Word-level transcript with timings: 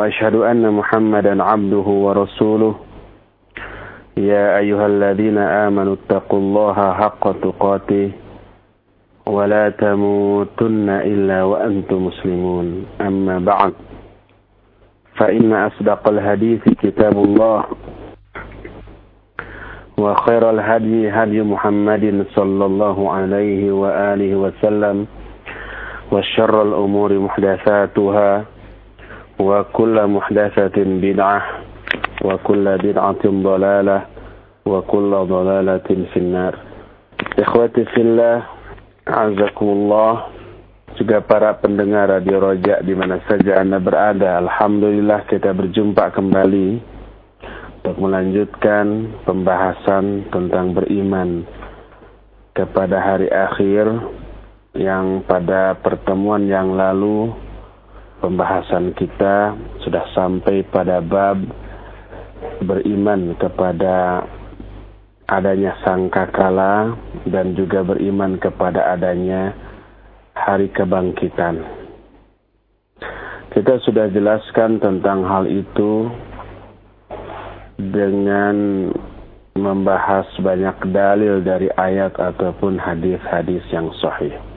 وأشهد 0.00 0.34
أن 0.34 0.64
محمدا 0.64 1.42
عبده 1.44 1.86
ورسوله. 2.06 2.74
يا 4.16 4.58
أيها 4.58 4.86
الذين 4.86 5.38
آمنوا 5.38 5.94
اتقوا 6.00 6.38
الله 6.38 6.92
حق 6.92 7.24
تقاته 7.44 8.10
ولا 9.26 9.68
تموتن 9.68 10.88
إلا 10.88 11.44
وأنتم 11.44 12.06
مسلمون. 12.06 12.66
أما 13.00 13.38
بعد 13.38 13.72
فإن 15.20 15.52
أصدق 15.52 16.08
الحديث 16.08 16.64
كتاب 16.80 17.12
الله 17.12 17.64
وخير 20.00 20.50
الهدي 20.50 21.10
هدي 21.12 21.42
محمد 21.42 22.24
صلى 22.32 22.64
الله 22.64 22.98
عليه 23.12 23.72
وآله 23.72 24.30
وسلم 24.36 25.06
وشر 26.12 26.62
الأمور 26.62 27.10
محدثاتها 27.18 28.44
وكل 29.39 29.95
محدثة 30.07 30.77
بدعة 30.77 31.41
وكل 32.23 32.65
بدعة 32.77 33.23
ضلالة 33.25 34.01
وكل 34.65 35.11
ضلالة 35.11 35.89
في 36.13 36.17
النار 36.17 36.53
إخوتي 37.39 37.85
في 37.85 38.01
الله 38.01 38.37
Azakumullah 39.05 40.33
juga 40.97 41.21
para 41.21 41.53
pendengar 41.61 42.09
Radio 42.09 42.41
Rojak 42.41 42.81
di 42.81 42.97
mana 42.97 43.21
saja 43.29 43.61
Anda 43.61 43.77
berada. 43.77 44.41
Alhamdulillah 44.41 45.29
kita 45.29 45.53
berjumpa 45.53 46.09
kembali 46.09 46.81
untuk 47.85 48.01
melanjutkan 48.01 49.13
pembahasan 49.29 50.25
tentang 50.33 50.73
beriman 50.73 51.45
kepada 52.57 52.97
hari 52.97 53.29
akhir 53.29 53.93
yang 54.73 55.21
pada 55.29 55.77
pertemuan 55.85 56.49
yang 56.49 56.73
lalu 56.73 57.29
pembahasan 58.20 58.92
kita 58.94 59.56
sudah 59.82 60.04
sampai 60.12 60.62
pada 60.68 61.00
bab 61.00 61.40
beriman 62.64 63.36
kepada 63.40 64.24
adanya 65.28 65.76
sangkakala 65.84 66.96
dan 67.28 67.56
juga 67.56 67.80
beriman 67.84 68.36
kepada 68.36 68.92
adanya 68.92 69.56
hari 70.36 70.68
kebangkitan. 70.72 71.64
Kita 73.50 73.82
sudah 73.82 74.06
jelaskan 74.14 74.78
tentang 74.78 75.26
hal 75.26 75.50
itu 75.50 76.06
dengan 77.80 78.88
membahas 79.58 80.28
banyak 80.38 80.76
dalil 80.94 81.42
dari 81.42 81.66
ayat 81.74 82.14
ataupun 82.14 82.78
hadis-hadis 82.78 83.64
yang 83.74 83.90
sahih. 83.98 84.49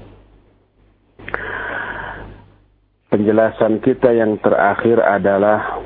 Penjelasan 3.13 3.77
kita 3.77 4.09
yang 4.09 4.41
terakhir 4.41 4.97
adalah 4.97 5.85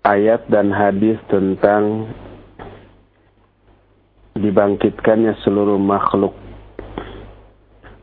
ayat 0.00 0.48
dan 0.48 0.72
hadis 0.72 1.20
tentang 1.28 2.08
dibangkitkannya 4.32 5.36
seluruh 5.44 5.76
makhluk 5.76 6.32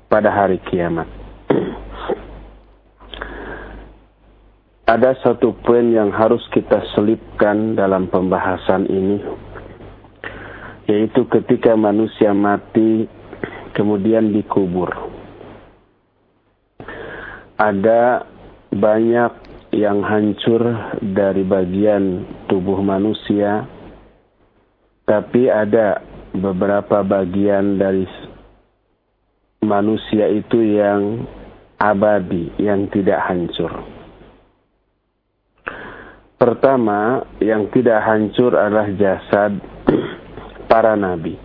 pada 0.05 0.29
hari 0.29 0.61
kiamat. 0.69 1.09
Ada 4.85 5.17
satu 5.25 5.57
poin 5.65 5.89
yang 5.89 6.13
harus 6.13 6.45
kita 6.53 6.85
selipkan 6.93 7.73
dalam 7.73 8.13
pembahasan 8.13 8.85
ini, 8.93 9.25
yaitu 10.85 11.25
ketika 11.33 11.73
manusia 11.73 12.29
mati 12.29 13.09
kemudian 13.73 14.29
dikubur 14.29 15.14
ada 17.55 18.27
banyak 18.71 19.31
yang 19.75 20.03
hancur 20.03 20.63
dari 20.99 21.43
bagian 21.43 22.23
tubuh 22.47 22.79
manusia, 22.79 23.67
tapi 25.07 25.51
ada 25.51 25.99
beberapa 26.35 27.03
bagian 27.03 27.79
dari 27.79 28.07
manusia 29.63 30.27
itu 30.31 30.59
yang 30.63 31.27
abadi, 31.79 32.51
yang 32.59 32.87
tidak 32.91 33.19
hancur. 33.27 33.71
Pertama, 36.35 37.23
yang 37.39 37.71
tidak 37.71 38.03
hancur 38.03 38.53
adalah 38.53 38.91
jasad 38.99 39.55
para 40.67 40.93
nabi. 40.99 41.39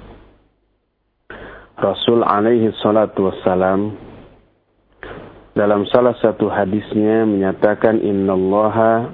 Rasul 1.81 2.21
alaihi 2.21 2.75
salatu 2.83 3.33
wassalam 3.33 4.10
dalam 5.61 5.85
salah 5.93 6.17
satu 6.25 6.49
hadisnya 6.49 7.29
menyatakan 7.29 8.01
innallaha 8.01 9.13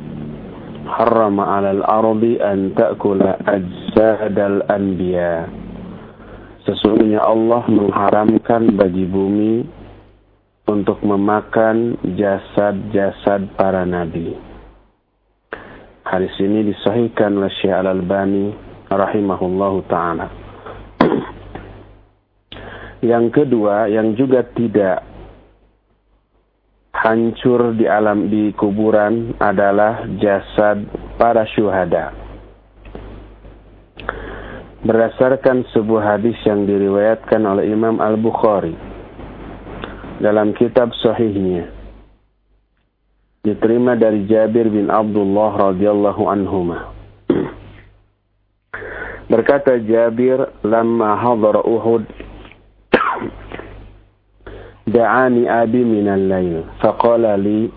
harrama 0.87 1.43
'alal 1.43 1.83
ardi 1.83 2.39
an 2.39 2.71
ta'kula 2.71 3.43
ajsadal 3.43 4.63
anbiya. 4.71 5.51
Sesungguhnya 6.63 7.19
Allah 7.19 7.67
mengharamkan 7.67 8.79
bagi 8.79 9.11
bumi 9.11 9.67
untuk 10.71 11.03
memakan 11.03 11.99
jasad-jasad 12.15 13.51
para 13.59 13.83
nabi. 13.83 14.39
Hadis 16.07 16.31
ini 16.39 16.63
disahihkan 16.71 17.43
oleh 17.43 17.51
Syekh 17.59 17.75
Al-Albani 17.75 18.55
rahimahullahu 18.87 19.83
taala. 19.91 20.31
yang 23.11 23.35
kedua, 23.35 23.91
yang 23.91 24.15
juga 24.15 24.47
tidak 24.55 25.16
hancur 27.07 27.79
di 27.79 27.87
alam 27.87 28.27
di 28.27 28.51
kuburan 28.59 29.39
adalah 29.39 30.03
jasad 30.19 30.83
para 31.15 31.47
syuhada. 31.55 32.11
Berdasarkan 34.83 35.71
sebuah 35.71 36.19
hadis 36.19 36.35
yang 36.43 36.67
diriwayatkan 36.67 37.43
oleh 37.47 37.71
Imam 37.71 38.03
Al-Bukhari 38.03 38.75
dalam 40.19 40.51
kitab 40.59 40.91
sahihnya 40.99 41.71
diterima 43.47 43.95
dari 43.95 44.27
Jabir 44.27 44.67
bin 44.67 44.91
Abdullah 44.91 45.71
radhiyallahu 45.71 46.23
anhuma. 46.27 46.91
Berkata 49.31 49.79
Jabir, 49.79 50.43
"Lamma 50.67 51.15
hadara 51.15 51.63
Uhud 51.63 52.26
دعاني 54.87 55.63
أبي 55.63 55.85
من 55.85 56.09
الليل. 56.09 56.63
فقال 56.81 57.41
لي 57.41 57.69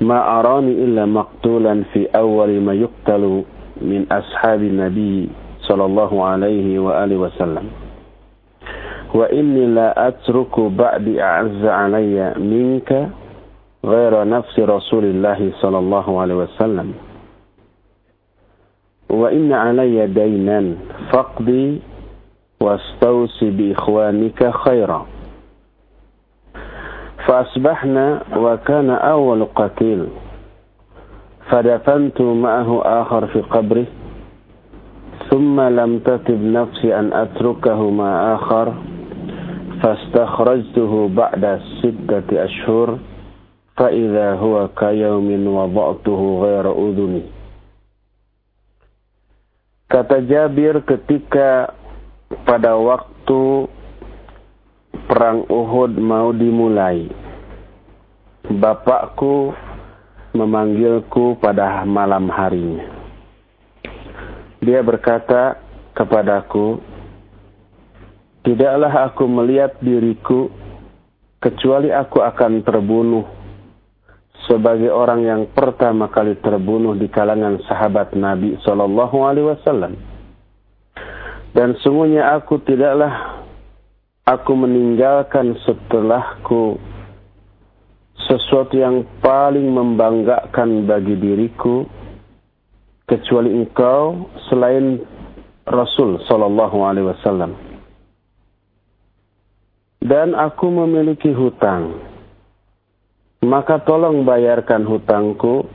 ما 0.00 0.40
أراني 0.40 0.72
إلا 0.84 1.06
مقتولا 1.06 1.82
في 1.92 2.06
أول 2.16 2.60
ما 2.60 2.72
يقتل 2.72 3.42
من 3.82 4.06
أصحاب 4.12 4.62
النبي 4.62 5.28
صلى 5.60 5.84
الله 5.84 6.24
عليه 6.24 6.78
وآله 6.78 7.16
وسلم. 7.16 7.66
وإني 9.14 9.66
لا 9.66 10.08
أترك 10.08 10.60
بعد 10.60 11.08
أعز 11.08 11.64
علي 11.64 12.34
منك 12.38 13.08
غير 13.84 14.28
نفس 14.28 14.58
رسول 14.58 15.04
الله 15.04 15.52
صلى 15.60 15.78
الله 15.78 16.20
عليه 16.20 16.34
وسلم. 16.34 16.94
وإن 19.10 19.52
علي 19.52 20.06
دينا 20.06 20.74
فاقضي 21.12 21.80
واستوصي 22.60 23.50
بإخوانك 23.50 24.50
خيرا. 24.50 25.06
فأصبحنا 27.25 28.21
وكان 28.37 28.89
أول 28.89 29.45
قتيل 29.55 30.07
فدفنت 31.49 32.21
معه 32.21 32.69
آخر 32.85 33.27
في 33.27 33.41
قبره 33.41 33.85
ثم 35.29 35.61
لم 35.61 35.99
تتب 35.99 36.41
نفسي 36.43 36.99
أن 36.99 37.13
أتركه 37.13 37.89
مع 37.89 38.35
آخر 38.35 38.73
فاستخرجته 39.83 41.09
بعد 41.15 41.61
ستة 41.79 42.29
أشهر 42.45 42.97
فإذا 43.77 44.33
هو 44.33 44.67
كيوم 44.77 45.47
وضعته 45.47 46.21
غير 46.43 46.65
أذني 46.71 47.23
Kata 49.91 50.23
Jabir 50.23 50.87
ketika 50.87 51.67
pada 52.47 52.79
waktu 52.79 53.67
perang 55.06 55.46
Uhud 55.46 55.96
mau 56.02 56.34
dimulai. 56.34 57.06
Bapakku 58.46 59.54
memanggilku 60.34 61.38
pada 61.38 61.82
malam 61.86 62.30
harinya. 62.30 62.86
Dia 64.62 64.82
berkata 64.82 65.58
kepadaku, 65.94 66.78
Tidaklah 68.46 69.10
aku 69.10 69.26
melihat 69.26 69.74
diriku 69.82 70.46
kecuali 71.42 71.90
aku 71.90 72.22
akan 72.22 72.62
terbunuh 72.62 73.26
sebagai 74.46 74.94
orang 74.94 75.26
yang 75.26 75.42
pertama 75.50 76.06
kali 76.06 76.38
terbunuh 76.38 76.94
di 76.94 77.10
kalangan 77.10 77.58
sahabat 77.66 78.14
Nabi 78.14 78.54
Shallallahu 78.62 79.16
Alaihi 79.26 79.50
Wasallam. 79.50 79.98
Dan 81.58 81.74
sungguhnya 81.82 82.38
aku 82.38 82.62
tidaklah 82.62 83.42
aku 84.26 84.52
meninggalkan 84.58 85.54
setelahku 85.62 86.82
sesuatu 88.26 88.74
yang 88.74 89.06
paling 89.22 89.70
membanggakan 89.70 90.82
bagi 90.82 91.14
diriku 91.14 91.86
kecuali 93.06 93.54
engkau 93.54 94.26
selain 94.50 94.98
Rasul 95.62 96.18
Shallallahu 96.26 96.78
Alaihi 96.82 97.06
Wasallam 97.14 97.54
dan 100.02 100.34
aku 100.34 100.70
memiliki 100.70 101.30
hutang. 101.30 102.02
Maka 103.46 103.78
tolong 103.86 104.26
bayarkan 104.26 104.82
hutangku 104.82 105.70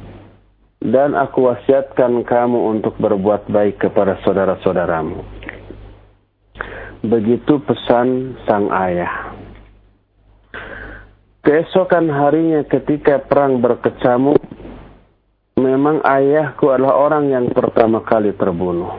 dan 0.83 1.15
aku 1.15 1.47
wasiatkan 1.47 2.27
kamu 2.27 2.59
untuk 2.68 3.00
berbuat 3.00 3.47
baik 3.47 3.80
kepada 3.80 4.19
saudara-saudaramu. 4.27 5.40
Begitu 7.01 7.57
pesan 7.65 8.38
sang 8.45 8.69
ayah. 8.69 9.33
Keesokan 11.42 12.06
harinya 12.13 12.62
ketika 12.69 13.18
perang 13.18 13.57
berkecamuk, 13.57 14.38
memang 15.57 16.06
ayahku 16.06 16.69
adalah 16.69 17.01
orang 17.01 17.33
yang 17.33 17.50
pertama 17.50 18.06
kali 18.06 18.30
terbunuh. 18.38 18.94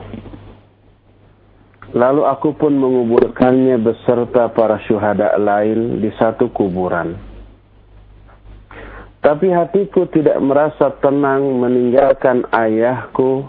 Lalu 1.95 2.27
aku 2.27 2.51
pun 2.59 2.75
menguburkannya 2.75 3.79
beserta 3.79 4.51
para 4.51 4.83
syuhada 4.83 5.39
lain 5.39 6.03
di 6.03 6.11
satu 6.19 6.51
kuburan. 6.51 7.15
Tapi 9.23 9.47
hatiku 9.47 10.11
tidak 10.11 10.35
merasa 10.43 10.91
tenang 10.99 11.47
meninggalkan 11.63 12.43
ayahku 12.51 13.47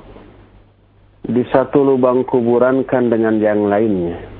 di 1.27 1.43
satu 1.50 1.83
lubang 1.83 2.23
kuburan 2.23 2.87
kan 2.87 3.11
dengan 3.11 3.43
yang 3.43 3.67
lainnya. 3.67 4.34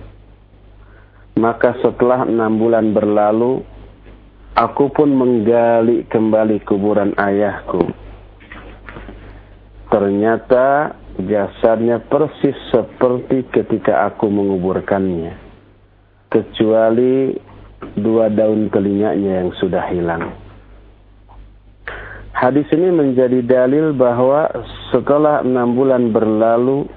Maka 1.35 1.75
setelah 1.83 2.23
enam 2.23 2.63
bulan 2.63 2.95
berlalu, 2.95 3.67
aku 4.55 4.87
pun 4.95 5.11
menggali 5.11 6.07
kembali 6.07 6.63
kuburan 6.63 7.11
ayahku. 7.19 7.91
Ternyata 9.91 10.95
jasadnya 11.19 12.03
persis 12.07 12.55
seperti 12.71 13.47
ketika 13.51 14.07
aku 14.11 14.31
menguburkannya. 14.31 15.35
Kecuali 16.31 17.35
dua 17.99 18.31
daun 18.31 18.71
telinganya 18.71 19.43
yang 19.43 19.51
sudah 19.59 19.91
hilang. 19.91 20.35
Hadis 22.35 22.67
ini 22.75 22.91
menjadi 22.91 23.43
dalil 23.47 23.95
bahwa 23.95 24.51
setelah 24.91 25.47
enam 25.47 25.79
bulan 25.79 26.11
berlalu, 26.11 26.91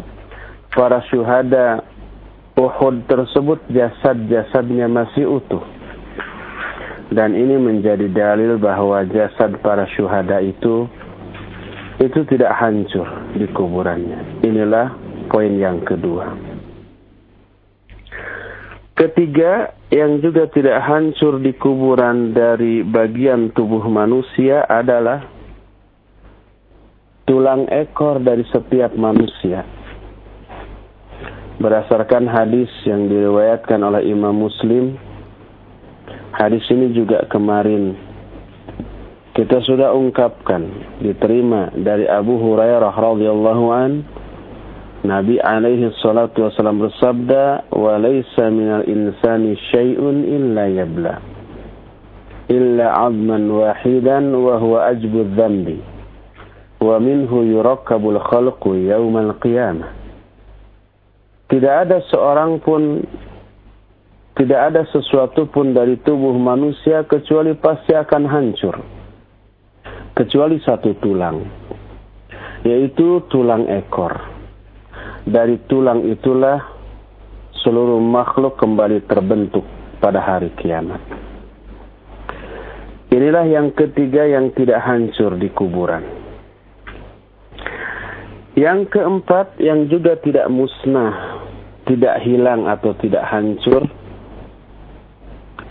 para 0.74 1.02
syuhada 1.10 1.86
Uhud 2.58 3.06
tersebut 3.06 3.62
jasad-jasadnya 3.70 4.90
masih 4.90 5.30
utuh. 5.30 5.62
Dan 7.14 7.38
ini 7.38 7.56
menjadi 7.56 8.10
dalil 8.10 8.58
bahwa 8.58 9.06
jasad 9.08 9.62
para 9.62 9.86
syuhada 9.94 10.42
itu 10.42 10.90
itu 12.02 12.20
tidak 12.26 12.52
hancur 12.58 13.06
di 13.38 13.46
kuburannya. 13.54 14.42
Inilah 14.42 14.94
poin 15.30 15.54
yang 15.54 15.86
kedua. 15.86 16.34
Ketiga, 18.98 19.78
yang 19.94 20.18
juga 20.26 20.50
tidak 20.50 20.82
hancur 20.82 21.38
di 21.38 21.54
kuburan 21.54 22.34
dari 22.34 22.82
bagian 22.82 23.54
tubuh 23.54 23.86
manusia 23.86 24.66
adalah 24.66 25.22
tulang 27.30 27.70
ekor 27.70 28.18
dari 28.18 28.42
setiap 28.50 28.98
manusia. 28.98 29.62
Berdasarkan 31.58 32.30
hadis 32.30 32.70
yang 32.86 33.10
diriwayatkan 33.10 33.82
oleh 33.82 34.06
Imam 34.06 34.46
Muslim, 34.46 34.94
hadis 36.30 36.62
ini 36.70 36.94
juga 36.94 37.26
kemarin 37.34 37.98
kita 39.34 39.66
sudah 39.66 39.90
ungkapkan 39.90 40.70
diterima 41.02 41.74
dari 41.74 42.06
Abu 42.06 42.38
Hurairah 42.38 42.94
radhiyallahu 42.94 43.66
an 43.74 44.06
Nabi 45.02 45.42
alaihi 45.42 45.90
salatu 45.98 46.46
wasallam 46.46 46.78
bersabda 46.78 47.74
wa 47.74 48.02
laysa 48.02 48.54
minal 48.54 48.86
insani 48.86 49.58
syai'un 49.74 50.30
illa 50.30 50.70
yabla 50.70 51.22
illa 52.54 52.86
'azman 53.02 53.50
wahidan 53.50 54.30
wa 54.30 54.62
huwa 54.62 54.94
ajbu 54.94 55.26
dhanbi 55.34 55.82
wa 56.86 57.02
minhu 57.02 57.50
yurakkabul 57.50 58.22
khalqu 58.22 58.78
yaumal 58.94 59.34
qiyamah 59.42 59.90
tidak 61.48 61.88
ada 61.88 61.98
seorang 62.12 62.60
pun 62.60 63.04
tidak 64.38 64.60
ada 64.74 64.82
sesuatu 64.94 65.50
pun 65.50 65.74
dari 65.74 65.98
tubuh 66.04 66.36
manusia 66.36 67.02
kecuali 67.08 67.58
pasti 67.58 67.96
akan 67.98 68.24
hancur 68.30 68.76
kecuali 70.18 70.58
satu 70.66 70.98
tulang, 70.98 71.46
yaitu 72.66 73.22
tulang 73.30 73.70
ekor. 73.70 74.18
Dari 75.30 75.62
tulang 75.70 76.10
itulah 76.10 76.58
seluruh 77.62 78.02
makhluk 78.02 78.58
kembali 78.58 79.06
terbentuk 79.06 79.62
pada 80.02 80.18
hari 80.18 80.50
kiamat. 80.58 80.98
Inilah 83.14 83.46
yang 83.46 83.70
ketiga 83.78 84.26
yang 84.26 84.50
tidak 84.58 84.82
hancur 84.82 85.38
di 85.38 85.54
kuburan. 85.54 86.02
Yang 88.58 88.90
keempat 88.90 89.62
yang 89.62 89.86
juga 89.86 90.18
tidak 90.18 90.50
musnah, 90.50 91.37
tidak 91.88 92.22
hilang 92.22 92.68
atau 92.68 92.92
tidak 93.00 93.24
hancur 93.26 93.88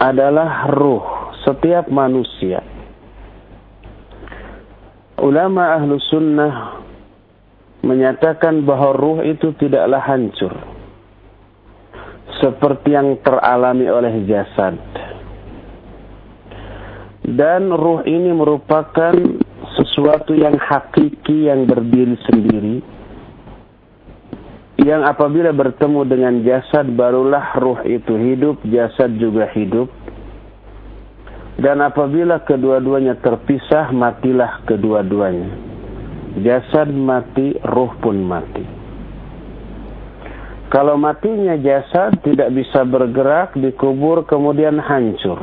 adalah 0.00 0.68
ruh 0.72 1.04
setiap 1.44 1.88
manusia. 1.92 2.64
Ulama 5.16 5.76
ahlu 5.80 5.96
sunnah 5.96 6.84
menyatakan 7.80 8.64
bahwa 8.64 8.92
ruh 8.92 9.18
itu 9.24 9.52
tidaklah 9.56 10.00
hancur 10.04 10.52
seperti 12.36 12.92
yang 12.92 13.16
teralami 13.24 13.88
oleh 13.88 14.24
jasad. 14.28 14.76
Dan 17.26 17.72
ruh 17.72 18.04
ini 18.06 18.30
merupakan 18.30 19.16
sesuatu 19.76 20.36
yang 20.36 20.54
hakiki 20.60 21.50
yang 21.50 21.66
berdiri 21.66 22.14
sendiri 22.28 22.95
yang 24.82 25.08
apabila 25.08 25.52
bertemu 25.56 26.00
dengan 26.04 26.34
jasad 26.44 26.84
barulah 26.92 27.56
ruh 27.56 27.80
itu 27.88 28.12
hidup 28.12 28.60
jasad 28.68 29.16
juga 29.16 29.48
hidup 29.56 29.88
dan 31.56 31.80
apabila 31.80 32.44
kedua-duanya 32.44 33.16
terpisah, 33.24 33.88
matilah 33.88 34.60
kedua-duanya. 34.68 35.48
Jasad 36.44 36.92
mati, 36.92 37.56
ruh 37.64 37.96
pun 37.96 38.20
mati. 38.20 38.60
Kalau 40.68 41.00
matinya 41.00 41.56
jasad 41.56 42.20
tidak 42.20 42.52
bisa 42.52 42.84
bergerak, 42.84 43.56
dikubur 43.56 44.28
kemudian 44.28 44.76
hancur. 44.76 45.40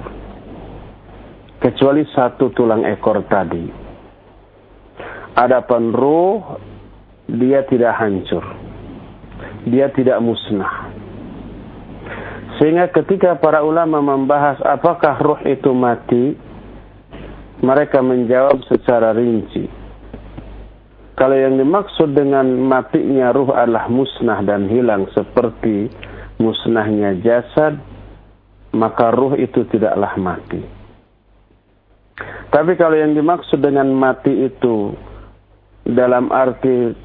Kecuali 1.58 2.06
satu 2.14 2.54
tulang 2.54 2.86
ekor 2.86 3.26
tadi. 3.26 3.66
Adapun 5.34 5.90
ruh, 5.90 6.62
dia 7.26 7.66
tidak 7.66 7.98
hancur. 7.98 8.46
Dia 9.64 9.88
tidak 9.92 10.20
musnah 10.20 11.04
sehingga 12.62 12.86
ketika 12.94 13.36
para 13.42 13.66
ulama 13.66 14.00
membahas 14.00 14.62
apakah 14.62 15.18
ruh 15.20 15.42
itu 15.44 15.74
mati, 15.74 16.38
mereka 17.60 18.00
menjawab 18.00 18.62
secara 18.70 19.12
rinci. 19.12 19.66
Kalau 21.20 21.36
yang 21.36 21.58
dimaksud 21.58 22.16
dengan 22.16 22.48
matinya 22.64 23.36
ruh 23.36 23.52
adalah 23.54 23.92
musnah 23.92 24.42
dan 24.48 24.72
hilang 24.72 25.12
seperti 25.12 25.90
musnahnya 26.40 27.20
jasad, 27.20 27.78
maka 28.74 29.12
ruh 29.12 29.36
itu 29.38 29.66
tidaklah 29.70 30.16
mati. 30.18 30.62
Tapi 32.48 32.78
kalau 32.78 32.96
yang 32.96 33.12
dimaksud 33.12 33.60
dengan 33.60 33.90
mati 33.92 34.46
itu 34.46 34.94
dalam 35.84 36.30
arti 36.30 36.96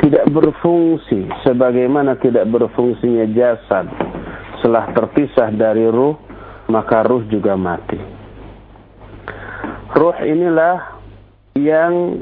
tidak 0.00 0.24
berfungsi 0.32 1.28
sebagaimana 1.44 2.16
tidak 2.22 2.48
berfungsinya 2.48 3.26
jasad 3.36 3.86
setelah 4.60 4.88
terpisah 4.96 5.52
dari 5.52 5.84
ruh, 5.86 6.16
maka 6.72 7.04
ruh 7.04 7.22
juga 7.28 7.54
mati. 7.54 7.98
Ruh 9.96 10.16
inilah 10.24 11.00
yang 11.56 12.20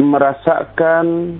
merasakan 0.00 1.38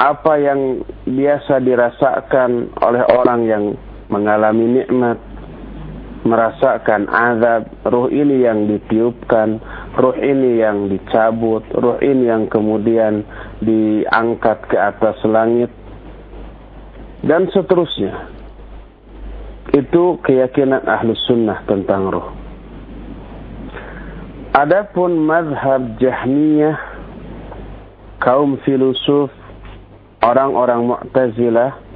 apa 0.00 0.32
yang 0.40 0.80
biasa 1.04 1.60
dirasakan 1.60 2.72
oleh 2.80 3.04
orang 3.12 3.40
yang 3.44 3.64
mengalami 4.08 4.80
nikmat, 4.80 5.20
merasakan 6.22 7.08
azab, 7.08 7.70
ruh 7.88 8.12
ini 8.12 8.44
yang 8.44 8.68
ditiupkan, 8.68 9.60
ruh 9.96 10.16
ini 10.20 10.60
yang 10.60 10.92
dicabut, 10.92 11.64
ruh 11.72 11.96
ini 12.04 12.28
yang 12.28 12.44
kemudian 12.46 13.24
diangkat 13.64 14.68
ke 14.68 14.76
atas 14.76 15.16
langit, 15.24 15.72
dan 17.24 17.48
seterusnya. 17.48 18.28
Itu 19.70 20.18
keyakinan 20.26 20.84
ahlus 20.84 21.20
sunnah 21.24 21.62
tentang 21.64 22.10
ruh. 22.10 22.28
Adapun 24.50 25.14
madhab 25.24 25.94
jahmiyah, 26.02 26.74
kaum 28.18 28.58
filosof 28.66 29.30
orang-orang 30.20 30.90
Mu'tazilah 30.90 31.89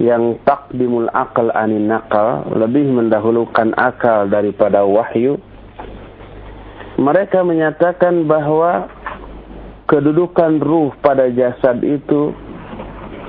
yang 0.00 0.40
takdimul 0.48 1.12
akal 1.12 1.52
anin 1.52 1.84
nakal 1.84 2.48
lebih 2.56 2.88
mendahulukan 2.88 3.76
akal 3.76 4.24
daripada 4.32 4.80
wahyu. 4.80 5.36
Mereka 6.96 7.44
menyatakan 7.44 8.24
bahwa 8.24 8.88
kedudukan 9.84 10.56
ruh 10.64 10.96
pada 11.04 11.28
jasad 11.28 11.84
itu 11.84 12.32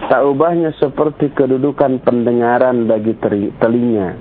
tak 0.07 0.23
ubahnya 0.23 0.71
seperti 0.79 1.35
kedudukan 1.35 1.99
pendengaran 2.07 2.87
bagi 2.87 3.19
telinga. 3.59 4.15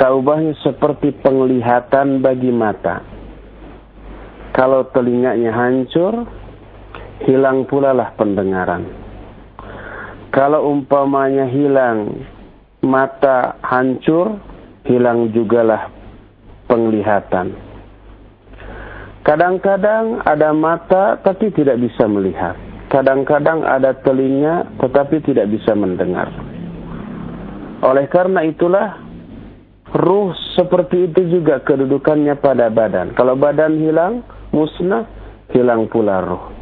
Tak 0.00 0.10
ubahnya 0.16 0.56
seperti 0.64 1.12
penglihatan 1.20 2.24
bagi 2.24 2.48
mata. 2.48 3.04
Kalau 4.56 4.88
telinganya 4.96 5.52
hancur 5.52 6.24
hilang 7.28 7.68
pula 7.68 7.92
lah 7.92 8.16
pendengaran. 8.16 8.97
Kalau 10.28 10.68
umpamanya 10.68 11.48
hilang 11.48 12.24
mata 12.84 13.56
hancur, 13.64 14.36
hilang 14.84 15.32
jugalah 15.32 15.88
penglihatan. 16.68 17.56
Kadang-kadang 19.24 20.24
ada 20.24 20.52
mata 20.56 21.20
tapi 21.20 21.52
tidak 21.52 21.80
bisa 21.80 22.08
melihat. 22.08 22.56
Kadang-kadang 22.88 23.64
ada 23.64 23.92
telinga 24.00 24.68
tetapi 24.80 25.20
tidak 25.24 25.52
bisa 25.52 25.76
mendengar. 25.76 26.32
Oleh 27.84 28.08
karena 28.08 28.44
itulah 28.44 29.00
ruh 29.92 30.32
seperti 30.56 31.12
itu 31.12 31.40
juga 31.40 31.60
kedudukannya 31.60 32.36
pada 32.40 32.72
badan. 32.72 33.12
Kalau 33.12 33.36
badan 33.36 33.76
hilang, 33.76 34.24
musnah, 34.52 35.04
hilang 35.52 35.88
pula 35.92 36.24
ruh 36.24 36.58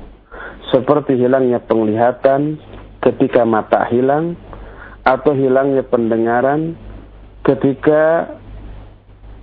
seperti 0.75 1.14
hilangnya 1.14 1.62
penglihatan 1.62 2.58
ketika 3.07 3.47
mata 3.47 3.87
hilang 3.87 4.35
atau 5.07 5.31
hilangnya 5.31 5.87
pendengaran 5.87 6.75
ketika 7.47 8.35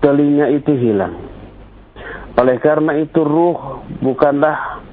telinga 0.04 0.52
itu 0.52 0.76
hilang. 0.76 1.16
Oleh 2.36 2.60
karena 2.60 3.00
itu 3.00 3.24
ruh 3.24 3.88
bukanlah 4.04 4.84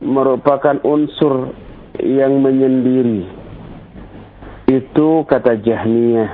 merupakan 0.00 0.80
unsur 0.80 1.52
yang 2.00 2.40
menyendiri. 2.40 3.28
Itu 4.70 5.28
kata 5.28 5.60
Jahmiyah, 5.60 6.30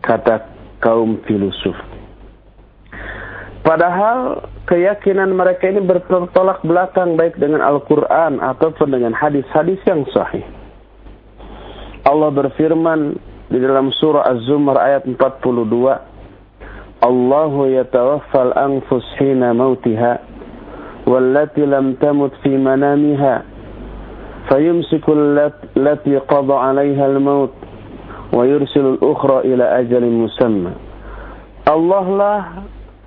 kata 0.00 0.48
kaum 0.80 1.20
filosof. 1.28 1.76
Padahal 3.62 4.48
keyakinan 4.66 5.36
mereka 5.36 5.68
ini 5.68 5.84
bertolak 5.84 6.64
belakang 6.64 7.14
baik 7.14 7.36
dengan 7.36 7.60
Al-Quran 7.62 8.40
ataupun 8.40 8.88
dengan 8.90 9.12
hadis-hadis 9.12 9.78
yang 9.84 10.02
sahih. 10.10 10.42
Allah 12.02 12.34
berfirman 12.34 13.14
di 13.46 13.62
dalam 13.62 13.94
surah 13.94 14.26
Az-Zumar 14.26 14.74
ayat 14.74 15.06
42, 15.06 16.02
Allahu 16.98 17.70
yatawaffal 17.70 18.50
anfus 18.58 19.06
hina 19.22 19.54
mautiha 19.54 20.18
wallati 21.06 21.62
lam 21.62 21.94
tamut 22.02 22.34
fi 22.42 22.54
manamiha 22.58 23.42
fayumsiku 24.50 25.14
allati 25.14 26.18
qada 26.26 26.54
'alayha 26.58 27.06
al-maut 27.06 27.54
wa 28.34 28.42
yursilu 28.46 28.98
al-ukhra 28.98 29.46
ila 29.46 29.78
ajalin 29.78 30.26
musamma. 30.26 30.74
Allah 31.70 32.06
lah 32.10 32.40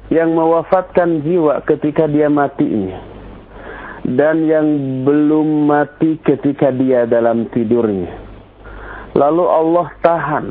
yang 0.08 0.32
mewafatkan 0.32 1.20
jiwa 1.20 1.60
ketika 1.68 2.08
dia 2.08 2.32
matinya 2.32 3.04
dan 4.08 4.48
yang 4.48 4.68
belum 5.04 5.68
mati 5.68 6.16
ketika 6.24 6.72
dia 6.72 7.04
dalam 7.04 7.52
tidurnya. 7.52 8.25
Lalu 9.16 9.44
Allah 9.48 9.88
tahan 10.04 10.46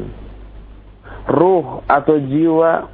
ruh 1.29 1.85
atau 1.85 2.17
jiwa 2.17 2.89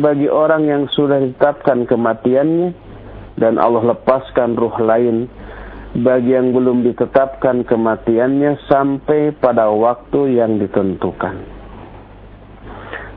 bagi 0.00 0.32
orang 0.32 0.64
yang 0.64 0.84
sudah 0.96 1.20
ditetapkan 1.20 1.84
kematiannya 1.84 2.72
dan 3.36 3.60
Allah 3.60 3.92
lepaskan 3.96 4.56
ruh 4.56 4.76
lain 4.80 5.28
bagi 6.00 6.32
yang 6.32 6.54
belum 6.54 6.86
ditetapkan 6.86 7.66
kematiannya 7.66 8.64
sampai 8.70 9.34
pada 9.36 9.68
waktu 9.68 10.38
yang 10.38 10.56
ditentukan. 10.62 11.60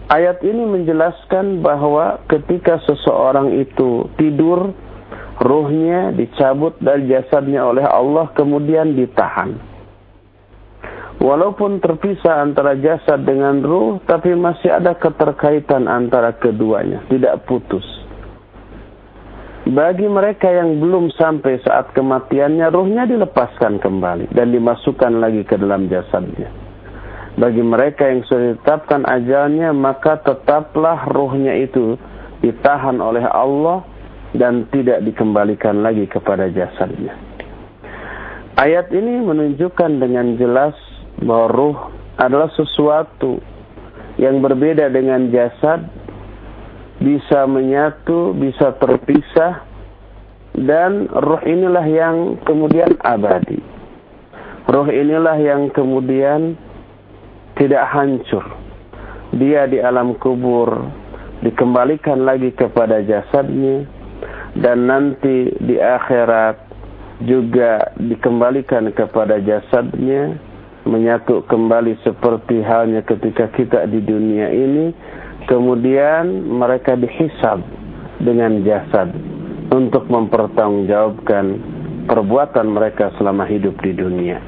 Ayat 0.10 0.42
ini 0.44 0.68
menjelaskan 0.68 1.64
bahwa 1.64 2.20
ketika 2.28 2.82
seseorang 2.84 3.56
itu 3.56 4.10
tidur, 4.20 4.74
ruhnya 5.40 6.12
dicabut 6.14 6.76
dari 6.84 7.08
jasadnya 7.08 7.64
oleh 7.64 7.86
Allah 7.86 8.30
kemudian 8.36 8.94
ditahan. 8.98 9.73
Walaupun 11.22 11.80
terpisah 11.80 12.42
antara 12.42 12.74
jasad 12.78 13.22
dengan 13.26 13.62
ruh, 13.62 14.02
tapi 14.10 14.34
masih 14.34 14.74
ada 14.74 14.98
keterkaitan 14.98 15.86
antara 15.86 16.34
keduanya, 16.36 17.06
tidak 17.12 17.46
putus. 17.46 17.86
Bagi 19.64 20.10
mereka 20.10 20.52
yang 20.52 20.82
belum 20.84 21.14
sampai 21.16 21.64
saat 21.64 21.96
kematiannya, 21.96 22.68
ruhnya 22.68 23.08
dilepaskan 23.08 23.80
kembali 23.80 24.36
dan 24.36 24.52
dimasukkan 24.52 25.24
lagi 25.24 25.48
ke 25.48 25.56
dalam 25.56 25.88
jasadnya 25.88 26.64
bagi 27.34 27.66
mereka 27.66 28.06
yang 28.06 28.22
sudah 28.30 28.54
ditetapkan 28.54 29.10
ajalnya 29.10 29.74
maka 29.74 30.22
tetaplah 30.22 31.10
ruhnya 31.10 31.58
itu 31.58 31.98
ditahan 32.46 33.02
oleh 33.02 33.26
Allah 33.26 33.82
dan 34.38 34.70
tidak 34.70 35.02
dikembalikan 35.06 35.82
lagi 35.82 36.06
kepada 36.10 36.50
jasadnya. 36.50 37.14
Ayat 38.54 38.94
ini 38.94 39.22
menunjukkan 39.26 39.98
dengan 39.98 40.38
jelas 40.38 40.78
bahwa 41.22 41.48
ruh 41.52 41.78
adalah 42.18 42.50
sesuatu 42.54 43.42
yang 44.18 44.42
berbeda 44.42 44.90
dengan 44.94 45.30
jasad, 45.34 45.90
bisa 47.02 47.46
menyatu, 47.50 48.38
bisa 48.38 48.78
terpisah, 48.78 49.66
dan 50.54 51.10
ruh 51.10 51.42
inilah 51.44 51.86
yang 51.90 52.38
kemudian 52.46 52.94
abadi. 53.02 53.58
Ruh 54.70 54.88
inilah 54.88 55.38
yang 55.42 55.74
kemudian 55.74 56.56
tidak 57.58 57.84
hancur. 57.90 58.46
Dia 59.34 59.66
di 59.66 59.82
alam 59.82 60.14
kubur 60.22 60.70
dikembalikan 61.42 62.24
lagi 62.24 62.54
kepada 62.56 63.04
jasadnya 63.04 63.84
dan 64.56 64.86
nanti 64.86 65.52
di 65.60 65.82
akhirat 65.82 66.56
juga 67.26 67.92
dikembalikan 67.98 68.94
kepada 68.94 69.42
jasadnya 69.42 70.38
menyatu 70.84 71.48
kembali 71.48 72.00
seperti 72.04 72.60
halnya 72.60 73.04
ketika 73.08 73.48
kita 73.56 73.88
di 73.88 74.04
dunia 74.04 74.52
ini 74.52 74.92
kemudian 75.48 76.44
mereka 76.48 76.96
dihisab 76.96 77.64
dengan 78.24 78.64
jasad 78.64 79.12
untuk 79.72 80.08
mempertanggungjawabkan 80.08 81.46
perbuatan 82.08 82.68
mereka 82.72 83.12
selama 83.18 83.48
hidup 83.48 83.76
di 83.80 83.92
dunia. 83.96 84.40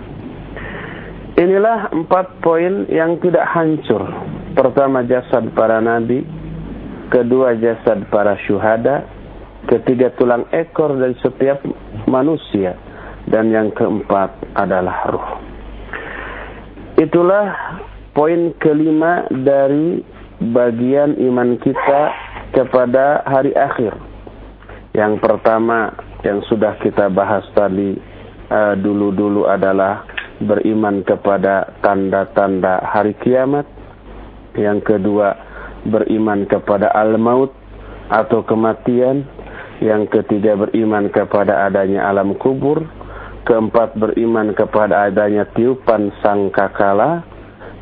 Inilah 1.35 1.91
empat 1.91 2.39
poin 2.39 2.87
yang 2.87 3.19
tidak 3.19 3.43
hancur. 3.51 4.07
Pertama 4.55 5.03
jasad 5.03 5.51
para 5.51 5.83
nabi, 5.83 6.23
kedua 7.11 7.59
jasad 7.59 8.07
para 8.07 8.39
syuhada, 8.47 9.03
ketiga 9.67 10.15
tulang 10.15 10.47
ekor 10.55 10.95
dari 10.95 11.15
setiap 11.19 11.59
manusia, 12.07 12.79
dan 13.27 13.51
yang 13.51 13.67
keempat 13.75 14.31
adalah 14.55 15.11
ruh. 15.11 15.54
Itulah 16.95 17.51
poin 18.15 18.55
kelima 18.63 19.27
dari 19.27 19.99
bagian 20.39 21.19
iman 21.19 21.59
kita 21.59 22.01
kepada 22.55 23.23
hari 23.27 23.51
akhir. 23.51 23.91
Yang 24.95 25.19
pertama 25.19 25.91
yang 26.23 26.39
sudah 26.47 26.79
kita 26.79 27.11
bahas 27.11 27.43
tadi 27.51 27.99
uh, 28.47 28.79
dulu-dulu 28.79 29.43
adalah 29.43 30.07
beriman 30.39 31.03
kepada 31.03 31.75
tanda-tanda 31.83 32.79
hari 32.87 33.11
kiamat. 33.19 33.67
Yang 34.55 34.95
kedua, 34.95 35.35
beriman 35.83 36.47
kepada 36.47 36.91
al-maut. 36.95 37.51
atau 38.05 38.45
kematian. 38.45 39.25
Yang 39.81 40.13
ketiga 40.13 40.55
beriman 40.55 41.09
kepada 41.11 41.65
adanya 41.67 42.05
alam 42.07 42.37
kubur. 42.37 42.85
Keempat 43.45 43.93
beriman 43.95 44.57
kepada 44.57 45.07
adanya 45.07 45.45
tiupan 45.53 46.11
sangkakala. 46.19 47.23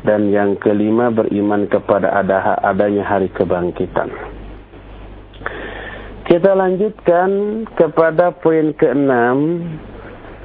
Dan 0.04 0.28
yang 0.28 0.60
kelima 0.60 1.08
beriman 1.08 1.64
kepada 1.64 2.12
ada 2.12 2.60
adanya 2.60 3.08
hari 3.08 3.32
kebangkitan. 3.32 4.12
Kita 6.28 6.52
lanjutkan 6.52 7.64
kepada 7.72 8.32
poin 8.36 8.76
keenam 8.76 9.64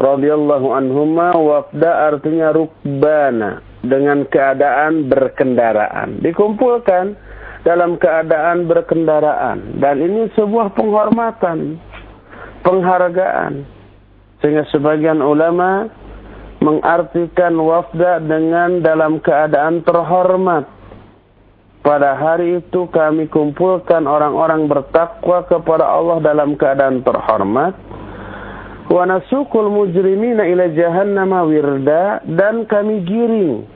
radhiyallahu 0.01 0.73
anhuma 0.73 1.37
wafda 1.37 2.17
artinya 2.17 2.57
rukbana 2.57 3.61
dengan 3.85 4.25
keadaan 4.25 5.05
berkendaraan. 5.05 6.17
Dikumpulkan 6.25 7.13
dalam 7.69 8.01
keadaan 8.01 8.65
berkendaraan. 8.65 9.85
Dan 9.85 10.01
ini 10.01 10.33
sebuah 10.33 10.73
penghormatan 10.73 11.77
penghargaan. 12.65 13.69
Sehingga 14.41 14.65
sebagian 14.73 15.21
ulama 15.21 15.93
mengartikan 16.65 17.53
wafda 17.61 18.25
dengan 18.25 18.81
dalam 18.81 19.21
keadaan 19.21 19.85
terhormat 19.85 20.65
pada 21.85 22.17
hari 22.17 22.65
itu 22.65 22.89
kami 22.89 23.29
kumpulkan 23.29 24.09
orang-orang 24.09 24.65
bertakwa 24.65 25.45
kepada 25.45 25.85
Allah 25.85 26.25
dalam 26.25 26.57
keadaan 26.57 27.05
terhormat 27.05 27.77
wa 28.89 29.03
nasukul 29.05 29.69
mujrimina 29.69 30.49
ila 30.49 30.65
jahannama 30.73 31.45
wirda 31.45 32.25
dan 32.25 32.65
kami 32.65 33.05
giring 33.05 33.69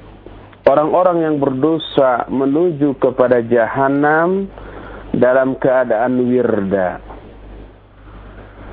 orang-orang 0.65 1.29
yang 1.29 1.37
berdosa 1.37 2.25
menuju 2.33 2.97
kepada 2.97 3.45
jahanam 3.45 4.49
dalam 5.13 5.57
keadaan 5.61 6.21
wirda. 6.29 7.01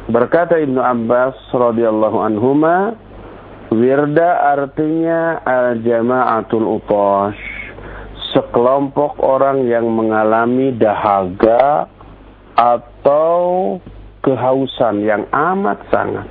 Berkata 0.05 0.61
Ibnu 0.61 0.77
Abbas 0.77 1.33
radhiyallahu 1.49 2.17
anhuma, 2.21 2.93
wirda 3.77 4.55
artinya 4.55 5.43
al-jama'atul 5.43 6.79
utash, 6.79 7.39
sekelompok 8.35 9.19
orang 9.23 9.67
yang 9.67 9.87
mengalami 9.87 10.75
dahaga 10.75 11.87
atau 12.55 13.77
kehausan 14.23 15.03
yang 15.03 15.23
amat 15.31 15.79
sangat. 15.91 16.27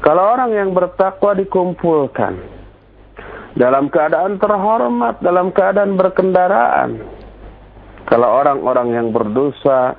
Kalau 0.00 0.32
orang 0.32 0.56
yang 0.56 0.70
bertakwa 0.72 1.36
dikumpulkan 1.36 2.40
dalam 3.58 3.92
keadaan 3.92 4.40
terhormat, 4.40 5.20
dalam 5.20 5.52
keadaan 5.52 5.98
berkendaraan. 5.98 6.90
Kalau 8.08 8.28
orang-orang 8.40 8.96
yang 8.96 9.08
berdosa 9.12 9.94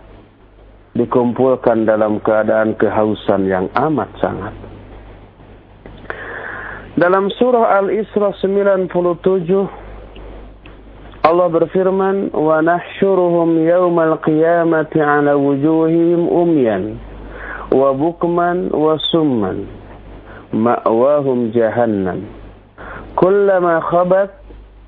dikumpulkan 0.98 1.88
dalam 1.88 2.20
keadaan 2.20 2.76
kehausan 2.76 3.48
yang 3.48 3.70
amat 3.78 4.10
sangat. 4.20 4.71
Dalam 6.92 7.32
surah 7.32 7.80
Al-Isra 7.80 8.36
97 8.44 8.92
Allah 11.24 11.48
berfirman, 11.48 12.36
"Wa 12.36 12.60
nahsyuruhum 12.60 13.64
yawmal 13.64 14.20
qiyamati 14.20 15.00
'ala 15.00 15.40
wujuhihim 15.40 16.28
umyan 16.28 17.00
wa 17.72 17.96
bukman 17.96 18.76
wa 18.76 19.00
summan 19.08 19.72
ma'wahum 20.52 21.56
jahannam 21.56 22.28
kullama 23.16 23.80
khabat 23.88 24.36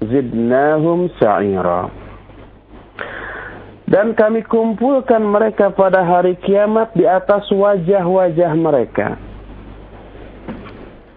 zidnahum 0.04 1.08
sa'ira." 1.24 1.88
Dan 3.88 4.12
kami 4.12 4.44
kumpulkan 4.44 5.24
mereka 5.24 5.72
pada 5.72 6.04
hari 6.04 6.36
kiamat 6.44 6.92
di 7.00 7.08
atas 7.08 7.48
wajah-wajah 7.48 8.52
mereka. 8.60 9.16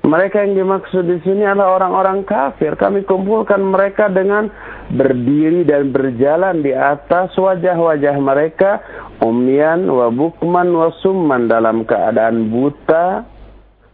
Mereka 0.07 0.39
yang 0.39 0.55
dimaksud 0.55 1.03
di 1.03 1.19
sini 1.27 1.43
adalah 1.43 1.83
orang-orang 1.83 2.23
kafir. 2.23 2.79
Kami 2.79 3.03
kumpulkan 3.03 3.59
mereka 3.59 4.07
dengan 4.07 4.47
berdiri 4.95 5.67
dan 5.67 5.91
berjalan 5.91 6.63
di 6.63 6.71
atas 6.71 7.35
wajah-wajah 7.35 8.15
mereka 8.23 8.87
umyan 9.19 9.91
wa 9.91 10.07
bukman 10.15 10.71
dalam 11.51 11.83
keadaan 11.83 12.55
buta, 12.55 13.27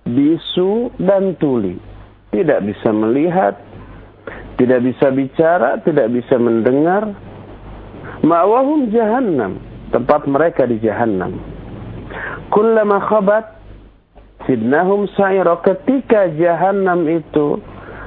bisu 0.05 0.93
dan 1.01 1.33
tuli. 1.41 1.81
Tidak 2.29 2.61
bisa 2.61 2.93
melihat, 2.93 3.57
tidak 4.61 4.85
bisa 4.85 5.09
bicara, 5.17 5.81
tidak 5.81 6.13
bisa 6.13 6.37
mendengar. 6.37 7.09
Ma'wahum 8.21 8.93
jahannam, 8.93 9.57
tempat 9.89 10.29
mereka 10.29 10.69
di 10.69 10.77
jahannam. 10.77 11.41
Kullama 12.53 13.01
khabat 13.01 13.62
sidnahum 14.47 15.07
sa'ira 15.15 15.59
ketika 15.63 16.31
jahannam 16.35 17.07
itu 17.09 17.61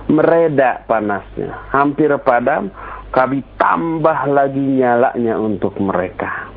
mereda 0.10 0.86
panasnya, 0.86 1.52
hampir 1.74 2.12
padam, 2.21 2.69
kami 3.10 3.41
tambah 3.58 4.28
lagi 4.30 4.60
nyalanya 4.60 5.39
untuk 5.39 5.74
mereka. 5.82 6.52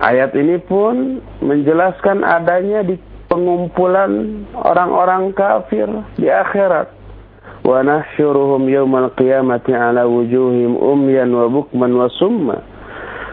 Ayat 0.00 0.32
ini 0.32 0.56
pun 0.64 1.20
menjelaskan 1.44 2.24
adanya 2.24 2.80
di 2.80 2.96
pengumpulan 3.28 4.42
orang-orang 4.56 5.36
kafir 5.36 5.86
di 6.16 6.32
akhirat. 6.32 6.88
Wa 7.60 7.84
nahsyuruhum 7.84 8.64
yawmal 8.72 9.12
qiyamati 9.12 9.76
ala 9.76 10.08
wujuhim 10.08 10.72
umyan 10.80 11.28
wa 11.36 11.52
bukman 11.52 11.92
wa 11.92 12.08
summa. 12.16 12.64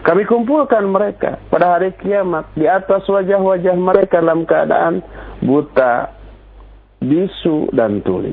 Kami 0.08 0.24
kumpulkan 0.24 0.88
mereka 0.88 1.36
pada 1.52 1.76
hari 1.76 1.92
kiamat 2.00 2.48
di 2.56 2.64
atas 2.64 3.04
wajah-wajah 3.04 3.76
mereka 3.76 4.24
dalam 4.24 4.48
keadaan 4.48 5.04
buta, 5.44 6.08
bisu 7.04 7.68
dan 7.76 8.00
tuli. 8.00 8.32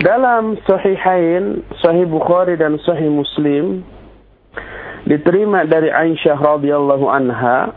Dalam 0.00 0.56
Sahihain, 0.64 1.60
Sahih 1.84 2.08
Bukhari 2.08 2.56
dan 2.56 2.80
Sahih 2.80 3.12
Muslim 3.12 3.84
diterima 5.04 5.68
dari 5.68 5.92
Aisyah 5.92 6.40
radhiyallahu 6.40 7.04
anha 7.12 7.76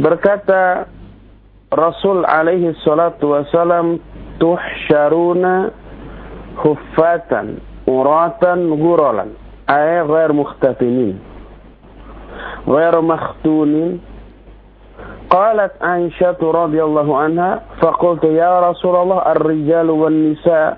berkata 0.00 0.88
Rasul 1.68 2.24
alaihi 2.24 2.72
salatu 2.80 3.36
wasalam 3.36 4.00
tuhsyaruna 4.40 5.68
huffatan 6.56 7.60
uratan 7.84 8.80
guralan 8.80 9.43
ay 9.67 10.01
ghair 10.07 10.31
mukhtatinin 10.33 11.17
ghair 12.67 12.95
makhtunin 13.01 13.99
قالت 15.29 15.77
عائشة 15.81 16.41
رضي 16.41 16.81
الله 16.83 17.07
عنها 17.17 17.51
فقلت 17.81 18.23
يا 18.33 18.59
رسول 18.69 18.95
الله 18.97 19.19
الرجال 19.31 19.87
والنساء 19.89 20.69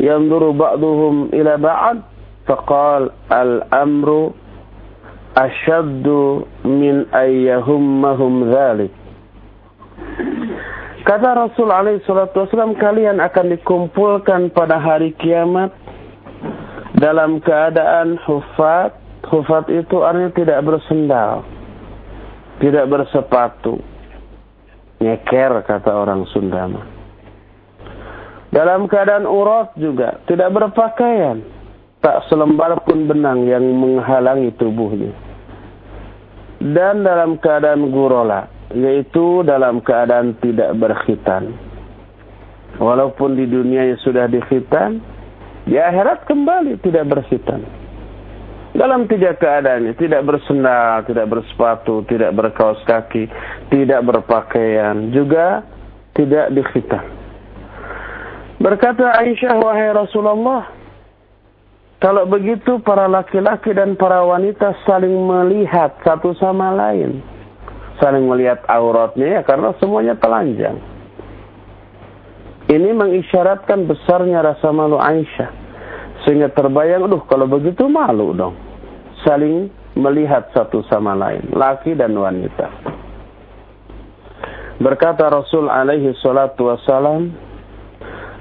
ينظر 0.00 0.50
بعضهم 0.50 1.28
إلى 1.32 1.56
بعض 1.56 1.96
فقال 2.46 3.10
الأمر 3.32 4.30
أشد 5.36 6.06
من 6.64 6.96
أن 7.16 7.30
يهمهم 7.48 8.34
ذلك 8.52 8.92
Kata 11.02 11.34
Rasul 11.34 11.66
alaihi 11.74 11.98
salatu 12.06 12.46
wasallam 12.46 12.78
kalian 12.78 13.18
akan 13.18 13.58
dikumpulkan 13.58 14.54
pada 14.54 14.78
hari 14.78 15.10
kiamat 15.18 15.74
dalam 16.97 17.39
keadaan 17.39 18.17
hufat. 18.25 19.05
Hufat 19.27 19.67
itu 19.73 20.07
artinya 20.07 20.31
tidak 20.31 20.59
bersendal 20.63 21.43
tidak 22.57 22.85
bersepatu. 22.89 23.79
Nyeker 24.97 25.61
kata 25.61 25.93
orang 25.93 26.25
Sunda 26.33 26.65
Dalam 28.49 28.89
keadaan 28.89 29.29
urat 29.29 29.77
juga, 29.77 30.17
tidak 30.25 30.49
berpakaian. 30.49 31.45
Tak 32.01 32.25
selembar 32.29 32.81
pun 32.81 33.05
benang 33.05 33.45
yang 33.45 33.61
menghalangi 33.61 34.53
tubuhnya. 34.57 35.13
Dan 36.57 37.05
dalam 37.05 37.37
keadaan 37.37 37.93
gurola, 37.93 38.49
yaitu 38.73 39.45
dalam 39.45 39.85
keadaan 39.85 40.33
tidak 40.41 40.73
berkhitan. 40.81 41.53
Walaupun 42.81 43.37
di 43.37 43.45
dunia 43.45 43.93
sudah 44.01 44.25
dikhitan, 44.25 44.97
di 45.67 45.75
akhirat 45.75 46.23
kembali 46.23 46.79
tidak 46.79 47.05
berkhitan. 47.11 47.61
Dalam 48.77 49.09
tiga 49.09 49.33
keadaannya, 49.33 49.97
tidak 49.97 50.21
bersendal, 50.23 51.01
tidak 51.09 51.27
bersepatu, 51.27 52.05
tidak 52.05 52.31
berkaos 52.37 52.77
kaki, 52.85 53.25
tidak 53.73 54.05
berpakaian, 54.05 55.09
juga 55.09 55.65
tidak 56.13 56.53
dikhitan. 56.53 57.03
Berkata 58.61 59.17
Aisyah, 59.17 59.57
wahai 59.57 59.89
Rasulullah, 59.93 60.77
kalau 61.97 62.29
begitu 62.29 62.77
para 62.85 63.09
laki-laki 63.09 63.73
dan 63.73 63.97
para 63.97 64.21
wanita 64.21 64.77
saling 64.85 65.17
melihat 65.25 65.97
satu 66.05 66.37
sama 66.37 66.69
lain. 66.73 67.25
Saling 67.97 68.29
melihat 68.29 68.61
auratnya 68.69 69.25
ya 69.25 69.41
karena 69.41 69.73
semuanya 69.81 70.13
telanjang. 70.21 70.77
Ini 72.67 72.91
mengisyaratkan 72.91 73.87
besarnya 73.87 74.43
rasa 74.43 74.75
malu 74.75 74.99
Aisyah. 74.99 75.49
Sehingga 76.27 76.51
terbayang, 76.51 77.07
aduh 77.07 77.23
kalau 77.23 77.47
begitu 77.47 77.87
malu 77.87 78.35
dong 78.35 78.55
saling 79.23 79.71
melihat 79.95 80.51
satu 80.51 80.83
sama 80.91 81.15
lain, 81.15 81.47
laki 81.55 81.95
dan 81.95 82.13
wanita. 82.13 82.67
Berkata 84.77 85.31
Rasul 85.31 85.71
alaihi 85.71 86.13
salatu 86.21 86.69
wassalam, 86.69 87.33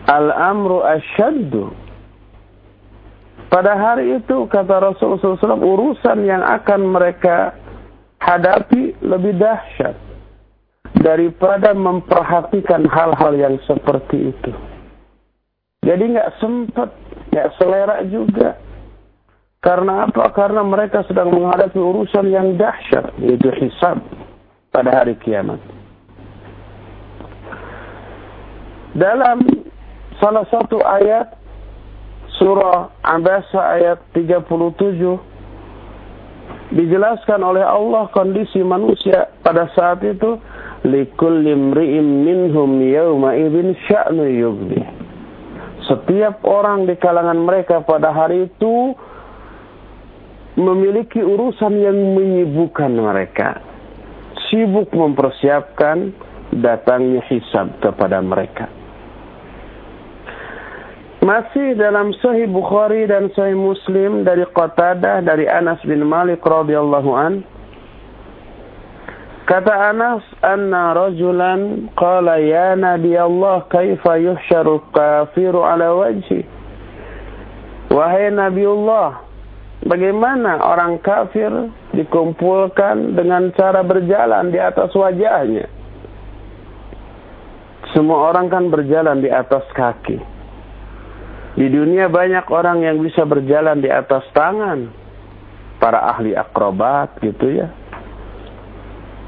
Al-amru 0.07 0.87
asyaddu. 0.87 1.75
Pada 3.51 3.75
hari 3.75 4.23
itu, 4.23 4.47
kata 4.47 4.79
Rasul 4.79 5.19
SAW, 5.19 5.59
urusan 5.59 6.23
yang 6.23 6.43
akan 6.47 6.95
mereka 6.95 7.55
hadapi 8.23 8.95
lebih 9.03 9.35
dahsyat 9.39 10.06
daripada 11.01 11.75
memperhatikan 11.75 12.87
hal-hal 12.87 13.33
yang 13.35 13.57
seperti 13.67 14.31
itu. 14.35 14.53
Jadi 15.87 16.05
nggak 16.19 16.31
sempat, 16.43 16.91
nggak 17.31 17.49
selera 17.59 18.03
juga 18.07 18.59
karena 19.67 20.07
apa? 20.07 20.31
Karena 20.31 20.63
mereka 20.63 21.03
sedang 21.11 21.35
menghadapi 21.35 21.75
urusan 21.75 22.31
yang 22.31 22.55
dahsyat, 22.55 23.19
yaitu 23.19 23.51
hisab 23.59 23.99
pada 24.71 25.03
hari 25.03 25.19
kiamat. 25.19 25.59
Dalam 28.95 29.43
salah 30.23 30.47
satu 30.55 30.79
ayat 30.87 31.35
surah 32.39 32.95
Abasa 33.03 33.61
ayat 33.75 33.99
37 34.15 34.47
dijelaskan 36.71 37.41
oleh 37.43 37.67
Allah 37.67 38.07
kondisi 38.15 38.63
manusia 38.63 39.35
pada 39.43 39.67
saat 39.75 39.99
itu 40.07 40.39
likulli 40.87 41.51
imri'in 41.51 42.07
minhum 42.23 42.79
yawma 42.79 43.35
idzin 43.35 43.75
sya'nu 43.91 44.25
yughni 44.31 45.07
setiap 45.87 46.43
orang 46.43 46.91
di 46.91 46.99
kalangan 46.99 47.47
mereka 47.47 47.83
pada 47.87 48.11
hari 48.11 48.51
itu 48.51 48.95
memiliki 50.59 51.23
urusan 51.23 51.75
yang 51.79 51.99
menyibukkan 52.17 52.91
mereka. 52.91 53.63
Sibuk 54.51 54.91
mempersiapkan 54.91 56.11
datangnya 56.59 57.23
hisab 57.31 57.77
kepada 57.79 58.19
mereka. 58.23 58.67
Masih 61.23 61.75
dalam 61.75 62.15
Sahih 62.23 62.47
Bukhari 62.47 63.11
dan 63.11 63.31
Sahih 63.35 63.59
Muslim 63.59 64.23
dari 64.23 64.47
Qatadah 64.47 65.27
dari 65.27 65.51
Anas 65.51 65.83
bin 65.83 66.07
Malik 66.07 66.39
radhiyallahu 66.43 67.11
an 67.19 67.43
Kata 69.47 69.95
Anas, 69.95 70.27
"Anna 70.43 70.91
rajulan 70.91 71.89
qala 71.95 72.43
ya 72.43 72.75
Nabi 72.75 73.15
Allah, 73.15 73.63
kaifa 73.71 74.19
yuhsyaru 74.19 74.91
kafiru 74.91 75.63
ala 75.63 75.95
wajhi?" 75.95 76.43
Wahai 77.95 78.35
Nabi 78.35 78.67
Allah, 78.67 79.27
Bagaimana 79.87 80.67
orang 80.67 80.99
kafir 80.99 81.53
dikumpulkan 81.95 83.15
dengan 83.15 83.55
cara 83.55 83.87
berjalan 83.87 84.51
di 84.51 84.59
atas 84.59 84.91
wajahnya? 84.91 85.71
Semua 87.95 88.35
orang 88.35 88.51
kan 88.51 88.67
berjalan 88.67 89.23
di 89.23 89.31
atas 89.31 89.63
kaki. 89.71 90.19
Di 91.57 91.67
dunia 91.71 92.11
banyak 92.11 92.51
orang 92.51 92.83
yang 92.83 92.99
bisa 92.99 93.23
berjalan 93.23 93.79
di 93.79 93.87
atas 93.87 94.27
tangan. 94.35 94.91
Para 95.79 96.03
ahli 96.09 96.35
akrobat 96.35 97.23
gitu 97.23 97.47
ya. 97.63 97.71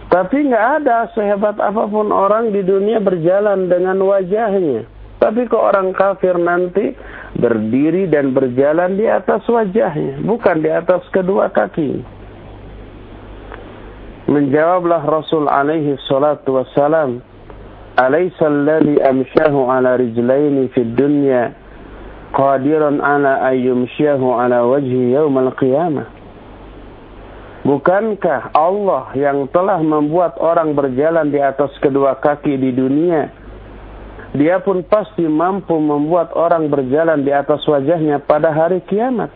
Tapi 0.08 0.48
nggak 0.48 0.66
ada 0.82 1.12
sehebat 1.12 1.60
apa 1.60 1.84
pun 1.84 2.08
orang 2.08 2.48
di 2.48 2.64
dunia 2.64 2.96
berjalan 2.96 3.68
dengan 3.68 4.00
wajahnya. 4.00 4.88
Tapi 5.20 5.44
kok 5.44 5.60
orang 5.60 5.92
kafir 5.92 6.38
nanti 6.40 6.96
berdiri 7.36 8.08
dan 8.08 8.32
berjalan 8.32 8.96
di 8.96 9.04
atas 9.04 9.44
wajahnya, 9.44 10.24
bukan 10.24 10.64
di 10.64 10.70
atas 10.72 11.04
kedua 11.12 11.52
kaki. 11.52 12.00
Menjawablah 14.32 15.04
Rasul 15.04 15.44
alaihi 15.44 16.00
salatu 16.08 16.56
wassalam, 16.56 17.20
"Alaysa 18.00 18.48
alladhi 18.48 19.00
amshahu 19.04 19.68
ala 19.68 20.00
rijlaini 20.00 20.72
fid 20.72 20.96
dunya 20.96 21.52
qadiran 22.32 23.04
ala 23.04 23.44
ayyumshiyahu 23.52 24.24
ala 24.40 24.64
wajhi 24.64 25.12
yaumal 25.12 25.52
qiyamah?" 25.58 26.17
Bukankah 27.66 28.54
Allah 28.54 29.10
yang 29.18 29.50
telah 29.50 29.82
membuat 29.82 30.38
orang 30.38 30.78
berjalan 30.78 31.30
di 31.32 31.42
atas 31.42 31.74
kedua 31.82 32.14
kaki 32.18 32.54
di 32.54 32.70
dunia 32.70 33.48
dia 34.36 34.60
pun 34.60 34.84
pasti 34.84 35.24
mampu 35.24 35.72
membuat 35.80 36.36
orang 36.36 36.68
berjalan 36.68 37.24
di 37.24 37.32
atas 37.32 37.64
wajahnya 37.64 38.20
pada 38.20 38.52
hari 38.52 38.84
kiamat. 38.84 39.32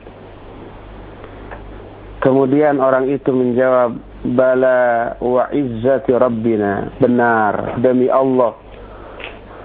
Kemudian 2.20 2.76
orang 2.78 3.08
itu 3.08 3.32
menjawab, 3.32 3.96
Bala 4.22 5.18
wa 5.18 5.50
izzati 5.50 6.12
Rabbina. 6.14 6.94
Benar, 7.00 7.82
demi 7.82 8.06
Allah. 8.06 8.54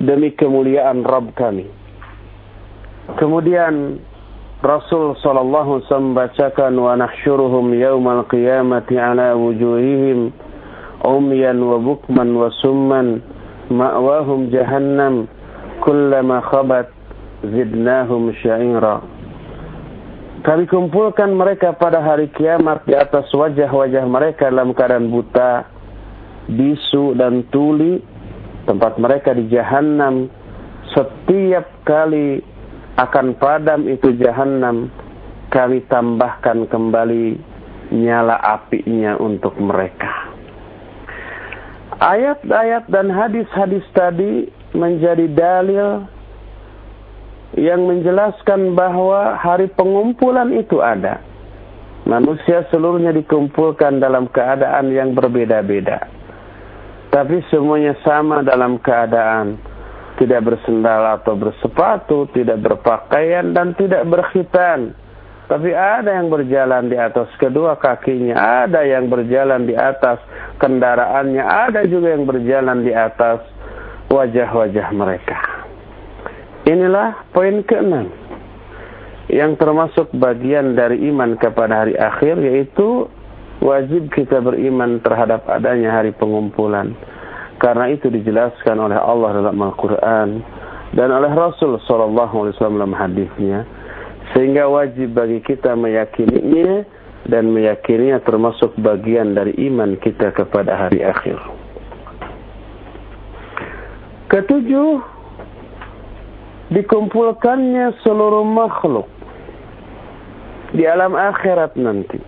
Demi 0.01 0.33
kemuliaan 0.33 1.05
Rabb 1.05 1.35
kami. 1.37 1.67
Kemudian 3.21 4.01
Rasul 4.57 5.13
sallallahu 5.21 5.85
wasallam 5.85 6.17
bacakan 6.17 6.73
wa 6.81 6.97
nahsyuruhum 6.97 7.77
yaumal 7.77 8.25
qiyamati 8.25 8.97
ala 8.97 9.37
wujuhihim 9.37 10.33
umyan 11.05 11.61
wa 11.61 11.77
bukman 11.77 12.33
wa 12.33 12.49
summan 12.57 13.21
ma'wahum 13.69 14.49
jahannam 14.49 15.29
kullama 15.85 16.41
khabat 16.49 16.89
zidnahum 17.45 18.33
sya'ira 18.41 19.17
kami 20.41 20.63
kumpulkan 20.65 21.33
mereka 21.33 21.75
pada 21.77 22.01
hari 22.01 22.31
kiamat 22.33 22.85
di 22.87 22.95
atas 22.95 23.27
wajah-wajah 23.35 24.05
mereka 24.05 24.47
dalam 24.47 24.71
keadaan 24.71 25.11
buta, 25.11 25.67
bisu 26.47 27.17
dan 27.19 27.43
tuli. 27.51 27.99
Tempat 28.63 28.95
mereka 28.95 29.35
di 29.35 29.47
jahanam. 29.51 30.31
Setiap 30.95 31.67
kali 31.83 32.39
akan 32.97 33.37
padam 33.37 33.85
itu 33.85 34.17
jahanam, 34.17 34.89
kami 35.53 35.85
tambahkan 35.85 36.65
kembali 36.65 37.37
nyala 37.93 38.41
apinya 38.41 39.15
untuk 39.21 39.53
mereka. 39.61 40.33
Ayat-ayat 41.97 42.89
dan 42.89 43.09
hadis-hadis 43.09 43.85
tadi 43.93 44.49
menjadi 44.73 45.25
dalil 45.29 46.05
yang 47.57 47.85
menjelaskan 47.89 48.73
bahwa 48.73 49.33
hari 49.39 49.69
pengumpulan 49.73 50.53
itu 50.53 50.81
ada. 50.81 51.21
Manusia 52.05 52.65
seluruhnya 52.69 53.13
dikumpulkan 53.13 53.97
dalam 54.01 54.29
keadaan 54.29 54.93
yang 54.93 55.13
berbeda-beda. 55.13 56.05
Tapi 57.13 57.41
semuanya 57.49 57.97
sama 58.05 58.45
dalam 58.45 58.77
keadaan 58.77 59.57
tidak 60.17 60.41
bersendal 60.43 61.21
atau 61.21 61.37
bersepatu, 61.37 62.27
tidak 62.33 62.59
berpakaian 62.61 63.53
dan 63.53 63.77
tidak 63.77 64.03
berkhitan. 64.09 64.97
Tapi 65.47 65.71
ada 65.71 66.11
yang 66.19 66.27
berjalan 66.27 66.91
di 66.91 66.99
atas 66.99 67.31
kedua 67.39 67.79
kakinya, 67.79 68.67
ada 68.67 68.83
yang 68.83 69.07
berjalan 69.07 69.63
di 69.63 69.77
atas 69.79 70.19
kendaraannya, 70.59 71.39
ada 71.39 71.87
juga 71.87 72.11
yang 72.11 72.27
berjalan 72.27 72.83
di 72.83 72.91
atas 72.91 73.39
wajah-wajah 74.11 74.87
mereka. 74.91 75.39
Inilah 76.67 77.31
poin 77.31 77.63
keenam 77.63 78.11
yang 79.31 79.55
termasuk 79.55 80.11
bagian 80.19 80.75
dari 80.75 81.07
iman 81.07 81.39
kepada 81.39 81.87
hari 81.87 81.95
akhir 81.95 82.43
yaitu 82.43 83.07
wajib 83.63 84.11
kita 84.11 84.43
beriman 84.43 84.99
terhadap 84.99 85.47
adanya 85.47 85.95
hari 85.95 86.11
pengumpulan. 86.11 86.91
Karena 87.57 87.89
itu 87.89 88.13
dijelaskan 88.13 88.77
oleh 88.77 88.97
Allah 88.97 89.41
dalam 89.41 89.57
Al-Quran 89.57 90.45
dan 90.93 91.09
oleh 91.09 91.31
Rasul 91.33 91.81
SAW 91.83 92.53
dalam 92.53 92.93
hadisnya. 92.93 93.65
Sehingga 94.35 94.69
wajib 94.69 95.17
bagi 95.17 95.41
kita 95.41 95.73
meyakininya 95.73 96.85
dan 97.25 97.49
meyakininya 97.49 98.21
termasuk 98.21 98.75
bagian 98.77 99.33
dari 99.33 99.55
iman 99.71 99.97
kita 99.97 100.31
kepada 100.35 100.77
hari 100.77 101.01
akhir. 101.01 101.39
Ketujuh, 104.27 105.01
dikumpulkannya 106.71 107.95
seluruh 108.03 108.43
makhluk 108.43 109.07
di 110.75 110.83
alam 110.83 111.15
akhirat 111.15 111.79
nanti 111.79 112.19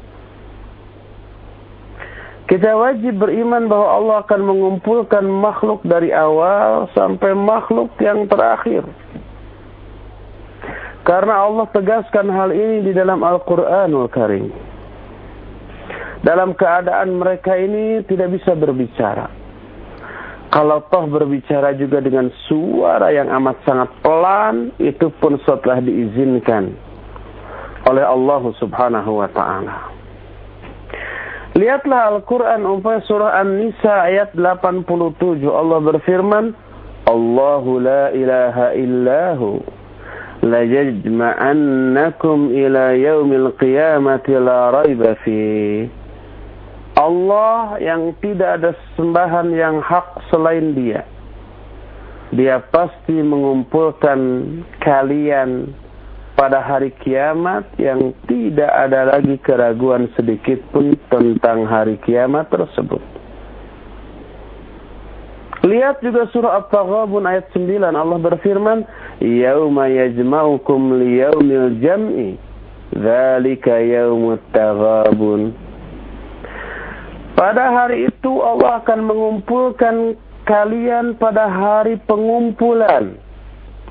kita 2.49 2.73
wajib 2.73 3.21
beriman 3.21 3.69
bahwa 3.69 3.87
Allah 3.93 4.15
akan 4.25 4.41
mengumpulkan 4.41 5.21
makhluk 5.21 5.85
dari 5.85 6.09
awal 6.09 6.89
sampai 6.97 7.37
makhluk 7.37 7.93
yang 8.01 8.25
terakhir. 8.25 8.81
Karena 11.05 11.45
Allah 11.45 11.69
tegaskan 11.69 12.25
hal 12.33 12.49
ini 12.49 12.89
di 12.89 12.91
dalam 12.97 13.21
Al-Quranul 13.21 14.09
Karim. 14.09 14.49
Dalam 16.25 16.57
keadaan 16.57 17.21
mereka 17.21 17.53
ini 17.53 18.01
tidak 18.09 18.33
bisa 18.33 18.57
berbicara. 18.57 19.29
Kalau 20.49 20.81
toh 20.89 21.05
berbicara 21.05 21.77
juga 21.77 22.01
dengan 22.01 22.33
suara 22.49 23.13
yang 23.13 23.29
amat 23.29 23.61
sangat 23.61 23.89
pelan, 24.01 24.73
itu 24.81 25.13
pun 25.21 25.37
setelah 25.45 25.85
diizinkan 25.85 26.73
oleh 27.85 28.01
Allah 28.01 28.41
subhanahu 28.57 29.21
wa 29.21 29.29
ta'ala. 29.29 29.98
Lihatlah 31.59 32.15
Al-Quran 32.15 32.63
umpamanya 32.63 33.03
surah 33.03 33.43
An-Nisa 33.43 34.07
ayat 34.07 34.31
87. 34.31 35.43
Allah 35.43 35.79
berfirman, 35.83 36.55
Allahu 37.03 37.83
la 37.83 38.15
ilaha 38.15 38.71
illahu 38.79 39.59
la 40.47 40.63
yajma'annakum 40.63 42.55
ila 42.55 42.95
yaumil 42.95 43.51
qiyamati 43.59 44.39
la 44.39 44.71
raiba 44.71 45.19
fi. 45.27 45.91
Allah 46.95 47.75
yang 47.83 48.15
tidak 48.23 48.63
ada 48.63 48.71
sembahan 48.95 49.51
yang 49.51 49.83
hak 49.83 50.31
selain 50.31 50.71
dia. 50.79 51.03
Dia 52.31 52.63
pasti 52.71 53.19
mengumpulkan 53.19 54.19
kalian 54.79 55.75
pada 56.39 56.63
hari 56.63 56.95
kiamat 57.03 57.67
yang 57.75 58.15
tidak 58.23 58.71
ada 58.71 59.11
lagi 59.11 59.35
keraguan 59.43 60.07
sedikit 60.15 60.63
pun 60.71 60.95
tentang 61.11 61.67
hari 61.67 61.99
kiamat 62.07 62.47
tersebut. 62.47 63.03
Lihat 65.67 65.99
juga 65.99 66.31
surah 66.31 66.63
At-Taghabun 66.63 67.27
ayat 67.27 67.51
9 67.51 67.91
Allah 67.91 68.15
berfirman, 68.23 68.87
"Yauma 69.19 69.91
yajma'ukum 69.91 70.95
liyaumil 71.03 71.75
jam'i, 71.83 72.39
dzalika 72.95 73.83
yaumut 73.83 74.39
taghabun." 74.55 75.51
Pada 77.35 77.83
hari 77.83 78.07
itu 78.07 78.31
Allah 78.39 78.79
akan 78.79 78.99
mengumpulkan 79.03 80.15
kalian 80.47 81.19
pada 81.19 81.51
hari 81.51 81.99
pengumpulan. 82.07 83.19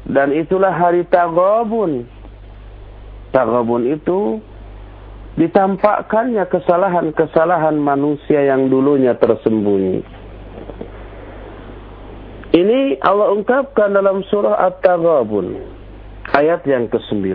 Dan 0.08 0.32
itulah 0.32 0.72
hari 0.72 1.04
Taghabun 1.12 2.08
Tagabun 3.30 3.84
itu 3.88 4.40
ditampakkannya 5.38 6.44
kesalahan-kesalahan 6.50 7.78
manusia 7.78 8.42
yang 8.42 8.66
dulunya 8.66 9.14
tersembunyi. 9.14 10.02
Ini 12.48 12.98
Allah 13.04 13.36
ungkapkan 13.36 13.92
dalam 13.92 14.24
surah 14.26 14.56
At-Taghabun 14.66 15.60
ayat 16.32 16.64
yang 16.64 16.88
ke-9. 16.90 17.28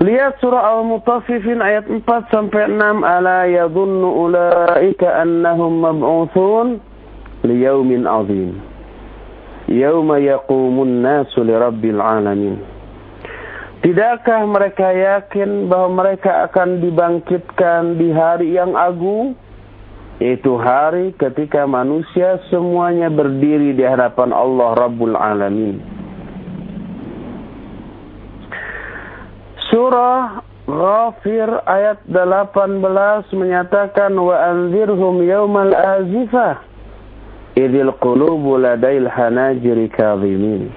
Lihat 0.00 0.40
surah 0.40 0.80
Al-Mutaffifin 0.80 1.60
ayat 1.60 1.84
4 1.84 2.00
sampai 2.32 2.72
6 2.72 3.04
ala 3.04 3.44
yadhunnu 3.44 4.08
ulaika 4.08 5.20
annahum 5.20 5.76
mab'utsun 5.84 6.80
liyaumin 7.44 8.08
'adzim 8.08 8.69
yauma 9.70 10.18
yaqumun 10.18 11.00
nasu 11.00 11.46
lirabbil 11.46 12.02
alamin. 12.02 12.58
Tidakkah 13.80 14.44
mereka 14.44 14.92
yakin 14.92 15.70
bahwa 15.70 16.04
mereka 16.04 16.44
akan 16.50 16.84
dibangkitkan 16.84 17.96
di 17.96 18.12
hari 18.12 18.52
yang 18.52 18.76
agung? 18.76 19.38
Itu 20.20 20.60
hari 20.60 21.16
ketika 21.16 21.64
manusia 21.64 22.44
semuanya 22.52 23.08
berdiri 23.08 23.72
di 23.72 23.80
hadapan 23.80 24.36
Allah 24.36 24.76
Rabbul 24.76 25.16
Alamin. 25.16 25.80
Surah 29.72 30.44
Ghafir 30.68 31.48
ayat 31.64 32.04
18 32.04 32.84
menyatakan 33.32 34.12
wa 34.12 34.36
anzirhum 34.44 35.24
yaumal 35.24 35.72
azifah 35.72 36.69
idil 37.58 37.94
qulubu 37.98 38.58
ladail 38.60 39.08
hanajiri 39.10 39.90
kadhimin. 39.90 40.70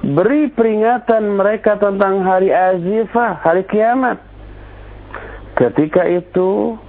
Beri 0.00 0.48
peringatan 0.56 1.36
mereka 1.36 1.76
tentang 1.76 2.24
hari 2.24 2.48
azifah, 2.48 3.36
hari 3.44 3.68
kiamat. 3.68 4.16
Ketika 5.60 6.08
itu 6.08 6.80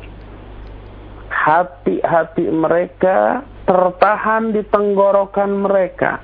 hati-hati 1.27 2.47
mereka 2.47 3.43
tertahan 3.67 4.56
di 4.56 4.63
tenggorokan 4.63 5.51
mereka. 5.67 6.23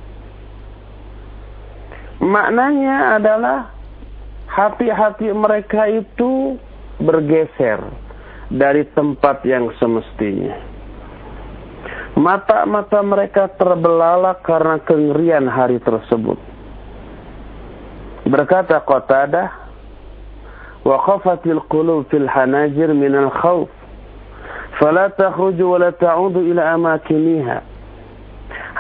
Maknanya 2.23 3.19
adalah 3.19 3.71
hati-hati 4.47 5.27
mereka 5.35 5.91
itu 5.91 6.55
bergeser 7.03 7.83
dari 8.47 8.87
tempat 8.95 9.43
yang 9.43 9.69
semestinya. 9.75 10.76
Mata-mata 12.17 13.05
mereka 13.05 13.45
terbelalak 13.61 14.41
karena 14.41 14.81
kengerian 14.81 15.45
hari 15.45 15.77
tersebut. 15.77 16.41
Berkata 18.25 18.81
Qatadah, 18.81 19.53
"Waqafatil 20.81 21.61
qulub 21.69 22.09
fil 22.09 22.25
hanajir 22.25 22.89
min 22.97 23.13
al-khawf, 23.13 23.69
fala 24.81 25.13
takhruju 25.13 25.61
wa 25.61 25.77
la 25.77 25.93
ta'udu 25.93 26.41
ila 26.41 26.73
amakiniha." 26.73 27.61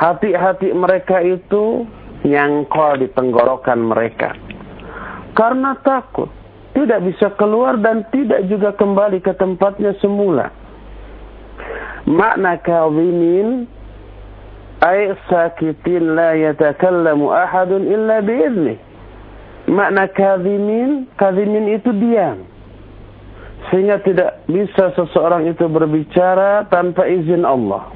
Hati-hati 0.01 0.73
mereka 0.73 1.21
itu 1.21 1.85
nyangkol 2.25 3.05
di 3.05 3.07
tenggorokan 3.13 3.85
mereka. 3.85 4.33
Karena 5.37 5.77
takut, 5.85 6.33
tidak 6.73 7.05
bisa 7.05 7.29
keluar 7.37 7.77
dan 7.77 8.01
tidak 8.09 8.49
juga 8.49 8.73
kembali 8.73 9.21
ke 9.21 9.37
tempatnya 9.37 9.93
semula 10.01 10.49
makna 12.07 12.55
kadhimin 12.63 13.67
ay 14.79 15.11
sakitin 15.27 16.15
la 16.15 16.33
yatakallamu 16.39 17.29
ahadun 17.35 17.83
illa 17.83 18.23
biizni 18.23 18.79
makna 19.67 20.07
kadhimin 20.07 21.11
kadhimin 21.19 21.75
itu 21.75 21.91
diam. 21.91 22.47
Sehingga 23.67 23.99
tidak 23.99 24.47
bisa 24.47 24.95
seseorang 24.95 25.43
itu 25.51 25.67
berbicara 25.67 26.71
tanpa 26.71 27.03
izin 27.03 27.43
Allah. 27.43 27.91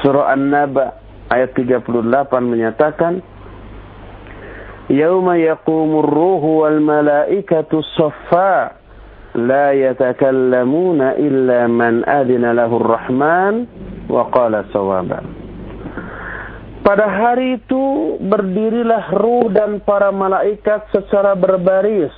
Surah 0.00 0.30
An-Naba 0.30 1.02
ayat 1.34 1.50
38 1.58 1.90
menyatakan 2.38 3.26
yauma 4.86 5.34
yaqumur 5.34 6.06
ruhu 6.06 6.62
wal 6.62 6.78
malaikatu 6.78 7.82
saffa 7.98 8.79
لا 9.35 9.71
يتكلمون 9.75 11.01
إلا 11.01 11.67
من 11.67 12.07
أذن 12.07 12.45
له 12.55 12.71
الرحمن 12.71 13.53
وقال 14.09 14.53
صوابا 14.73 15.21
Pada 16.85 17.09
hari 17.09 17.57
itu 17.57 18.15
berdirilah 18.21 19.09
ruh 19.17 19.49
dan 19.49 19.81
para 19.81 20.13
malaikat 20.13 20.85
secara 20.93 21.33
berbaris. 21.33 22.13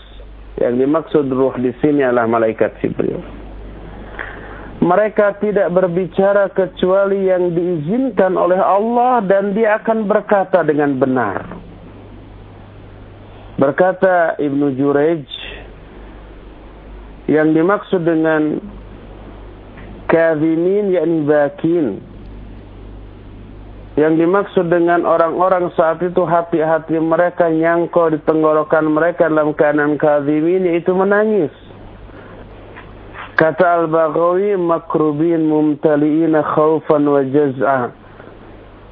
Yang 0.60 0.74
dimaksud 0.84 1.26
ruh 1.32 1.56
di 1.56 1.72
sini 1.80 2.04
adalah 2.04 2.28
malaikat 2.28 2.76
Jibril. 2.84 3.24
mereka 4.88 5.36
tidak 5.44 5.68
berbicara 5.74 6.48
kecuali 6.54 7.28
yang 7.28 7.52
diizinkan 7.52 8.40
oleh 8.40 8.56
Allah 8.56 9.20
dan 9.26 9.52
dia 9.52 9.82
akan 9.84 10.08
berkata 10.08 10.64
dengan 10.64 10.96
benar. 10.96 11.44
Berkata 13.58 14.38
Ibnu 14.38 14.78
Jurej 14.78 15.26
yang 17.31 17.55
dimaksud 17.55 18.03
dengan 18.03 18.59
kadhimin 20.11 20.91
yakni 20.91 21.23
bakin. 21.25 21.87
Yang 23.93 24.25
dimaksud 24.25 24.67
dengan 24.73 25.05
orang-orang 25.05 25.69
saat 25.77 26.01
itu 26.01 26.25
hati-hati 26.25 26.97
mereka 26.97 27.53
nyangkau 27.53 28.09
di 28.09 28.19
tenggorokan 28.25 28.89
mereka 28.89 29.29
dalam 29.29 29.53
keadaan 29.53 30.01
kadhimin 30.01 30.65
yaitu 30.65 30.97
menangis. 30.97 31.53
Kata 33.37 33.85
Al-Baghawi 33.85 34.57
makrubin 34.57 35.45
mumtaliina 35.45 36.41
khaufan 36.57 37.05
wa 37.05 37.21
jaz'a. 37.21 37.93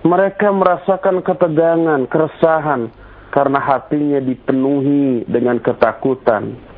Mereka 0.00 0.48
merasakan 0.48 1.20
ketegangan, 1.20 2.08
keresahan 2.08 2.88
karena 3.32 3.60
hatinya 3.60 4.20
dipenuhi 4.20 5.28
dengan 5.28 5.60
ketakutan. 5.60 6.69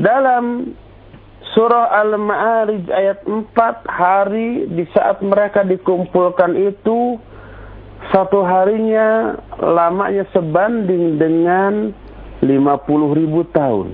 Dalam 0.00 0.72
surah 1.52 1.92
Al-Ma'arij 1.92 2.88
ayat 2.88 3.20
4 3.28 3.52
hari 3.84 4.64
di 4.72 4.88
saat 4.96 5.20
mereka 5.20 5.60
dikumpulkan 5.60 6.56
itu 6.56 7.20
satu 8.08 8.40
harinya 8.40 9.36
lamanya 9.60 10.24
sebanding 10.32 11.20
dengan 11.20 11.92
50 12.40 13.18
ribu 13.20 13.44
tahun. 13.52 13.92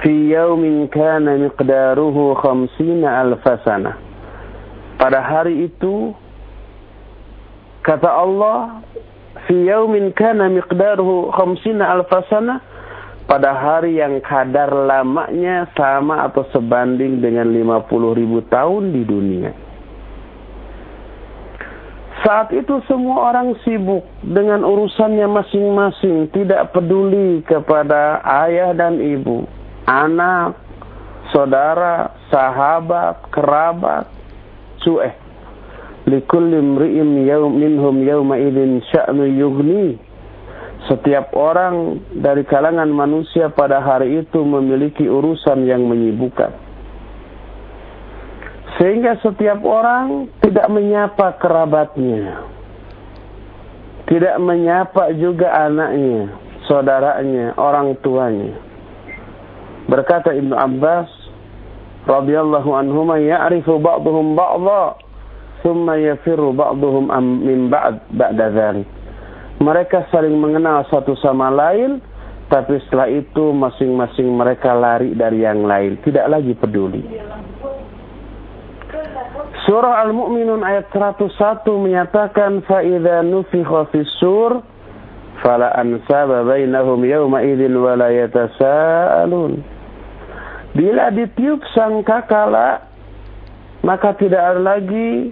Fi 0.00 0.32
yaumin 0.32 0.88
kana 0.88 1.36
miqdaruhu 1.36 2.40
khamsina 2.40 3.20
alfasana. 3.20 4.00
Pada 4.96 5.20
hari 5.20 5.68
itu, 5.68 6.16
kata 7.84 8.08
Allah, 8.08 8.80
fi 9.44 9.68
yaumin 9.68 10.08
kana 10.16 10.48
miqdaruhu 10.48 11.28
khamsina 11.36 12.00
alfasana, 12.00 12.64
pada 13.30 13.54
hari 13.54 14.02
yang 14.02 14.18
kadar 14.26 14.74
lamanya 14.74 15.70
sama 15.78 16.26
atau 16.26 16.42
sebanding 16.50 17.22
dengan 17.22 17.46
50 17.54 18.18
ribu 18.18 18.42
tahun 18.50 18.90
di 18.90 19.02
dunia. 19.06 19.54
Saat 22.26 22.50
itu 22.50 22.82
semua 22.90 23.30
orang 23.30 23.54
sibuk 23.62 24.02
dengan 24.26 24.66
urusannya 24.66 25.30
masing-masing, 25.30 26.26
tidak 26.34 26.74
peduli 26.74 27.46
kepada 27.46 28.18
ayah 28.44 28.74
dan 28.74 28.98
ibu, 28.98 29.46
anak, 29.86 30.58
saudara, 31.30 32.10
sahabat, 32.34 33.30
kerabat, 33.30 34.10
cueh. 34.82 35.14
Likulli 36.10 36.58
yawm 37.30 37.54
minhum 37.54 38.02
yawma 38.02 38.42
idzin 38.42 38.82
sya'nu. 38.90 40.09
Setiap 40.88 41.36
orang 41.36 42.00
dari 42.16 42.40
kalangan 42.48 42.88
manusia 42.88 43.52
pada 43.52 43.84
hari 43.84 44.24
itu 44.24 44.40
memiliki 44.40 45.04
urusan 45.04 45.68
yang 45.68 45.84
menyibukkan. 45.84 46.56
Sehingga 48.80 49.20
setiap 49.20 49.60
orang 49.60 50.32
tidak 50.40 50.72
menyapa 50.72 51.36
kerabatnya. 51.36 52.48
Tidak 54.08 54.40
menyapa 54.40 55.12
juga 55.20 55.52
anaknya, 55.68 56.32
saudaranya, 56.64 57.52
orang 57.60 57.92
tuanya. 58.00 58.56
Berkata 59.84 60.32
Ibnu 60.32 60.56
Abbas 60.56 61.12
radhiyallahu 62.08 62.70
anhuma 62.72 63.20
ya'rifu 63.20 63.76
ba'dhum 63.78 64.32
ba'dha 64.32 64.96
thumma 65.60 66.00
yafirru 66.00 66.56
ba'dhum 66.56 67.06
min 67.44 67.68
ba'd 67.68 68.00
ba'da 68.16 68.48
dhalik 68.48 68.99
Mereka 69.59 70.11
saling 70.11 70.35
mengenal 70.35 70.83
satu 70.91 71.15
sama 71.23 71.47
lain, 71.47 72.03
tapi 72.51 72.77
setelah 72.85 73.07
itu 73.09 73.55
masing-masing 73.55 74.29
mereka 74.35 74.75
lari 74.75 75.15
dari 75.15 75.41
yang 75.41 75.63
lain, 75.63 75.97
tidak 76.03 76.27
lagi 76.27 76.53
peduli. 76.53 77.01
Surah 79.65 80.05
Al-Mu'minun 80.05 80.61
ayat 80.61 80.93
101 80.93 81.65
menyatakan 81.81 82.61
فَإِذَا 82.69 83.25
نُفِخَ 83.25 83.69
فِي 83.89 83.99
السُّورِ 84.05 84.51
فَلَا 85.41 85.69
أَنْسَابَ 85.81 86.29
بَيْنَهُمْ 86.47 86.99
يَوْمَئِذٍ 87.05 87.61
وَلَا 87.75 88.09
يَتَسَاءَلُونَ 88.09 89.53
Bila 90.75 91.07
ditiup 91.11 91.63
sangkakala 91.71 92.83
maka 93.85 94.17
tidak 94.17 94.41
ada 94.41 94.61
lagi 94.75 95.29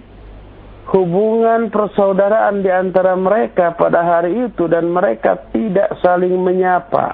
hubungan 0.89 1.69
persaudaraan 1.69 2.65
di 2.65 2.71
antara 2.73 3.13
mereka 3.13 3.77
pada 3.77 4.01
hari 4.01 4.49
itu 4.49 4.65
dan 4.65 4.89
mereka 4.89 5.49
tidak 5.53 5.93
saling 6.01 6.33
menyapa 6.41 7.13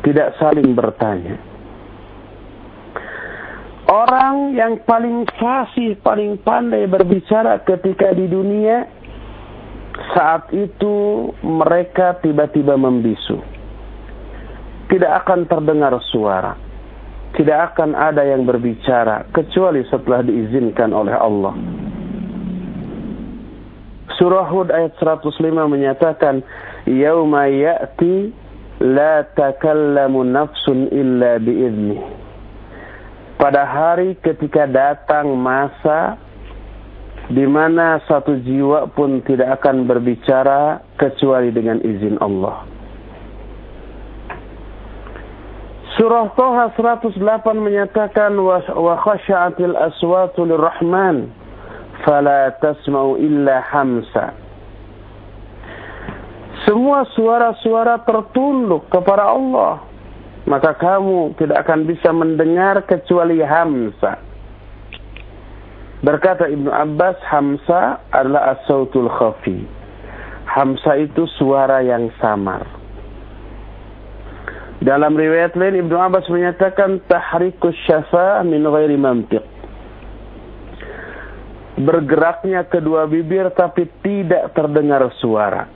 tidak 0.00 0.36
saling 0.40 0.72
bertanya 0.72 1.36
Orang 3.86 4.58
yang 4.58 4.82
paling 4.82 5.22
fasih, 5.38 5.94
paling 6.02 6.42
pandai 6.42 6.90
berbicara 6.90 7.62
ketika 7.62 8.10
di 8.18 8.26
dunia, 8.26 8.82
saat 10.10 10.50
itu 10.50 11.30
mereka 11.46 12.18
tiba-tiba 12.18 12.74
membisu. 12.74 13.38
Tidak 14.90 15.12
akan 15.22 15.46
terdengar 15.46 15.94
suara. 16.10 16.58
Tidak 17.38 17.58
akan 17.70 17.94
ada 17.94 18.26
yang 18.26 18.42
berbicara 18.42 19.30
kecuali 19.30 19.86
setelah 19.86 20.18
diizinkan 20.26 20.90
oleh 20.90 21.14
Allah. 21.14 21.54
Surah 24.16 24.48
Hud 24.48 24.72
ayat 24.72 24.96
105 24.96 25.68
menyatakan, 25.68 26.40
"Yauma 26.88 27.48
ya'ti 27.48 28.32
la 28.80 29.24
takallamu 29.36 30.24
nafsun 30.24 30.88
illa 30.92 31.36
bi'idnih." 31.36 32.26
pada 33.36 33.68
hari 33.68 34.16
ketika 34.24 34.64
datang 34.64 35.36
masa 35.36 36.16
di 37.28 37.44
mana 37.44 38.00
satu 38.08 38.40
jiwa 38.40 38.88
pun 38.96 39.20
tidak 39.22 39.60
akan 39.60 39.84
berbicara 39.84 40.80
kecuali 40.96 41.52
dengan 41.52 41.82
izin 41.84 42.16
Allah. 42.22 42.64
Surah 45.96 46.28
Toha 46.36 46.76
108 46.76 47.16
menyatakan 47.56 48.36
wa 48.36 48.94
khasha'atil 49.00 49.74
aswatu 49.80 50.44
lirrahman 50.44 51.32
fala 52.04 52.52
tasma'u 52.60 53.16
illa 53.16 53.62
hamsa. 53.72 54.34
Semua 56.66 57.06
suara-suara 57.14 58.02
tertunduk 58.02 58.90
kepada 58.90 59.30
Allah 59.30 59.86
maka 60.46 60.78
kamu 60.78 61.34
tidak 61.42 61.66
akan 61.66 61.90
bisa 61.90 62.14
mendengar 62.14 62.78
kecuali 62.86 63.42
Hamsa. 63.42 64.22
Berkata 66.06 66.46
Ibnu 66.46 66.70
Abbas, 66.70 67.18
Hamsa 67.26 67.98
adalah 68.14 68.54
as-sautul 68.54 69.10
khafi. 69.10 69.66
Hamsa 70.46 71.02
itu 71.02 71.26
suara 71.34 71.82
yang 71.82 72.14
samar. 72.22 72.62
Dalam 74.78 75.18
riwayat 75.18 75.58
lain 75.58 75.82
Ibnu 75.82 75.98
Abbas 75.98 76.30
menyatakan 76.30 77.02
tahrikus 77.10 77.74
syafa 77.90 78.46
min 78.46 78.62
ghairi 78.62 78.94
mantiq. 78.94 79.42
Bergeraknya 81.76 82.64
kedua 82.64 83.04
bibir 83.04 83.52
tapi 83.52 83.84
tidak 84.00 84.56
terdengar 84.56 85.04
suara. 85.20 85.68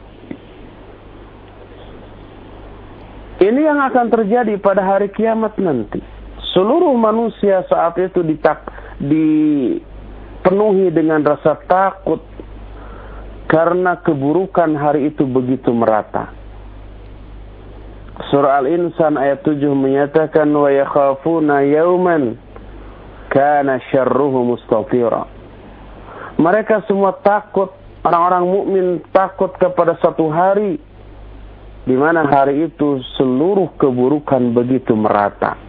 Ini 3.40 3.60
yang 3.60 3.80
akan 3.84 4.12
terjadi 4.12 4.56
pada 4.60 4.84
hari 4.84 5.08
kiamat 5.12 5.56
nanti. 5.60 6.00
Seluruh 6.52 6.92
manusia 6.96 7.64
saat 7.68 7.96
itu 7.96 8.20
ditak, 8.20 8.68
dipenuhi 9.00 10.92
dengan 10.92 11.24
rasa 11.24 11.56
takut 11.64 12.20
karena 13.48 13.96
keburukan 14.04 14.76
hari 14.76 15.08
itu 15.08 15.24
begitu 15.24 15.72
merata. 15.72 16.32
Surah 18.28 18.60
Al-Insan 18.60 19.16
ayat 19.16 19.40
7 19.40 19.56
menyatakan 19.72 20.52
wa 20.52 20.68
yakhafuna 20.68 21.64
yauman 21.64 22.36
kana 23.32 23.80
syarruhu. 23.88 24.60
Mereka 26.40 26.88
semua 26.88 27.20
takut, 27.20 27.68
orang-orang 28.00 28.44
mukmin 28.48 28.86
takut 29.12 29.52
kepada 29.60 30.00
satu 30.00 30.32
hari 30.32 30.80
di 31.84 31.96
mana 31.96 32.24
hari 32.24 32.64
itu 32.64 33.04
seluruh 33.20 33.76
keburukan 33.76 34.56
begitu 34.56 34.96
merata. 34.96 35.60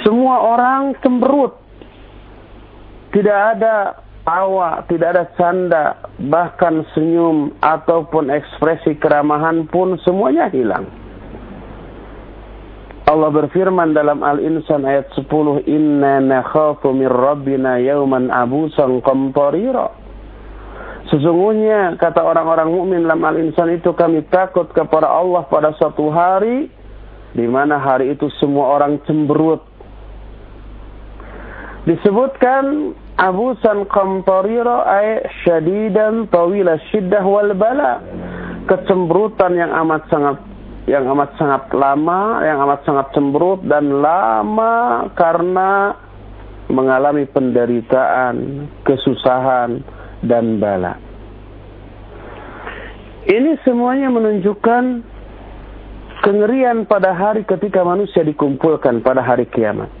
Semua 0.00 0.40
orang 0.48 0.96
cemberut. 1.04 1.60
Tidak 3.12 3.38
ada 3.56 4.00
tawa, 4.24 4.84
tidak 4.88 5.08
ada 5.16 5.24
canda, 5.36 5.84
bahkan 6.28 6.84
senyum 6.92 7.52
ataupun 7.60 8.28
ekspresi 8.32 8.96
keramahan 9.00 9.64
pun 9.68 9.96
semuanya 10.04 10.52
hilang. 10.52 10.84
Allah 13.08 13.32
berfirman 13.32 13.96
dalam 13.96 14.20
Al-Insan 14.20 14.84
ayat 14.84 15.08
10, 15.16 15.64
"Inna 15.64 16.20
nakhafu 16.20 16.92
min 16.92 17.08
rabbina 17.08 17.80
yawman 17.80 18.28
abusan 18.28 19.00
qamtarira." 19.00 19.88
Sesungguhnya 21.08 21.96
kata 21.96 22.20
orang-orang 22.20 22.68
mukmin 22.68 23.08
dalam 23.08 23.24
Al-Insan 23.24 23.80
itu 23.80 23.96
kami 23.96 24.28
takut 24.28 24.68
kepada 24.76 25.08
Allah 25.08 25.40
pada 25.48 25.72
suatu 25.80 26.12
hari 26.12 26.68
di 27.32 27.48
mana 27.48 27.80
hari 27.80 28.12
itu 28.12 28.28
semua 28.36 28.76
orang 28.76 29.00
cemberut. 29.08 29.64
Disebutkan 31.88 32.92
abusan 33.16 33.88
qamtarira 33.88 34.84
ay 34.84 35.24
syadidan 35.48 36.28
tawila 36.28 36.76
syiddah 36.92 37.24
wal 37.24 37.56
bala. 37.56 38.04
Kecemberutan 38.68 39.56
yang 39.56 39.72
amat 39.72 40.04
sangat 40.12 40.36
yang 40.88 41.04
amat 41.12 41.36
sangat 41.36 41.68
lama, 41.76 42.40
yang 42.40 42.64
amat 42.64 42.80
sangat 42.88 43.06
cemberut 43.12 43.60
dan 43.68 44.00
lama 44.00 45.04
karena 45.12 45.92
mengalami 46.72 47.28
penderitaan, 47.28 48.66
kesusahan, 48.88 49.84
dan 50.24 50.56
bala. 50.56 50.96
Ini 53.28 53.60
semuanya 53.60 54.08
menunjukkan 54.08 54.84
kengerian 56.24 56.88
pada 56.88 57.12
hari 57.12 57.44
ketika 57.44 57.84
manusia 57.84 58.24
dikumpulkan 58.24 59.04
pada 59.04 59.20
hari 59.20 59.44
kiamat. 59.44 59.92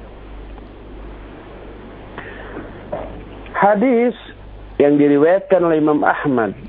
Hadis 3.52 4.16
yang 4.80 4.96
diriwayatkan 4.96 5.60
oleh 5.60 5.82
Imam 5.82 6.00
Ahmad 6.00 6.67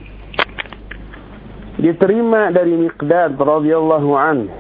diterima 1.79 2.51
dari 2.51 2.75
Miqdad 2.75 3.39
radhiyallahu 3.39 4.11
an. 4.15 4.51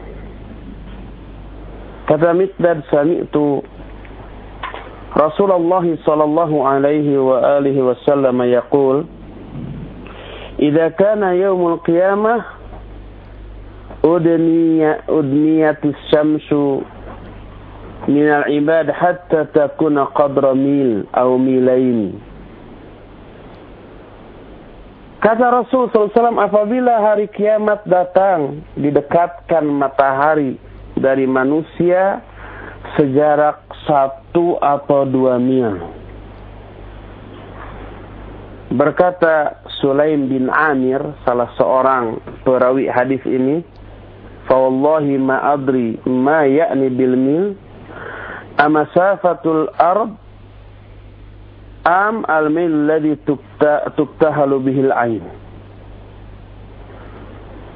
Kata 2.07 2.33
Miqdad 2.33 2.83
sami'tu 2.89 3.61
Rasulullah 5.13 5.83
sallallahu 6.05 6.63
alaihi 6.63 7.17
wa 7.17 7.59
alihi 7.59 7.81
wasallam 7.81 8.39
yaqul 8.45 9.05
Idza 10.59 10.91
kana 10.99 11.33
yaumul 11.39 11.79
qiyamah 11.87 12.59
udniya 14.03 15.07
udniyatis 15.07 15.95
syamsu 16.11 16.83
min 18.11 18.27
al-ibad 18.27 18.91
hatta 18.91 19.47
takuna 19.55 20.07
qadra 20.11 20.51
mil 20.55 21.07
milain 21.39 22.15
Kata 25.19 25.51
Rasul 25.51 25.91
SAW, 25.91 26.39
apabila 26.39 27.03
hari 27.03 27.27
kiamat 27.27 27.83
datang, 27.83 28.63
didekatkan 28.79 29.67
matahari 29.67 30.55
dari 30.95 31.27
manusia 31.27 32.23
sejarak 32.95 33.67
satu 33.83 34.55
atau 34.63 35.03
dua 35.03 35.35
mil. 35.35 35.75
Berkata 38.71 39.59
Sulaim 39.83 40.31
bin 40.31 40.47
Amir, 40.47 41.03
salah 41.27 41.51
seorang 41.59 42.23
perawi 42.47 42.87
hadis 42.87 43.19
ini, 43.27 43.59
"Fawallahi 44.47 45.19
ma 45.19 45.51
adri 45.51 45.99
ma 46.07 46.47
ya'ni 46.47 46.87
bil 46.95 47.15
mil, 47.19 47.45
amasafatul 48.55 49.67
am 51.85 52.27
al-mil 52.27 52.87
ladhi 52.87 53.15
tuktahalu 53.95 54.59
bihil 54.63 54.91
ain. 54.91 55.23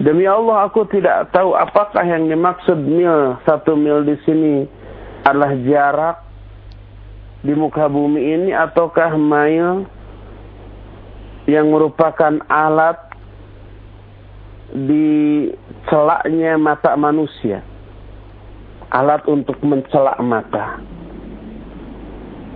Demi 0.03 0.27
Allah 0.27 0.67
aku 0.67 0.83
tidak 0.91 1.31
tahu 1.31 1.55
apakah 1.55 2.03
yang 2.03 2.27
dimaksud 2.27 2.75
mil 2.75 3.39
satu 3.47 3.79
mil 3.79 4.03
di 4.03 4.19
sini 4.27 4.67
adalah 5.23 5.55
jarak 5.63 6.17
di 7.39 7.55
muka 7.55 7.87
bumi 7.87 8.19
ini 8.19 8.49
ataukah 8.51 9.15
mil 9.15 9.87
yang 11.47 11.71
merupakan 11.71 12.39
alat 12.51 12.99
di 14.75 15.47
celaknya 15.87 16.59
mata 16.59 16.95
manusia. 16.99 17.63
Alat 18.91 19.25
untuk 19.25 19.57
mencelak 19.63 20.19
mata 20.21 20.92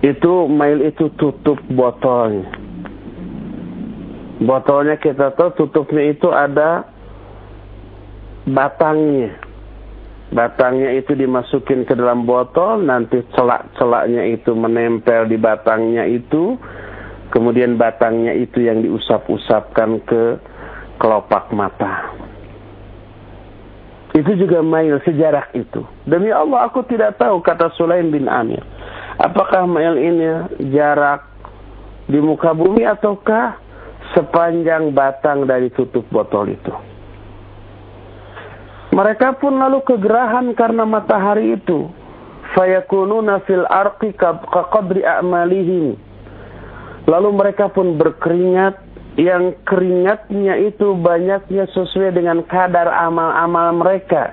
itu 0.02 0.46
mail 0.46 0.78
itu 0.86 1.10
tutup 1.18 1.58
botolnya. 1.74 2.46
Botolnya 4.38 4.94
kita 5.02 5.34
tahu 5.34 5.50
tutupnya 5.58 6.14
itu 6.14 6.30
ada 6.30 6.86
batangnya. 8.46 9.34
Batangnya 10.28 10.94
itu 10.94 11.16
dimasukin 11.16 11.88
ke 11.88 11.96
dalam 11.96 12.28
botol, 12.28 12.84
nanti 12.84 13.24
celak-celaknya 13.32 14.28
itu 14.28 14.52
menempel 14.52 15.24
di 15.26 15.40
batangnya 15.40 16.04
itu, 16.04 16.54
kemudian 17.32 17.80
batangnya 17.80 18.36
itu 18.36 18.60
yang 18.60 18.84
diusap-usapkan 18.84 20.04
ke 20.04 20.22
kelopak 21.00 21.48
mata. 21.50 22.12
Itu 24.14 24.36
juga 24.36 24.60
mail 24.60 25.00
sejarah 25.02 25.50
itu. 25.56 25.82
Demi 26.04 26.28
Allah 26.28 26.68
aku 26.68 26.84
tidak 26.86 27.16
tahu 27.16 27.40
kata 27.40 27.72
Sulaim 27.74 28.12
bin 28.12 28.28
Amir. 28.28 28.62
Apakah 29.18 29.66
mil 29.66 29.98
ini 29.98 30.30
jarak 30.70 31.26
di 32.06 32.22
muka 32.22 32.54
bumi 32.54 32.86
ataukah 32.86 33.58
sepanjang 34.14 34.94
batang 34.94 35.42
dari 35.42 35.74
tutup 35.74 36.06
botol 36.06 36.46
itu? 36.46 36.70
Mereka 38.94 39.42
pun 39.42 39.58
lalu 39.58 39.82
kegerahan 39.82 40.54
karena 40.54 40.86
matahari 40.86 41.58
itu. 41.58 41.90
Fayakununa 42.54 43.42
fil 43.42 43.66
arqi 43.66 44.14
kaqadri 44.14 45.02
a'malihim. 45.02 45.98
Lalu 47.10 47.28
mereka 47.34 47.74
pun 47.74 47.98
berkeringat 47.98 48.78
yang 49.18 49.58
keringatnya 49.66 50.62
itu 50.62 50.94
banyaknya 50.94 51.66
sesuai 51.74 52.14
dengan 52.14 52.46
kadar 52.46 52.86
amal-amal 52.86 53.82
mereka. 53.82 54.30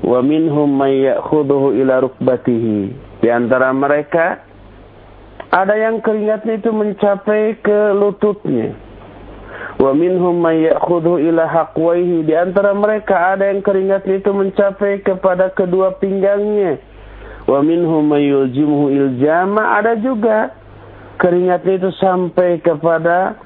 Wa 0.00 0.24
minhum 0.24 0.72
may 0.72 1.04
ila 1.04 1.94
rukbatihi 2.00 3.07
di 3.18 3.28
antara 3.28 3.74
mereka 3.74 4.46
ada 5.48 5.74
yang 5.74 6.04
keringatnya 6.04 6.60
itu 6.60 6.70
mencapai 6.70 7.56
ke 7.64 7.78
lututnya. 7.96 8.76
Wa 9.78 9.94
minhum 9.94 10.42
may 10.42 10.68
ya'khudhu 10.68 11.22
ila 11.22 11.48
haqwaihi. 11.48 12.26
Di 12.26 12.34
antara 12.36 12.74
mereka 12.74 13.34
ada 13.34 13.48
yang 13.48 13.64
keringatnya 13.64 14.20
itu 14.20 14.30
mencapai 14.34 15.00
kepada 15.00 15.48
kedua 15.54 15.96
pinggangnya. 15.96 16.78
Wa 17.48 17.64
minhum 17.64 18.04
may 18.04 18.28
yuljimuhu 18.28 18.92
iljama. 18.92 19.80
Ada 19.80 19.96
juga 20.02 20.52
keringatnya 21.16 21.74
itu 21.80 21.90
sampai 21.96 22.60
kepada 22.60 23.40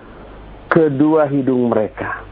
kedua 0.72 1.30
hidung 1.30 1.70
mereka. 1.70 2.31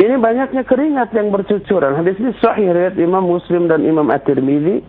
Ini 0.00 0.16
banyaknya 0.16 0.64
keringat 0.64 1.12
yang 1.12 1.28
bercucuran. 1.28 1.92
Hadis 1.92 2.16
ini 2.16 2.32
sahih 2.40 2.72
riwayat 2.72 2.96
Imam 2.96 3.20
Muslim 3.20 3.68
dan 3.68 3.84
Imam 3.84 4.08
At-Tirmizi. 4.08 4.80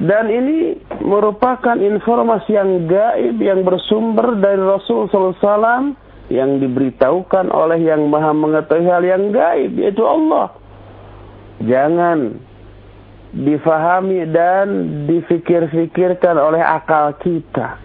Dan 0.00 0.32
ini 0.32 0.80
merupakan 1.04 1.76
informasi 1.76 2.56
yang 2.56 2.88
gaib 2.88 3.36
yang 3.44 3.60
bersumber 3.60 4.40
dari 4.40 4.56
Rasul 4.56 5.06
SAW 5.12 5.92
yang 6.32 6.64
diberitahukan 6.64 7.52
oleh 7.52 7.76
yang 7.84 8.08
maha 8.08 8.32
mengetahui 8.32 8.88
hal 8.88 9.04
yang 9.04 9.28
gaib 9.36 9.76
yaitu 9.76 10.00
Allah. 10.00 10.56
Jangan 11.60 12.40
difahami 13.36 14.32
dan 14.32 14.66
difikir-fikirkan 15.12 16.40
oleh 16.40 16.64
akal 16.64 17.12
kita. 17.20 17.76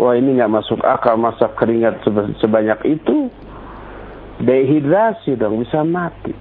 Wah 0.00 0.16
ini 0.16 0.40
nggak 0.40 0.48
masuk 0.48 0.80
akal 0.80 1.20
masa 1.20 1.52
keringat 1.60 2.00
sebanyak 2.40 2.80
itu 2.88 3.28
dehidrasi 4.40 5.36
dong, 5.36 5.60
bisa 5.60 5.84
mati. 5.84 6.32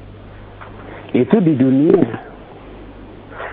Itu 1.14 1.42
di 1.44 1.54
dunia. 1.58 2.30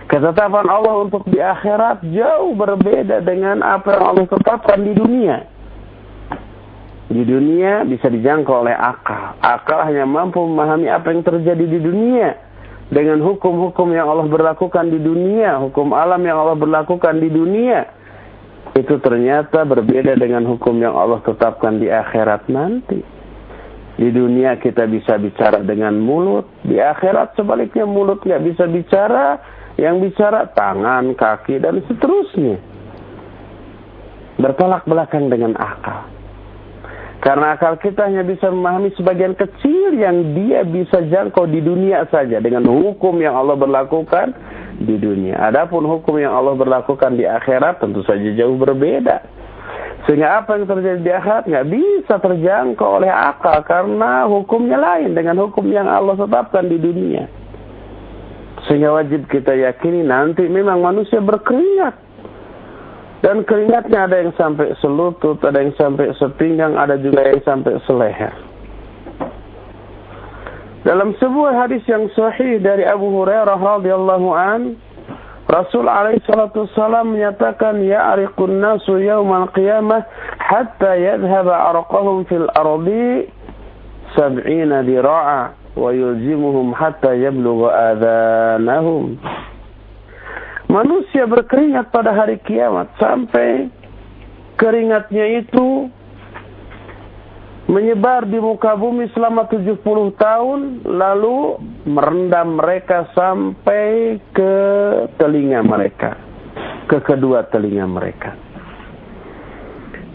Ketetapan 0.07 0.71
Allah 0.71 1.03
untuk 1.03 1.27
di 1.27 1.43
akhirat 1.43 2.07
jauh 2.15 2.55
berbeda 2.55 3.27
dengan 3.27 3.59
apa 3.67 3.91
yang 3.91 4.05
Allah 4.15 4.27
tetapkan 4.31 4.79
di 4.87 4.95
dunia. 4.95 5.37
Di 7.11 7.23
dunia 7.27 7.83
bisa 7.83 8.07
dijangkau 8.07 8.67
oleh 8.67 8.75
akal. 8.75 9.35
Akal 9.43 9.83
hanya 9.83 10.07
mampu 10.07 10.43
memahami 10.43 10.87
apa 10.91 11.11
yang 11.11 11.27
terjadi 11.27 11.65
di 11.67 11.79
dunia. 11.83 12.39
Dengan 12.87 13.19
hukum-hukum 13.19 13.91
yang 13.91 14.07
Allah 14.07 14.31
berlakukan 14.31 14.95
di 14.95 15.03
dunia. 15.03 15.59
Hukum 15.59 15.91
alam 15.91 16.23
yang 16.23 16.39
Allah 16.39 16.55
berlakukan 16.55 17.19
di 17.19 17.27
dunia. 17.27 17.91
Itu 18.79 19.03
ternyata 19.03 19.67
berbeda 19.67 20.15
dengan 20.15 20.47
hukum 20.47 20.79
yang 20.79 20.95
Allah 20.95 21.19
tetapkan 21.27 21.83
di 21.83 21.91
akhirat 21.91 22.47
nanti. 22.47 23.16
Di 23.97 24.13
dunia 24.13 24.61
kita 24.61 24.85
bisa 24.85 25.17
bicara 25.17 25.65
dengan 25.65 25.97
mulut, 25.97 26.45
di 26.61 26.77
akhirat 26.77 27.33
sebaliknya 27.33 27.89
mulut 27.89 28.21
nggak 28.21 28.45
bisa 28.45 28.69
bicara, 28.69 29.41
yang 29.81 30.01
bicara 30.01 30.53
tangan, 30.53 31.17
kaki 31.17 31.57
dan 31.61 31.81
seterusnya. 31.85 32.61
Bertolak 34.37 34.85
belakang 34.85 35.33
dengan 35.33 35.57
akal. 35.57 36.13
Karena 37.25 37.57
akal 37.57 37.81
kita 37.81 38.07
hanya 38.07 38.21
bisa 38.21 38.53
memahami 38.53 38.93
sebagian 38.95 39.33
kecil 39.33 39.97
yang 39.97 40.37
dia 40.37 40.61
bisa 40.63 41.01
jangkau 41.01 41.49
di 41.49 41.65
dunia 41.65 42.05
saja 42.13 42.37
dengan 42.39 42.69
hukum 42.69 43.17
yang 43.19 43.33
Allah 43.33 43.57
berlakukan 43.57 44.37
di 44.77 45.01
dunia. 45.01 45.41
Adapun 45.41 45.89
hukum 45.89 46.21
yang 46.21 46.37
Allah 46.37 46.53
berlakukan 46.53 47.17
di 47.17 47.25
akhirat 47.25 47.81
tentu 47.81 48.05
saja 48.05 48.29
jauh 48.37 48.61
berbeda. 48.61 49.36
Sehingga 50.07 50.39
apa 50.39 50.55
yang 50.55 50.71
terjadi 50.71 51.01
di 51.03 51.11
akhirat 51.11 51.45
nggak 51.51 51.67
bisa 51.67 52.15
terjangkau 52.23 53.03
oleh 53.03 53.11
akal 53.11 53.59
karena 53.67 54.31
hukumnya 54.31 54.79
lain 54.79 55.19
dengan 55.19 55.35
hukum 55.43 55.67
yang 55.67 55.91
Allah 55.91 56.15
tetapkan 56.15 56.71
di 56.71 56.79
dunia. 56.79 57.27
Sehingga 58.71 58.95
wajib 58.95 59.27
kita 59.27 59.51
yakini 59.59 60.07
nanti 60.07 60.47
memang 60.47 60.79
manusia 60.79 61.19
berkeringat 61.19 62.07
dan 63.27 63.43
keringatnya 63.43 64.07
ada 64.07 64.17
yang 64.23 64.31
sampai 64.39 64.79
selutut, 64.79 65.43
ada 65.43 65.59
yang 65.59 65.75
sampai 65.75 66.15
sepinggang, 66.15 66.79
ada 66.79 66.95
juga 66.95 67.27
yang 67.27 67.43
sampai 67.43 67.75
seleher. 67.83 68.35
Dalam 70.87 71.19
sebuah 71.19 71.67
hadis 71.67 71.83
yang 71.91 72.07
sahih 72.15 72.63
dari 72.63 72.87
Abu 72.87 73.11
Hurairah 73.11 73.59
radhiyallahu 73.59 74.29
an, 74.31 74.79
Rasul 75.47 75.87
alaihi 75.87 76.27
salatu 76.27 76.67
wasallam 76.67 77.15
menyatakan 77.15 77.79
ya'riqun 77.79 78.59
nasu 78.59 78.99
yaumal 78.99 79.47
qiyamah 79.55 80.03
hatta 80.43 80.99
yadhhaba 80.99 81.71
arqahum 81.71 82.27
fil 82.27 82.51
ardi 82.51 83.31
sab'ina 84.19 84.83
dira'a 84.83 85.55
wa 85.79 85.95
yulzimuhum 85.95 86.75
hatta 86.75 87.15
yablugha 87.15 87.95
adhanahum. 87.95 89.15
Manusia 90.67 91.31
berkeringat 91.31 91.95
pada 91.95 92.11
hari 92.11 92.43
kiamat 92.43 92.91
sampai 92.99 93.71
keringatnya 94.59 95.47
itu 95.47 95.87
menyebar 97.67 98.27
di 98.31 98.39
muka 98.39 98.79
bumi 98.79 99.11
selama 99.11 99.51
70 99.51 99.83
tahun 100.15 100.61
lalu 100.87 101.59
merendam 101.87 102.63
mereka 102.63 103.11
sampai 103.11 104.23
ke 104.31 104.55
telinga 105.19 105.67
mereka 105.67 106.15
ke 106.87 107.03
kedua 107.03 107.47
telinga 107.51 107.87
mereka 107.91 108.39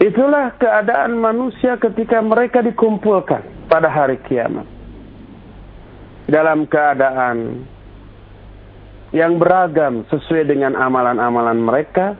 itulah 0.00 0.56
keadaan 0.56 1.20
manusia 1.20 1.76
ketika 1.76 2.24
mereka 2.24 2.64
dikumpulkan 2.64 3.68
pada 3.68 3.92
hari 3.92 4.16
kiamat 4.24 4.64
dalam 6.32 6.64
keadaan 6.64 7.68
yang 9.12 9.36
beragam 9.36 10.08
sesuai 10.08 10.48
dengan 10.48 10.72
amalan-amalan 10.72 11.60
mereka, 11.60 12.16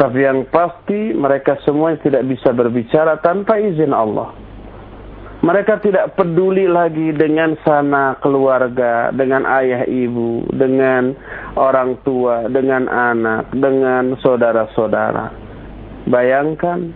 tapi 0.00 0.24
yang 0.24 0.48
pasti 0.48 1.12
mereka 1.12 1.60
semua 1.62 1.92
tidak 2.00 2.24
bisa 2.24 2.50
berbicara 2.56 3.20
tanpa 3.20 3.60
izin 3.60 3.92
Allah. 3.92 4.32
Mereka 5.42 5.82
tidak 5.82 6.14
peduli 6.14 6.70
lagi 6.70 7.10
dengan 7.10 7.58
sana 7.66 8.14
keluarga, 8.22 9.10
dengan 9.10 9.42
ayah 9.42 9.82
ibu, 9.90 10.46
dengan 10.54 11.18
orang 11.58 11.98
tua, 12.06 12.46
dengan 12.46 12.86
anak, 12.86 13.50
dengan 13.50 14.14
saudara-saudara. 14.22 15.34
Bayangkan 16.06 16.94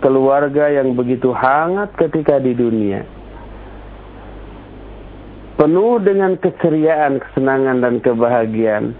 keluarga 0.00 0.72
yang 0.72 0.96
begitu 0.96 1.36
hangat 1.36 1.92
ketika 2.00 2.40
di 2.40 2.56
dunia 2.56 3.04
penuh 5.62 6.02
dengan 6.02 6.34
keceriaan, 6.42 7.22
kesenangan 7.22 7.86
dan 7.86 8.02
kebahagiaan. 8.02 8.98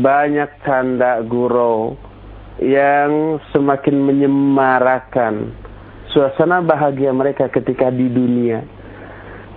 Banyak 0.00 0.64
canda 0.64 1.20
gurau 1.28 1.92
yang 2.56 3.36
semakin 3.52 4.00
menyemarakan 4.00 5.52
suasana 6.10 6.62
bahagia 6.62 7.10
mereka 7.10 7.50
ketika 7.50 7.88
di 7.90 8.06
dunia. 8.10 8.62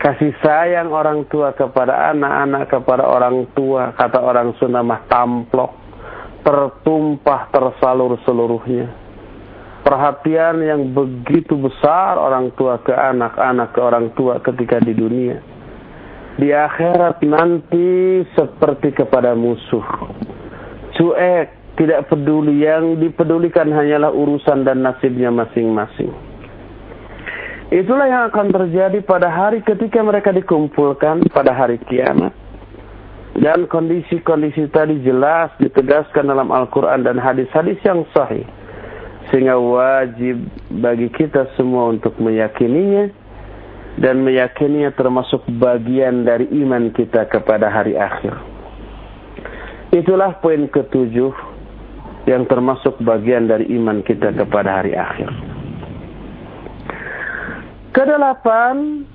Kasih 0.02 0.36
sayang 0.44 0.92
orang 0.92 1.24
tua 1.32 1.56
kepada 1.56 2.12
anak-anak, 2.12 2.68
kepada 2.68 3.08
orang 3.08 3.48
tua, 3.56 3.96
kata 3.96 4.20
orang 4.20 4.52
Sunda 4.60 4.84
mah 4.84 5.08
tamplok, 5.08 5.72
tertumpah 6.44 7.48
tersalur 7.54 8.20
seluruhnya. 8.28 8.92
Perhatian 9.84 10.64
yang 10.64 10.82
begitu 10.92 11.56
besar 11.56 12.20
orang 12.20 12.52
tua 12.56 12.84
ke 12.84 12.92
anak, 12.92 13.36
anak 13.40 13.72
ke 13.72 13.80
orang 13.80 14.12
tua 14.16 14.40
ketika 14.44 14.80
di 14.80 14.92
dunia 14.96 15.54
di 16.38 16.50
akhirat 16.50 17.22
nanti 17.22 18.22
seperti 18.34 18.90
kepada 18.98 19.38
musuh. 19.38 19.86
Cuek, 20.98 21.78
tidak 21.78 22.10
peduli. 22.10 22.66
Yang 22.66 23.02
dipedulikan 23.02 23.70
hanyalah 23.70 24.10
urusan 24.10 24.66
dan 24.66 24.82
nasibnya 24.82 25.30
masing-masing. 25.30 26.33
Itulah 27.74 28.06
yang 28.06 28.24
akan 28.30 28.54
terjadi 28.54 29.02
pada 29.02 29.34
hari 29.34 29.66
ketika 29.66 29.98
mereka 30.06 30.30
dikumpulkan 30.30 31.26
pada 31.34 31.58
hari 31.58 31.82
kiamat. 31.90 32.30
Dan 33.34 33.66
kondisi-kondisi 33.66 34.70
tadi 34.70 35.02
jelas 35.02 35.50
ditegaskan 35.58 36.30
dalam 36.30 36.54
Al-Quran 36.54 37.02
dan 37.02 37.18
hadis-hadis 37.18 37.82
yang 37.82 38.06
sahih. 38.14 38.46
Sehingga 39.34 39.58
wajib 39.58 40.46
bagi 40.70 41.10
kita 41.10 41.50
semua 41.58 41.90
untuk 41.90 42.14
meyakininya 42.22 43.10
dan 43.98 44.22
meyakininya 44.22 44.94
termasuk 44.94 45.42
bagian 45.58 46.30
dari 46.30 46.46
iman 46.62 46.94
kita 46.94 47.26
kepada 47.26 47.74
hari 47.74 47.98
akhir. 47.98 48.38
Itulah 49.98 50.38
poin 50.46 50.70
ketujuh 50.70 51.34
yang 52.30 52.46
termasuk 52.46 53.02
bagian 53.02 53.50
dari 53.50 53.66
iman 53.82 54.06
kita 54.06 54.30
kepada 54.30 54.78
hari 54.78 54.94
akhir. 54.94 55.63
Kedelapan, 57.94 59.06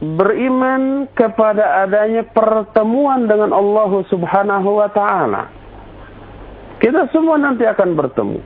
beriman 0.00 1.08
kepada 1.12 1.84
adanya 1.86 2.24
pertemuan 2.28 3.28
dengan 3.28 3.52
Allah 3.52 3.92
Subhanahu 4.08 4.80
wa 4.80 4.88
taala. 4.90 5.42
Kita 6.80 7.08
semua 7.12 7.40
nanti 7.40 7.64
akan 7.64 7.96
bertemu. 7.96 8.40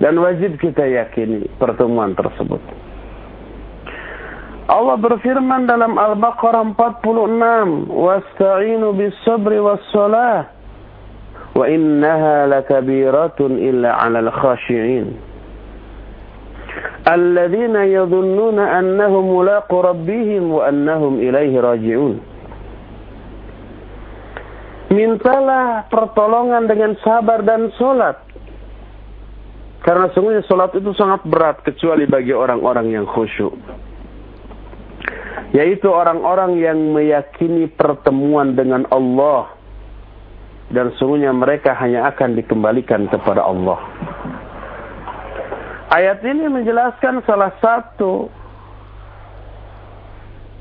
Dan 0.00 0.16
wajib 0.16 0.56
kita 0.56 0.88
yakini 0.88 1.44
pertemuan 1.60 2.16
tersebut. 2.16 2.60
Allah 4.70 4.96
berfirman 4.96 5.68
dalam 5.68 5.98
Al-Baqarah 6.00 6.64
46, 6.72 7.90
"Wasta'inu 7.90 8.96
bis-sabri 8.96 9.60
was-salah, 9.60 10.48
wa 11.52 11.64
innaha 11.68 12.48
lakabiratun 12.48 13.60
illa 13.60 13.98
'alal 14.00 14.32
khashi'in." 14.32 15.29
Alladzina 17.04 17.88
yadhunnuna 17.88 18.76
annahum 18.76 19.30
mulaqu 19.40 19.72
rabbihim 19.72 20.52
wa 20.52 20.68
annahum 20.68 21.18
ilaihi 21.20 21.56
raji'un. 21.56 22.14
Mintalah 24.90 25.86
pertolongan 25.86 26.66
dengan 26.66 26.98
sabar 27.00 27.46
dan 27.46 27.70
solat. 27.78 28.18
Karena 29.80 30.12
sungguhnya 30.12 30.44
solat 30.44 30.74
itu 30.76 30.92
sangat 30.98 31.24
berat 31.24 31.62
kecuali 31.64 32.04
bagi 32.04 32.36
orang-orang 32.36 32.92
yang 32.92 33.06
khusyuk 33.08 33.54
yaitu 35.50 35.90
orang-orang 35.90 36.62
yang 36.62 36.78
meyakini 36.94 37.66
pertemuan 37.66 38.54
dengan 38.54 38.86
Allah 38.94 39.50
dan 40.70 40.94
sungguhnya 40.94 41.34
mereka 41.34 41.74
hanya 41.74 42.06
akan 42.14 42.38
dikembalikan 42.38 43.10
kepada 43.10 43.42
Allah. 43.42 43.78
Ayat 45.90 46.22
ini 46.22 46.46
menjelaskan 46.46 47.26
salah 47.26 47.50
satu 47.58 48.30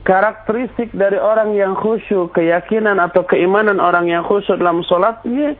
karakteristik 0.01 0.89
dari 0.97 1.21
orang 1.21 1.53
yang 1.53 1.77
khusyuk, 1.77 2.33
keyakinan 2.33 2.97
atau 2.97 3.21
keimanan 3.29 3.77
orang 3.77 4.09
yang 4.09 4.25
khusyuk 4.25 4.57
dalam 4.57 4.81
sholatnya 4.89 5.53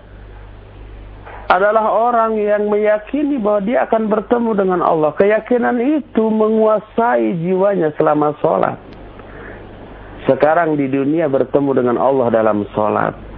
adalah 1.50 1.86
orang 1.90 2.38
yang 2.38 2.66
meyakini 2.66 3.38
bahwa 3.38 3.62
dia 3.62 3.86
akan 3.86 4.10
bertemu 4.10 4.52
dengan 4.58 4.82
Allah. 4.82 5.14
Keyakinan 5.14 5.78
itu 5.82 6.30
menguasai 6.30 7.38
jiwanya 7.42 7.94
selama 7.94 8.34
sholat 8.42 8.78
sekarang 10.30 10.78
di 10.78 10.86
dunia 10.86 11.26
bertemu 11.26 11.72
dengan 11.74 11.98
Allah 11.98 12.28
dalam 12.30 12.66
sholat. 12.74 13.29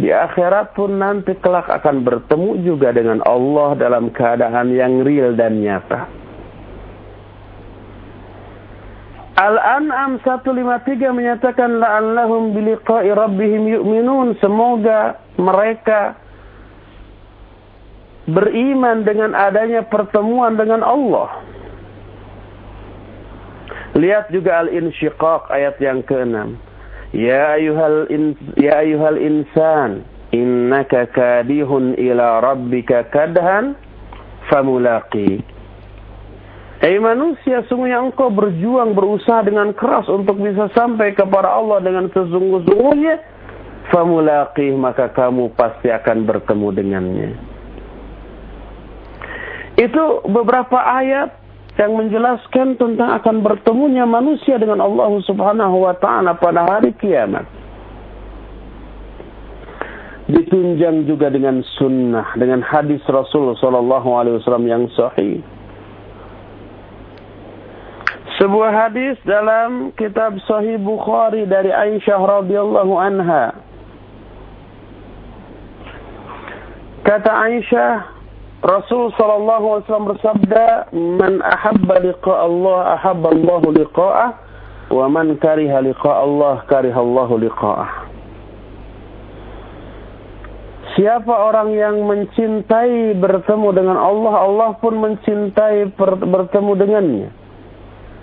Di 0.00 0.08
akhirat 0.08 0.72
pun 0.72 0.96
nanti 0.96 1.36
kelak 1.36 1.68
akan 1.68 2.00
bertemu 2.00 2.64
juga 2.64 2.96
dengan 2.96 3.20
Allah 3.28 3.76
dalam 3.76 4.08
keadaan 4.08 4.72
yang 4.72 5.04
real 5.04 5.36
dan 5.36 5.60
nyata. 5.60 6.22
Al-An'am 9.32 10.20
153 10.20 11.08
menyatakan 11.08 11.80
la'allahum 11.80 12.52
biliqa'i 12.52 13.10
rabbihim 13.10 13.64
yu'minun. 13.80 14.36
Semoga 14.38 15.18
mereka 15.40 16.20
beriman 18.28 19.02
dengan 19.02 19.32
adanya 19.34 19.82
pertemuan 19.88 20.54
dengan 20.54 20.84
Allah. 20.84 21.42
Lihat 23.92 24.32
juga 24.32 24.64
Al-Insyiqaq 24.64 25.52
ayat 25.52 25.76
yang 25.80 26.00
ke-6. 26.04 26.71
Ya 27.12 27.60
ayuhal 27.60 28.08
in, 28.08 28.32
ya 28.56 28.80
ayuhal 28.80 29.20
insan 29.20 30.08
innaka 30.32 31.12
kadihun 31.12 31.92
ila 32.00 32.40
rabbika 32.40 33.12
kadhan 33.12 33.76
famulaqi. 34.48 35.44
Hei 36.82 36.98
manusia, 36.98 37.62
sungguhnya 37.70 38.02
engkau 38.02 38.26
berjuang, 38.26 38.96
berusaha 38.98 39.46
dengan 39.46 39.70
keras 39.70 40.10
untuk 40.10 40.34
bisa 40.42 40.66
sampai 40.74 41.14
kepada 41.14 41.46
Allah 41.46 41.78
dengan 41.78 42.10
sesungguh-sungguhnya, 42.10 43.22
famulaqih 43.94 44.74
maka 44.74 45.12
kamu 45.14 45.54
pasti 45.54 45.94
akan 45.94 46.26
bertemu 46.26 46.68
dengannya. 46.74 47.30
Itu 49.78 50.26
beberapa 50.26 50.74
ayat 50.74 51.41
yang 51.80 51.92
menjelaskan 51.96 52.76
tentang 52.76 53.10
akan 53.16 53.36
bertemunya 53.40 54.04
manusia 54.04 54.60
dengan 54.60 54.84
Allah 54.84 55.08
Subhanahu 55.24 55.88
wa 55.88 55.94
taala 55.96 56.36
pada 56.36 56.68
hari 56.68 56.92
kiamat. 57.00 57.48
Ditunjang 60.28 61.04
juga 61.08 61.28
dengan 61.28 61.60
sunnah, 61.76 62.36
dengan 62.38 62.62
hadis 62.62 63.02
Rasul 63.08 63.56
sallallahu 63.58 64.08
alaihi 64.16 64.38
wasallam 64.40 64.66
yang 64.68 64.84
sahih 64.94 65.42
sebuah 68.42 68.74
hadis 68.74 69.14
dalam 69.22 69.94
kitab 69.94 70.34
Sahih 70.50 70.74
Bukhari 70.74 71.46
dari 71.46 71.70
Aisyah 71.70 72.42
radhiyallahu 72.42 72.94
anha. 72.98 73.54
Kata 77.06 77.30
Aisyah, 77.30 77.94
Rasul 78.62 79.10
sallallahu 79.18 79.64
alaihi 79.74 79.84
wasallam 79.90 80.10
bersabda, 80.14 80.94
"Man 80.94 81.42
ahabba 81.42 81.98
liqa 81.98 82.30
Allah, 82.30 82.94
ahabba 82.94 83.34
Allah 83.34 83.62
liqa'ah, 83.74 84.30
wa 84.94 85.06
man 85.10 85.34
kariha 85.42 85.82
liqa 85.82 86.06
Allah, 86.06 86.62
kariha 86.70 86.94
Allah 86.94 87.28
liqa'ah." 87.42 87.90
Siapa 90.94 91.34
orang 91.34 91.74
yang 91.74 92.06
mencintai 92.06 93.18
bertemu 93.18 93.68
dengan 93.74 93.98
Allah, 93.98 94.34
Allah 94.46 94.70
pun 94.78 94.94
mencintai 94.94 95.90
bertemu 95.98 96.72
dengannya. 96.78 97.28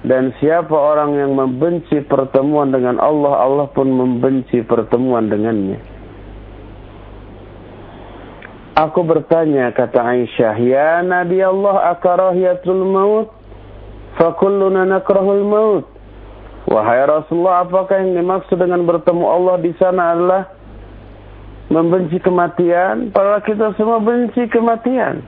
Dan 0.08 0.32
siapa 0.40 0.72
orang 0.72 1.20
yang 1.20 1.36
membenci 1.36 2.00
pertemuan 2.08 2.72
dengan 2.72 2.96
Allah, 3.04 3.44
Allah 3.44 3.68
pun 3.76 3.92
membenci 3.92 4.64
pertemuan 4.64 5.28
dengannya. 5.28 5.99
Aku 8.80 9.04
bertanya 9.04 9.76
kata 9.76 10.00
Aisyah, 10.00 10.56
"Ya 10.56 11.04
Nabi 11.04 11.44
Allah, 11.44 11.92
akarahiyatul 11.92 12.88
maut?" 12.88 13.28
Fakulluna 14.16 14.88
nakrahul 14.88 15.44
maut. 15.44 15.86
Wahai 16.64 17.04
Rasulullah, 17.04 17.68
apakah 17.68 18.00
yang 18.00 18.24
dimaksud 18.24 18.56
dengan 18.56 18.88
bertemu 18.88 19.26
Allah 19.26 19.56
di 19.60 19.72
sana 19.76 20.16
adalah 20.16 20.44
membenci 21.68 22.24
kematian? 22.24 23.12
Padahal 23.12 23.44
kita 23.44 23.76
semua 23.76 24.00
benci 24.00 24.48
kematian. 24.48 25.24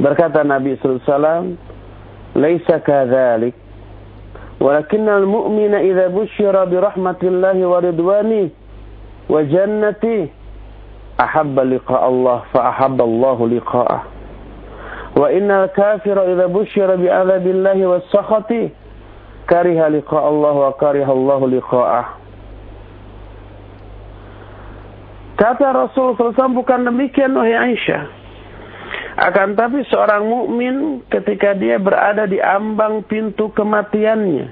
Berkata 0.00 0.44
Nabi 0.44 0.76
SAW, 0.80 1.56
Laisa 2.36 2.76
kathalik. 2.84 3.56
Walakin 4.60 5.08
al-mu'mina 5.08 5.80
idha 5.84 6.12
bushira 6.12 6.68
bi 6.68 6.76
rahmatillahi 6.76 7.62
wa 7.64 7.78
ridwani 7.80 8.44
wa 9.28 9.40
jannati 9.44 10.35
ahabba 11.16 11.64
liqa 11.64 11.96
Allah 11.96 12.44
fa 12.52 12.68
ahabba 12.68 13.04
Allah 13.04 13.38
liqa'ah 13.56 14.02
wa 15.16 15.26
innal 15.32 15.72
kafira 15.72 16.28
idza 16.28 16.46
busyira 16.52 17.00
bi 17.00 17.08
adzabillahi 17.08 17.88
was 17.88 18.04
sakhati 18.12 18.68
kariha 19.48 19.88
liqa 19.96 20.16
Allah 20.20 20.54
wa 20.54 20.72
kariha 20.76 21.08
Allah 21.08 21.40
liqa'ah 21.48 22.06
Kata 25.36 25.68
Rasul 25.68 26.16
SAW 26.16 26.56
bukan 26.56 26.88
demikian 26.88 27.36
wahai 27.36 27.52
Aisyah. 27.52 28.08
Akan 29.20 29.52
tapi 29.52 29.84
seorang 29.84 30.24
mukmin 30.24 31.04
ketika 31.12 31.52
dia 31.52 31.76
berada 31.76 32.24
di 32.24 32.40
ambang 32.40 33.04
pintu 33.04 33.52
kematiannya. 33.52 34.48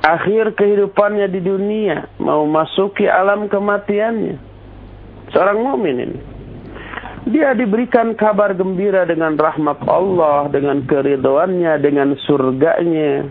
Akhir 0.00 0.56
kehidupannya 0.56 1.28
di 1.28 1.40
dunia. 1.44 2.08
Mau 2.16 2.48
masuki 2.48 3.04
alam 3.04 3.52
kematiannya 3.52 4.49
seorang 5.32 5.58
mukmin 5.62 6.18
dia 7.28 7.52
diberikan 7.52 8.16
kabar 8.16 8.56
gembira 8.56 9.04
dengan 9.04 9.36
rahmat 9.36 9.84
Allah, 9.84 10.48
dengan 10.48 10.80
keridoannya, 10.88 11.76
dengan 11.84 12.16
surganya, 12.24 13.28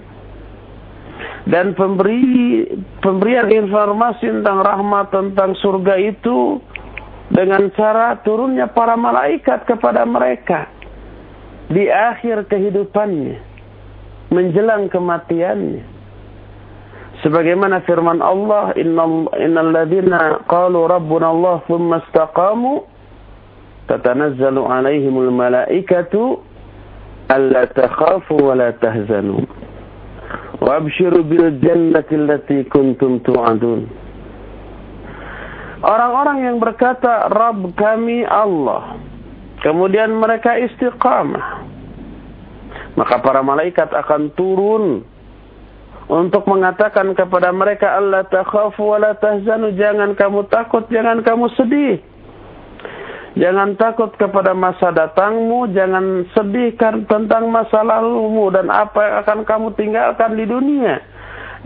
dan 1.50 1.74
pemberi 1.74 2.70
pemberian 3.02 3.50
informasi 3.50 4.30
tentang 4.30 4.62
rahmat 4.62 5.10
tentang 5.10 5.58
surga 5.58 5.97
itu 5.97 6.62
dengan 7.34 7.74
cara 7.74 8.14
turunnya 8.22 8.70
para 8.70 8.93
malaikat 8.93 9.66
kepada 9.66 10.06
mereka. 10.06 10.70
Di 11.70 11.89
akhir 11.89 12.50
kehidupannya 12.50 13.38
menjelang 14.30 14.89
kematiannya 14.89 15.99
sebagaimana 17.24 17.84
firman 17.84 18.24
Allah 18.24 18.72
innal 18.78 19.70
ladzina 19.74 20.43
qalu 20.47 20.88
rabbuna 20.88 21.32
Allah 21.32 21.55
thumma 21.67 22.03
istaqamu 22.07 22.86
tatanazzalu 23.91 24.61
alaihimul 24.63 25.32
malaikatu 25.34 26.39
alla 27.28 27.67
takhafu 27.70 28.39
wa 28.39 28.55
la 28.55 28.72
tahzanu 28.78 29.43
wabshiru 30.63 31.26
bil 31.26 31.59
jannati 31.59 32.13
allati 32.15 32.63
kuntum 32.70 33.20
tu'adun 33.26 34.09
Orang-orang 35.80 36.43
yang 36.43 36.57
berkata, 36.59 37.32
Rabb 37.32 37.72
kami 37.80 38.28
Allah. 38.28 38.99
Kemudian 39.63 40.11
mereka 40.11 40.59
istiqamah. 40.59 41.63
Maka 42.99 43.24
para 43.24 43.39
malaikat 43.39 43.88
akan 43.88 44.36
turun 44.36 45.07
untuk 46.10 46.49
mengatakan 46.49 47.14
kepada 47.14 47.53
mereka 47.53 47.95
Allah 48.01 48.26
takhafu 48.26 48.82
wa 48.82 48.97
la 48.97 49.14
tahzanu 49.14 49.78
jangan 49.78 50.18
kamu 50.18 50.49
takut 50.49 50.89
jangan 50.89 51.22
kamu 51.22 51.45
sedih 51.53 52.01
jangan 53.38 53.78
takut 53.78 54.10
kepada 54.18 54.57
masa 54.57 54.89
datangmu 54.89 55.70
jangan 55.70 56.26
sedih 56.34 56.74
tentang 57.05 57.53
masa 57.53 57.86
lalumu 57.86 58.49
dan 58.49 58.74
apa 58.74 58.99
yang 59.05 59.16
akan 59.22 59.39
kamu 59.45 59.68
tinggalkan 59.78 60.34
di 60.34 60.49
dunia 60.49 60.97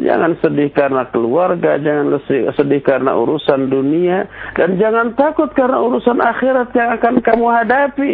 Jangan 0.01 0.41
sedih 0.41 0.73
karena 0.73 1.05
keluarga, 1.13 1.77
jangan 1.77 2.17
sedih 2.57 2.81
karena 2.81 3.13
urusan 3.13 3.69
dunia, 3.69 4.25
dan 4.57 4.81
jangan 4.81 5.13
takut 5.13 5.53
karena 5.53 5.77
urusan 5.85 6.17
akhirat 6.17 6.73
yang 6.73 6.97
akan 6.97 7.21
kamu 7.21 7.45
hadapi. 7.53 8.13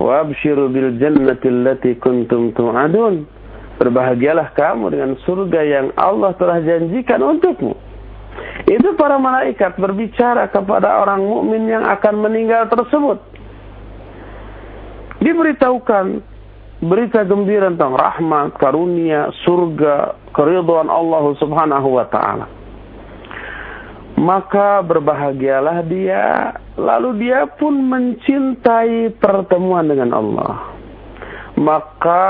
Wabshiru 0.00 0.72
bil 0.72 0.96
jannati 0.96 1.46
allati 1.52 1.92
kuntum 2.00 2.56
tu'adun. 2.56 3.28
Berbahagialah 3.74 4.54
kamu 4.54 4.94
dengan 4.94 5.12
surga 5.26 5.60
yang 5.66 5.86
Allah 5.98 6.30
telah 6.38 6.62
janjikan 6.62 7.18
untukmu. 7.18 7.74
Itu 8.64 8.94
para 8.94 9.18
malaikat 9.18 9.76
berbicara 9.76 10.48
kepada 10.48 11.02
orang 11.02 11.20
mukmin 11.22 11.66
yang 11.68 11.84
akan 11.84 12.14
meninggal 12.22 12.70
tersebut. 12.70 13.18
Diberitahukan 15.20 16.22
berita 16.84 17.24
gembira 17.24 17.72
tentang 17.72 17.96
rahmat, 17.96 18.56
karunia, 18.60 19.32
surga, 19.42 20.18
keridhaan 20.36 20.88
Allah 20.90 21.24
Subhanahu 21.40 21.88
wa 21.98 22.06
taala. 22.08 22.46
Maka 24.14 24.80
berbahagialah 24.86 25.82
dia, 25.90 26.54
lalu 26.78 27.26
dia 27.26 27.50
pun 27.50 27.74
mencintai 27.74 29.10
pertemuan 29.18 29.90
dengan 29.90 30.14
Allah. 30.14 30.54
Maka 31.58 32.22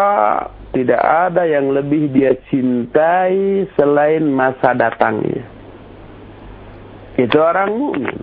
tidak 0.75 0.99
ada 1.01 1.47
yang 1.47 1.70
lebih 1.70 2.11
dia 2.11 2.35
cintai 2.51 3.70
selain 3.79 4.27
masa 4.27 4.75
datangnya. 4.75 5.47
Itu 7.14 7.39
orang 7.39 7.70
mukmin. 7.79 8.18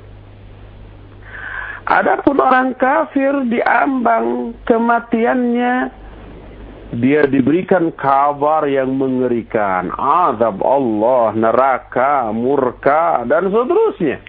Adapun 1.88 2.38
orang 2.44 2.76
kafir 2.76 3.32
diambang 3.48 4.56
kematiannya 4.68 6.02
dia 6.92 7.24
diberikan 7.24 7.96
kabar 7.96 8.68
yang 8.68 9.00
mengerikan, 9.00 9.96
azab 9.96 10.60
Allah, 10.60 11.32
neraka, 11.40 12.36
murka, 12.36 13.24
dan 13.32 13.48
seterusnya. 13.48 14.20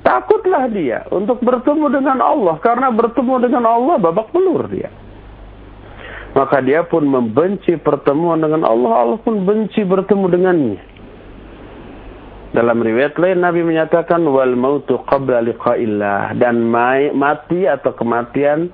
Takutlah 0.00 0.72
dia 0.72 1.04
untuk 1.12 1.44
bertemu 1.44 1.92
dengan 1.92 2.24
Allah, 2.24 2.56
karena 2.64 2.88
bertemu 2.88 3.34
dengan 3.44 3.64
Allah 3.68 4.00
babak 4.00 4.32
belur 4.32 4.64
dia. 4.72 4.88
Maka 6.32 6.64
dia 6.64 6.80
pun 6.88 7.04
membenci 7.04 7.76
pertemuan 7.76 8.40
dengan 8.40 8.64
Allah, 8.64 9.04
Allah 9.04 9.18
pun 9.20 9.44
benci 9.44 9.84
bertemu 9.84 10.26
dengannya. 10.32 10.80
Dalam 12.52 12.84
riwayat 12.84 13.16
lain 13.16 13.40
Nabi 13.40 13.64
menyatakan 13.64 14.20
wal 14.28 14.52
mautu 14.56 15.00
qabla 15.08 15.40
liqa'illah 15.40 16.36
dan 16.36 16.68
mati 17.16 17.64
atau 17.64 17.96
kematian 17.96 18.68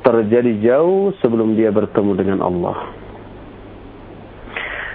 terjadi 0.00 0.56
jauh 0.64 1.12
sebelum 1.20 1.52
dia 1.52 1.68
bertemu 1.68 2.12
dengan 2.16 2.40
Allah. 2.40 2.76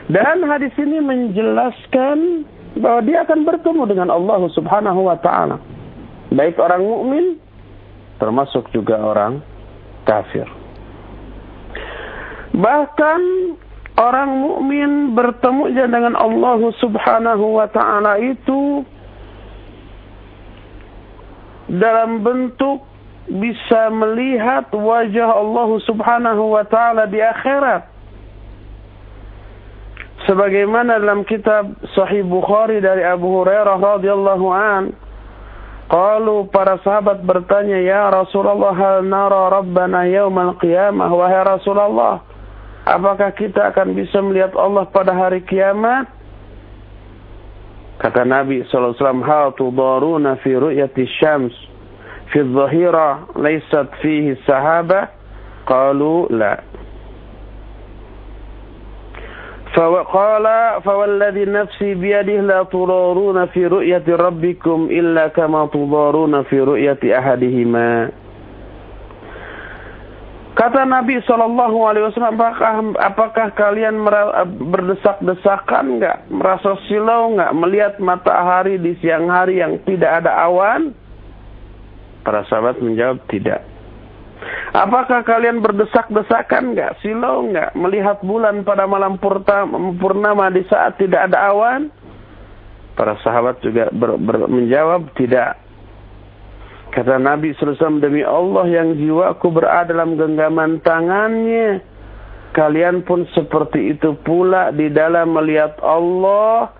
Dan 0.09 0.45
hadis 0.45 0.73
ini 0.77 1.01
menjelaskan 1.01 2.45
bahwa 2.81 3.01
dia 3.05 3.25
akan 3.25 3.45
bertemu 3.45 3.81
dengan 3.89 4.09
Allah 4.13 4.41
Subhanahu 4.53 5.05
wa 5.05 5.17
taala. 5.21 5.57
Baik 6.33 6.57
orang 6.61 6.81
mukmin 6.81 7.25
termasuk 8.17 8.69
juga 8.73 9.01
orang 9.01 9.41
kafir. 10.05 10.45
Bahkan 12.53 13.21
orang 13.95 14.29
mukmin 14.43 15.15
bertemu 15.15 15.71
dengan 15.71 16.13
Allah 16.19 16.59
Subhanahu 16.83 17.45
wa 17.57 17.67
taala 17.71 18.19
itu 18.19 18.83
dalam 21.71 22.21
bentuk 22.21 22.85
bisa 23.25 23.89
melihat 23.89 24.69
wajah 24.69 25.33
Allah 25.33 25.69
Subhanahu 25.81 26.53
wa 26.53 26.63
taala 26.67 27.09
di 27.09 27.17
akhirat. 27.17 27.95
Sebagaimana 30.25 30.97
dalam 30.97 31.21
kitab 31.21 31.77
Sahih 31.93 32.25
Bukhari 32.25 32.81
dari 32.81 33.05
Abu 33.05 33.29
Hurairah 33.29 33.77
radhiyallahu 33.77 34.47
an, 34.49 34.83
qalu 35.85 36.49
para 36.49 36.81
sahabat 36.81 37.21
bertanya, 37.21 37.77
"Ya 37.77 38.09
Rasulullah, 38.09 38.73
hal 38.73 39.05
nara 39.05 39.53
rabbana 39.53 40.09
yaumal 40.09 40.57
qiyamah?" 40.57 41.13
Wahai 41.13 41.45
Rasulullah, 41.45 42.25
apakah 42.86 43.30
kita 43.36 43.72
akan 43.74 43.94
bisa 43.94 44.18
melihat 44.24 44.54
Allah 44.56 44.86
pada 44.88 45.12
hari 45.12 45.44
kiamat? 45.44 46.08
Kata 48.00 48.24
Nabi 48.24 48.64
sallallahu 48.64 48.96
alaihi 48.96 49.02
wasallam, 49.04 49.24
"Hal 49.28 49.46
tudaruna 49.56 50.40
fi 50.40 50.56
ru'yati 50.56 51.04
syams?" 51.20 51.52
في 52.32 52.40
الظهيرة 52.40 53.18
ليست 53.36 53.86
فيه 54.02 54.32
السحابة 54.32 55.08
قالوا 55.66 56.28
لا 56.30 56.60
فقال 59.74 60.46
فوالذي 60.82 61.44
نفسي 61.44 61.94
بيده 61.94 62.40
لا 62.40 62.62
تضارون 62.62 63.46
في 63.46 63.66
رؤية 63.66 64.02
ربكم 64.08 64.88
إلا 64.90 65.28
كما 65.28 65.66
تضارون 65.66 66.42
في 66.42 66.60
رؤية 66.60 67.18
أحدهما 67.18 68.10
Kata 70.55 70.87
Nabi 70.87 71.19
Shallallahu 71.27 71.77
Alaihi 71.83 72.07
Wasallam, 72.07 72.39
apakah, 72.39 72.73
apakah 72.95 73.47
kalian 73.59 73.99
berdesak-desakan 74.71 75.99
nggak, 75.99 76.31
merasa 76.31 76.79
silau 76.87 77.35
nggak 77.35 77.51
melihat 77.59 77.93
matahari 77.99 78.79
di 78.79 78.95
siang 79.03 79.27
hari 79.27 79.59
yang 79.59 79.83
tidak 79.83 80.23
ada 80.23 80.31
awan? 80.47 80.95
Para 82.23 82.47
sahabat 82.47 82.79
menjawab 82.79 83.19
tidak. 83.27 83.67
Apakah 84.71 85.27
kalian 85.27 85.59
berdesak-desakan 85.59 86.71
enggak, 86.71 87.03
silau 87.03 87.43
enggak 87.43 87.75
melihat 87.75 88.23
bulan 88.23 88.63
pada 88.63 88.87
malam 88.87 89.19
purnama 89.99 90.47
di 90.55 90.63
saat 90.71 90.95
tidak 90.95 91.31
ada 91.31 91.51
awan? 91.51 91.91
Para 92.95 93.19
sahabat 93.19 93.59
juga 93.59 93.91
ber, 93.91 94.15
ber, 94.15 94.47
menjawab 94.47 95.11
tidak. 95.19 95.59
Kata 96.95 97.19
Nabi 97.19 97.51
SAW, 97.59 97.99
demi 97.99 98.23
Allah 98.23 98.63
yang 98.71 98.95
jiwaku 98.95 99.51
berada 99.51 99.91
dalam 99.91 100.15
genggaman 100.15 100.79
tangannya. 100.79 101.83
Kalian 102.55 103.03
pun 103.03 103.27
seperti 103.35 103.99
itu 103.99 104.15
pula 104.23 104.71
di 104.71 104.87
dalam 104.87 105.35
melihat 105.35 105.75
Allah 105.83 106.71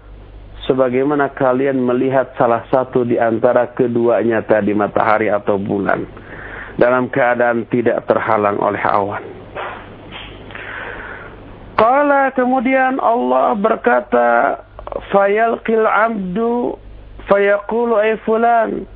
sebagaimana 0.63 1.36
kalian 1.36 1.84
melihat 1.84 2.32
salah 2.39 2.63
satu 2.72 3.03
di 3.03 3.20
antara 3.20 3.76
keduanya 3.76 4.39
tadi 4.47 4.72
matahari 4.72 5.28
atau 5.28 5.59
bulan 5.59 6.07
dalam 6.80 7.11
keadaan 7.11 7.68
tidak 7.68 8.07
terhalang 8.07 8.55
oleh 8.63 8.80
awan. 8.88 9.24
Qala 11.76 12.32
kemudian 12.32 13.03
Allah 13.03 13.51
berkata 13.59 14.63
fayalqil 15.11 15.84
abdu 15.84 16.80
fayaqulu 17.28 17.99
ay 17.99 18.16
fulan 18.24 18.88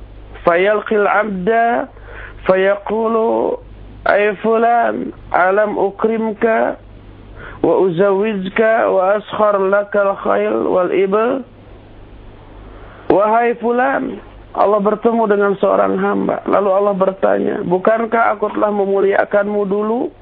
ay 4.08 4.32
fulan 4.40 5.12
alam 5.28 5.76
ukrimka 5.76 6.80
wa 7.60 7.74
uzawwijka 7.84 8.88
wa 8.88 9.20
askhar 9.20 9.60
lakal 9.60 10.16
khayl 10.24 10.64
wal 10.64 10.88
ibl 10.88 11.44
Wahai 13.10 13.58
fulan, 13.58 14.22
Allah 14.54 14.78
bertemu 14.78 15.26
dengan 15.26 15.58
seorang 15.58 15.98
hamba. 15.98 16.46
Lalu 16.46 16.70
Allah 16.70 16.94
bertanya, 16.94 17.56
bukankah 17.66 18.38
aku 18.38 18.54
telah 18.54 18.70
memuliakanmu 18.70 19.66
dulu? 19.66 20.14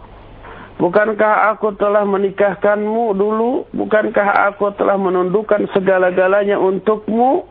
Bukankah 0.81 1.53
aku 1.53 1.77
telah 1.77 2.09
menikahkanmu 2.09 3.12
dulu? 3.12 3.69
Bukankah 3.77 4.49
aku 4.49 4.73
telah 4.81 4.97
menundukkan 4.97 5.69
segala-galanya 5.77 6.57
untukmu? 6.57 7.45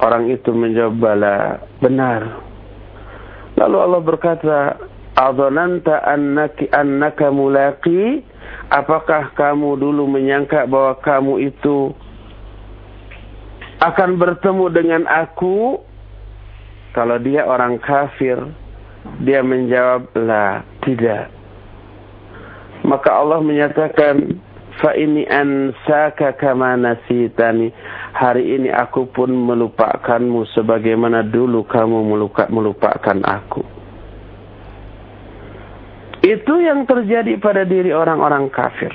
Orang 0.00 0.32
itu 0.32 0.50
menjawab 0.52 0.96
bala, 0.96 1.60
benar. 1.84 2.40
Lalu 3.60 3.76
Allah 3.76 4.00
berkata, 4.00 4.58
Adhananta 5.12 6.00
annaki 6.08 6.72
annaka 6.72 7.28
mulaqi? 7.28 8.24
Apakah 8.72 9.34
kamu 9.36 9.76
dulu 9.76 10.08
menyangka 10.08 10.64
bahwa 10.64 10.96
kamu 11.02 11.52
itu 11.52 11.92
akan 13.80 14.20
bertemu 14.20 14.64
dengan 14.72 15.02
aku 15.08 15.80
kalau 16.92 17.16
dia 17.16 17.48
orang 17.48 17.80
kafir 17.80 18.36
dia 19.24 19.40
menjawab 19.40 20.04
la 20.12 20.60
tidak 20.84 21.32
maka 22.84 23.08
Allah 23.08 23.40
menyatakan 23.40 24.36
fa 24.80 24.96
ini 24.96 25.28
ansaka 25.28 26.34
kama 26.34 26.74
nasitani. 26.76 27.70
Hari 28.16 28.58
ini 28.58 28.68
aku 28.72 29.06
pun 29.12 29.30
melupakamu 29.30 30.48
sebagaimana 30.56 31.22
dulu 31.22 31.62
kamu 31.68 32.04
melupakan 32.50 33.18
aku. 33.22 33.62
Itu 36.20 36.60
yang 36.60 36.84
terjadi 36.84 37.40
pada 37.40 37.64
diri 37.64 37.96
orang-orang 37.96 38.52
kafir. 38.52 38.92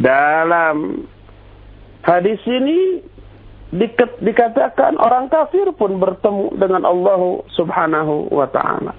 Dalam 0.00 1.04
hadis 2.00 2.40
ini 2.48 3.04
dikatakan 4.20 4.96
orang 4.96 5.28
kafir 5.28 5.68
pun 5.76 6.00
bertemu 6.00 6.56
dengan 6.56 6.88
Allah 6.88 7.44
Subhanahu 7.56 8.32
wa 8.32 8.48
taala. 8.48 8.92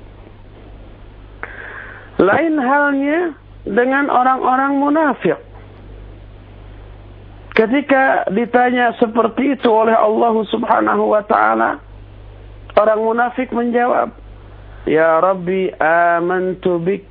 Lain 2.21 2.55
halnya 2.61 3.42
dengan 3.63 4.11
orang-orang 4.11 4.79
munafik. 4.79 5.39
Ketika 7.53 8.27
ditanya 8.33 8.97
seperti 8.97 9.55
itu 9.55 9.69
oleh 9.69 9.93
Allah 9.93 10.33
Subhanahu 10.49 11.13
wa 11.13 11.21
taala, 11.21 11.77
orang 12.73 12.99
munafik 13.05 13.53
menjawab, 13.53 14.09
"Ya 14.89 15.21
Rabbi, 15.21 15.69
amantu 15.77 16.81
bik 16.81 17.07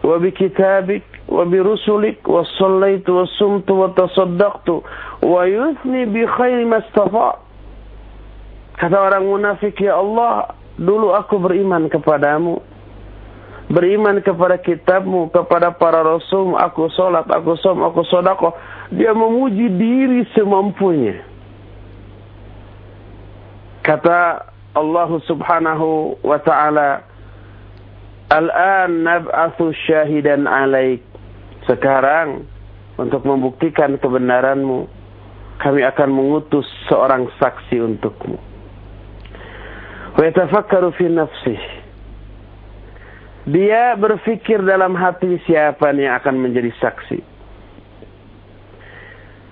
wa 0.00 0.16
bi 0.16 0.32
kitabik 0.32 1.04
wa 1.28 1.44
bi 1.44 1.58
rusulik 1.58 2.22
wa 2.24 2.46
sallaitu 2.56 3.12
wa 3.12 3.26
sumtu 3.36 3.72
wa 3.74 3.92
tasaddaqtu 3.92 4.80
wa 5.26 5.42
yusni 5.44 6.06
bi 6.06 6.22
khairi 6.24 6.64
mastafa. 6.64 7.42
Kata 8.76 8.96
orang 8.96 9.24
munafik, 9.24 9.80
ya 9.80 9.96
Allah, 9.96 10.52
dulu 10.76 11.16
aku 11.16 11.40
beriman 11.40 11.88
kepadamu. 11.88 12.60
Beriman 13.66 14.22
kepada 14.22 14.62
kitabmu, 14.62 15.34
kepada 15.34 15.74
para 15.74 16.06
rasul, 16.06 16.54
aku 16.54 16.86
sholat, 16.94 17.26
aku 17.26 17.58
som, 17.58 17.82
aku 17.82 18.06
sodako. 18.06 18.54
Dia 18.94 19.10
memuji 19.10 19.66
diri 19.74 20.22
semampunya. 20.38 21.18
Kata 23.82 24.46
Allah 24.74 25.10
subhanahu 25.26 26.22
wa 26.22 26.38
ta'ala, 26.38 27.02
Al-an 28.26 29.06
nab'athu 29.06 29.70
syahidan 29.86 30.50
alaik. 30.50 31.02
Sekarang, 31.66 32.42
untuk 32.98 33.22
membuktikan 33.22 33.98
kebenaranmu, 34.02 34.90
kami 35.62 35.86
akan 35.86 36.10
mengutus 36.10 36.66
seorang 36.90 37.30
saksi 37.38 37.78
untukmu. 37.78 38.38
Wa 40.18 40.22
yatafakkaru 40.26 40.90
fi 40.98 41.06
nafsih. 41.06 41.60
Dia 43.46 43.94
berfikir 43.94 44.58
dalam 44.66 44.98
hati 44.98 45.38
siapa 45.46 45.94
yang 45.94 46.18
akan 46.18 46.34
menjadi 46.42 46.70
saksi. 46.82 47.18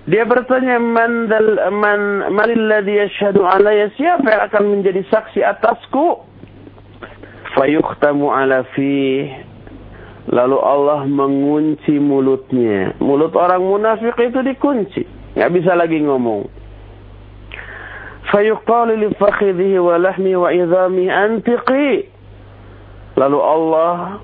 Dia 0.05 0.21
bertanya 0.27 0.77
man 0.77 1.31
dal 1.31 1.57
man 1.73 2.29
malilladhi 2.29 3.01
yashhadu 3.01 3.41
alayya 3.41 3.89
siapa 3.97 4.27
yang 4.29 4.41
akan 4.51 4.63
menjadi 4.69 5.01
saksi 5.09 5.41
atasku? 5.41 6.21
Fayukhtamu 7.55 8.29
ala 8.29 8.67
fi 8.75 9.31
Lalu 10.25 10.57
Allah 10.57 11.05
mengunci 11.05 12.01
mulutnya. 12.01 12.97
Mulut 12.97 13.37
orang 13.37 13.61
munafik 13.61 14.17
itu 14.17 14.41
dikunci 14.41 15.15
nggak 15.35 15.51
bisa 15.51 15.75
lagi 15.75 15.99
ngomong. 15.99 16.47
Fayuqalu 18.31 19.05
li 19.05 19.09
fakhidhihi 19.19 19.77
wa 19.77 19.99
lahmi 19.99 20.33
wa 20.33 20.49
idhami 20.49 21.11
antiqi. 21.11 22.14
Lalu 23.15 23.39
Allah 23.39 24.19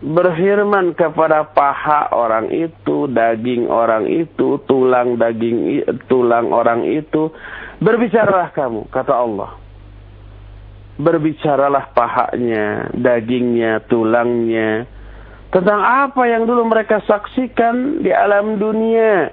berfirman 0.00 0.96
kepada 0.96 1.44
paha 1.44 2.08
orang 2.16 2.48
itu, 2.48 3.04
daging 3.12 3.68
orang 3.68 4.08
itu, 4.08 4.56
tulang 4.64 5.20
daging 5.20 5.84
tulang 6.08 6.48
orang 6.48 6.88
itu, 6.88 7.28
berbicaralah 7.84 8.48
kamu, 8.56 8.88
kata 8.88 9.12
Allah. 9.12 9.60
Berbicaralah 11.00 11.92
pahanya, 11.96 12.92
dagingnya, 12.96 13.84
tulangnya 13.88 14.84
tentang 15.48 15.80
apa 15.80 16.28
yang 16.28 16.44
dulu 16.44 16.64
mereka 16.68 17.00
saksikan 17.04 18.04
di 18.04 18.12
alam 18.12 18.60
dunia. 18.60 19.32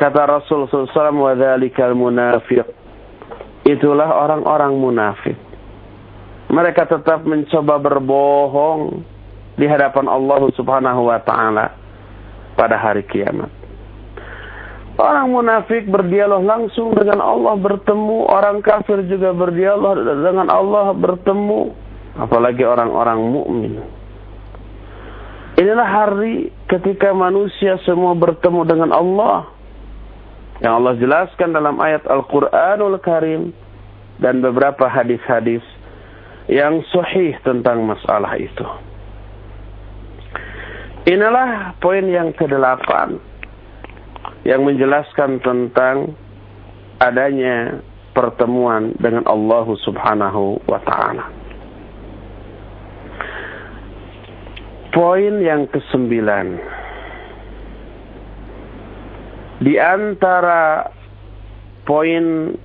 Kata 0.00 0.24
Rasulullah 0.24 0.88
SAW. 0.88 1.28
Itulah 3.68 4.08
orang-orang 4.16 4.72
munafik 4.80 5.49
mereka 6.50 6.82
tetap 6.90 7.22
mencoba 7.22 7.78
berbohong 7.78 9.06
di 9.54 9.70
hadapan 9.70 10.10
Allah 10.10 10.42
Subhanahu 10.58 11.06
wa 11.06 11.22
taala 11.22 11.78
pada 12.58 12.74
hari 12.74 13.06
kiamat. 13.06 13.48
Orang 15.00 15.32
munafik 15.32 15.88
berdialog 15.88 16.44
langsung 16.44 16.92
dengan 16.92 17.24
Allah 17.24 17.56
bertemu, 17.56 18.28
orang 18.28 18.60
kafir 18.60 19.00
juga 19.08 19.32
berdialog 19.32 19.96
dengan 19.96 20.50
Allah 20.52 20.92
bertemu, 20.92 21.72
apalagi 22.20 22.66
orang-orang 22.66 23.18
mukmin. 23.30 23.80
Inilah 25.56 25.88
hari 25.88 26.52
ketika 26.68 27.16
manusia 27.16 27.80
semua 27.88 28.12
bertemu 28.12 28.60
dengan 28.66 28.90
Allah. 28.92 29.48
Yang 30.60 30.72
Allah 30.76 30.94
jelaskan 31.00 31.48
dalam 31.56 31.80
ayat 31.80 32.04
Al-Qur'anul 32.04 33.00
Karim 33.00 33.56
dan 34.20 34.44
beberapa 34.44 34.84
hadis-hadis 34.84 35.64
yang 36.48 36.80
sahih 36.88 37.36
tentang 37.42 37.84
masalah 37.84 38.38
itu. 38.40 38.64
Inilah 41.10 41.74
poin 41.80 42.06
yang 42.06 42.30
kedelapan 42.36 43.18
yang 44.44 44.64
menjelaskan 44.64 45.40
tentang 45.40 46.16
adanya 47.00 47.80
pertemuan 48.12 48.92
dengan 49.00 49.24
Allah 49.28 49.66
Subhanahu 49.80 50.60
wa 50.68 50.80
taala. 50.84 51.24
Poin 54.90 55.40
yang 55.40 55.70
kesembilan. 55.70 56.46
Di 59.60 59.76
antara 59.76 60.88
poin 61.84 62.56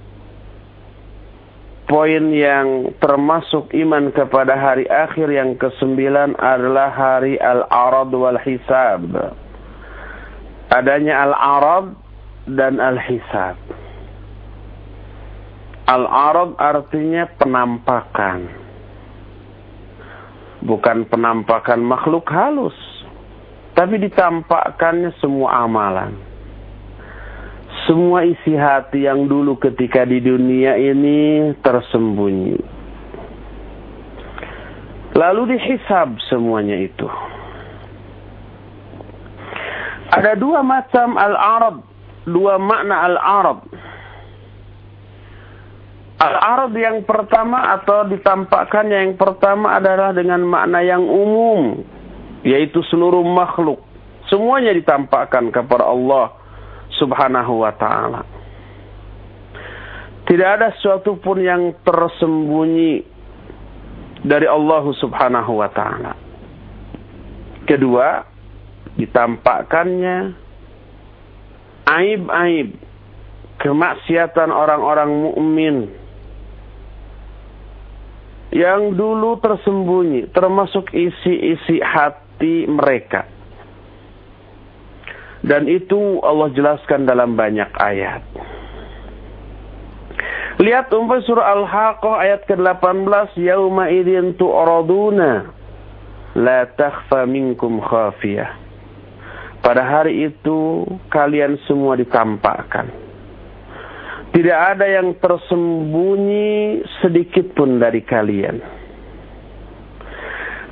poin 1.86 2.34
yang 2.34 2.94
termasuk 2.98 3.70
iman 3.74 4.10
kepada 4.10 4.58
hari 4.58 4.90
akhir 4.90 5.30
yang 5.30 5.54
kesembilan 5.58 6.34
adalah 6.38 6.90
hari 6.90 7.38
al-arad 7.38 8.10
wal 8.14 8.40
hisab 8.42 9.06
adanya 10.76 11.24
al-arad 11.30 11.94
dan 12.50 12.78
al-hisab. 12.78 13.58
Al-arad 15.86 16.58
artinya 16.58 17.30
penampakan. 17.38 18.40
Bukan 20.66 21.06
penampakan 21.06 21.80
makhluk 21.86 22.26
halus. 22.34 22.74
Tapi 23.78 24.02
ditampakkannya 24.02 25.14
semua 25.22 25.62
amalan. 25.68 26.18
Semua 27.86 28.26
isi 28.26 28.58
hati 28.58 29.06
yang 29.06 29.30
dulu 29.30 29.62
ketika 29.62 30.10
di 30.10 30.18
dunia 30.18 30.74
ini 30.74 31.54
tersembunyi. 31.62 32.58
Lalu 35.14 35.56
dihisab 35.56 36.18
semuanya 36.28 36.82
itu. 36.82 37.06
Ada 40.12 40.34
dua 40.34 40.66
macam 40.66 41.14
al-arab, 41.14 41.86
dua 42.26 42.58
makna 42.58 43.06
al-arab. 43.06 43.70
Al-arab 46.20 46.72
yang 46.74 47.06
pertama 47.06 47.76
atau 47.78 48.10
ditampakkannya 48.10 48.98
yang 49.06 49.14
pertama 49.14 49.78
adalah 49.78 50.10
dengan 50.10 50.42
makna 50.42 50.82
yang 50.82 51.06
umum, 51.06 51.86
yaitu 52.42 52.82
seluruh 52.90 53.22
makhluk. 53.22 53.86
Semuanya 54.26 54.74
ditampakkan 54.74 55.54
kepada 55.54 55.86
Allah 55.86 56.34
subhanahu 56.98 57.64
wa 57.64 57.74
ta'ala. 57.76 58.22
Tidak 60.26 60.50
ada 60.50 60.74
sesuatu 60.74 61.22
pun 61.22 61.38
yang 61.38 61.78
tersembunyi 61.86 63.06
dari 64.26 64.50
Allah 64.50 64.84
subhanahu 64.98 65.62
wa 65.62 65.70
ta'ala. 65.70 66.14
Kedua, 67.70 68.26
ditampakkannya 68.98 70.18
aib-aib 71.86 72.68
kemaksiatan 73.62 74.50
orang-orang 74.50 75.12
mukmin 75.14 75.76
yang 78.56 78.96
dulu 78.96 79.38
tersembunyi 79.44 80.32
termasuk 80.32 80.90
isi-isi 80.96 81.84
hati 81.84 82.66
mereka 82.72 83.35
dan 85.46 85.70
itu 85.70 86.20
Allah 86.26 86.50
jelaskan 86.52 87.06
dalam 87.06 87.38
banyak 87.38 87.70
ayat 87.78 88.26
Lihat 90.56 90.88
umpah 90.88 91.20
surah 91.20 91.52
Al-Haqqah 91.52 92.16
ayat 92.16 92.42
ke-18 92.48 93.36
yauma 93.44 93.92
idzin 93.92 94.40
tu'raduna 94.40 95.52
la 96.32 96.64
takhfa 96.80 97.28
minkum 97.28 97.84
khafiyah 97.84 98.66
pada 99.66 99.82
hari 99.82 100.30
itu 100.30 100.86
kalian 101.10 101.58
semua 101.66 101.98
ditampakkan. 101.98 102.86
Tidak 104.30 104.60
ada 104.78 104.86
yang 104.86 105.18
tersembunyi 105.18 106.86
sedikit 107.02 107.58
pun 107.58 107.82
dari 107.82 108.06
kalian. 108.06 108.62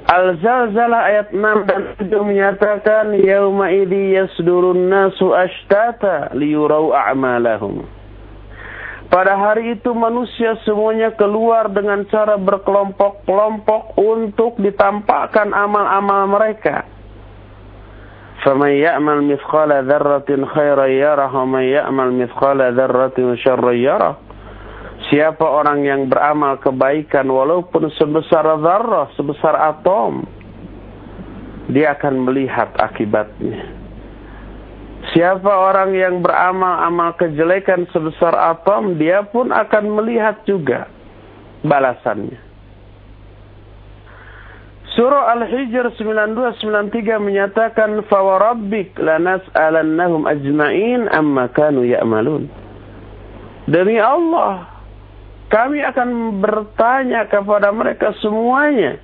Al-Zalzalah 0.08 1.02
ayat 1.04 1.28
6 1.36 1.68
dan 1.68 1.82
7 2.00 2.08
menyatakan 2.24 3.12
yauma 3.20 3.68
idzi 3.68 4.16
yasdurun 4.16 4.88
nasu 4.88 5.36
ashtata 5.36 6.32
liyurau 6.32 6.96
a'malahum. 6.96 7.84
Pada 9.08 9.36
hari 9.36 9.76
itu 9.76 9.92
manusia 9.96 10.56
semuanya 10.68 11.12
keluar 11.16 11.68
dengan 11.72 12.04
cara 12.08 12.36
berkelompok-kelompok 12.36 13.96
untuk 13.96 14.60
ditampakkan 14.60 15.52
amal-amal 15.52 16.28
mereka. 16.28 16.84
فمن 18.38 18.68
يعمل 18.68 19.22
مثقال 19.22 19.70
ذرة 19.90 20.44
خيرا 20.54 20.86
يره 20.86 21.42
ومن 21.42 21.62
يعمل 21.62 22.08
مثقال 22.22 22.74
ذرة 22.74 23.34
شرا 23.34 23.72
يره 23.72 24.16
Siapa 25.08 25.40
orang 25.40 25.88
yang 25.88 26.10
beramal 26.10 26.60
kebaikan 26.60 27.24
walaupun 27.32 27.88
sebesar 27.96 28.44
zarrah, 28.60 29.08
sebesar 29.16 29.56
atom, 29.56 30.26
dia 31.72 31.96
akan 31.96 32.28
melihat 32.28 32.76
akibatnya. 32.76 33.78
Siapa 35.16 35.48
orang 35.48 35.96
yang 35.96 36.20
beramal 36.20 36.84
amal 36.84 37.16
kejelekan 37.16 37.88
sebesar 37.88 38.36
atom, 38.36 39.00
dia 39.00 39.24
pun 39.24 39.48
akan 39.48 39.84
melihat 39.96 40.44
juga 40.44 40.92
balasannya. 41.64 42.48
Surah 44.98 45.30
Al-Hijr 45.30 45.94
92-93 45.94 47.22
menyatakan 47.22 48.02
فَوَرَبِّكْ 48.10 48.98
لَنَسْأَلَنَّهُمْ 48.98 50.22
أَجْمَعِينَ 50.26 51.00
أَمَّا 51.14 51.54
كَانُوا 51.54 51.86
يَأْمَلُونَ 51.86 52.44
Demi 53.68 54.00
Allah, 54.00 54.71
kami 55.53 55.85
akan 55.85 56.41
bertanya 56.41 57.29
kepada 57.29 57.69
mereka 57.69 58.09
semuanya 58.25 58.97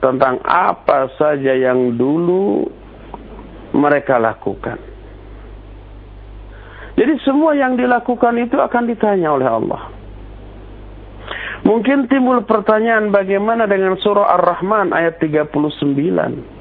tentang 0.00 0.40
apa 0.40 1.12
saja 1.20 1.52
yang 1.52 2.00
dulu 2.00 2.64
mereka 3.76 4.16
lakukan. 4.16 4.80
Jadi 6.96 7.20
semua 7.28 7.52
yang 7.52 7.76
dilakukan 7.76 8.40
itu 8.40 8.56
akan 8.56 8.88
ditanya 8.88 9.36
oleh 9.36 9.44
Allah. 9.44 9.82
Mungkin 11.68 12.08
timbul 12.08 12.40
pertanyaan 12.48 13.12
bagaimana 13.12 13.68
dengan 13.68 14.00
surah 14.00 14.32
Ar-Rahman 14.40 14.96
ayat 14.96 15.20
39 15.20 16.55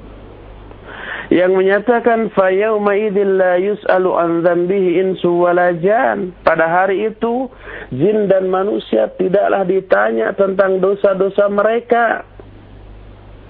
yang 1.34 1.57
menyatakan 1.57 2.30
fayauma 2.38 2.93
idzil 2.93 3.41
la 3.41 3.57
yus'alu 3.57 4.13
an 4.13 4.45
insu 4.69 5.41
wala 5.41 5.73
jan. 5.82 6.38
Pada 6.45 6.69
hari 6.69 7.09
itu 7.09 7.49
jin 7.89 8.30
dan 8.30 8.49
manusia 8.49 9.09
tidaklah 9.17 9.65
ditanya 9.65 10.38
tentang 10.38 10.78
dosa-dosa 10.78 11.49
mereka. 11.49 12.26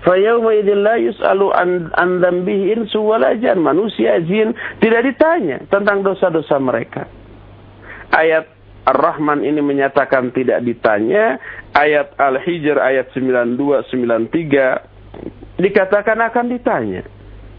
Fayauma 0.07 0.55
idzil 0.55 0.86
la 0.86 0.95
yus'alu 1.01 1.51
an, 1.51 1.91
insu 2.47 3.03
wala 3.03 3.36
jan. 3.36 3.59
Manusia 3.59 4.23
jin 4.23 4.55
tidak 4.80 5.03
ditanya 5.03 5.59
tentang 5.67 5.99
dosa-dosa 5.99 6.55
mereka. 6.61 7.11
Ayat 8.15 8.47
Ar-Rahman 8.86 9.43
ini 9.43 9.59
menyatakan 9.59 10.32
tidak 10.32 10.63
ditanya. 10.63 11.41
Ayat 11.76 12.15
Al-Hijr 12.15 12.80
ayat 12.80 13.11
92-93 13.11 15.59
dikatakan 15.59 16.21
akan 16.21 16.45
ditanya. 16.53 17.14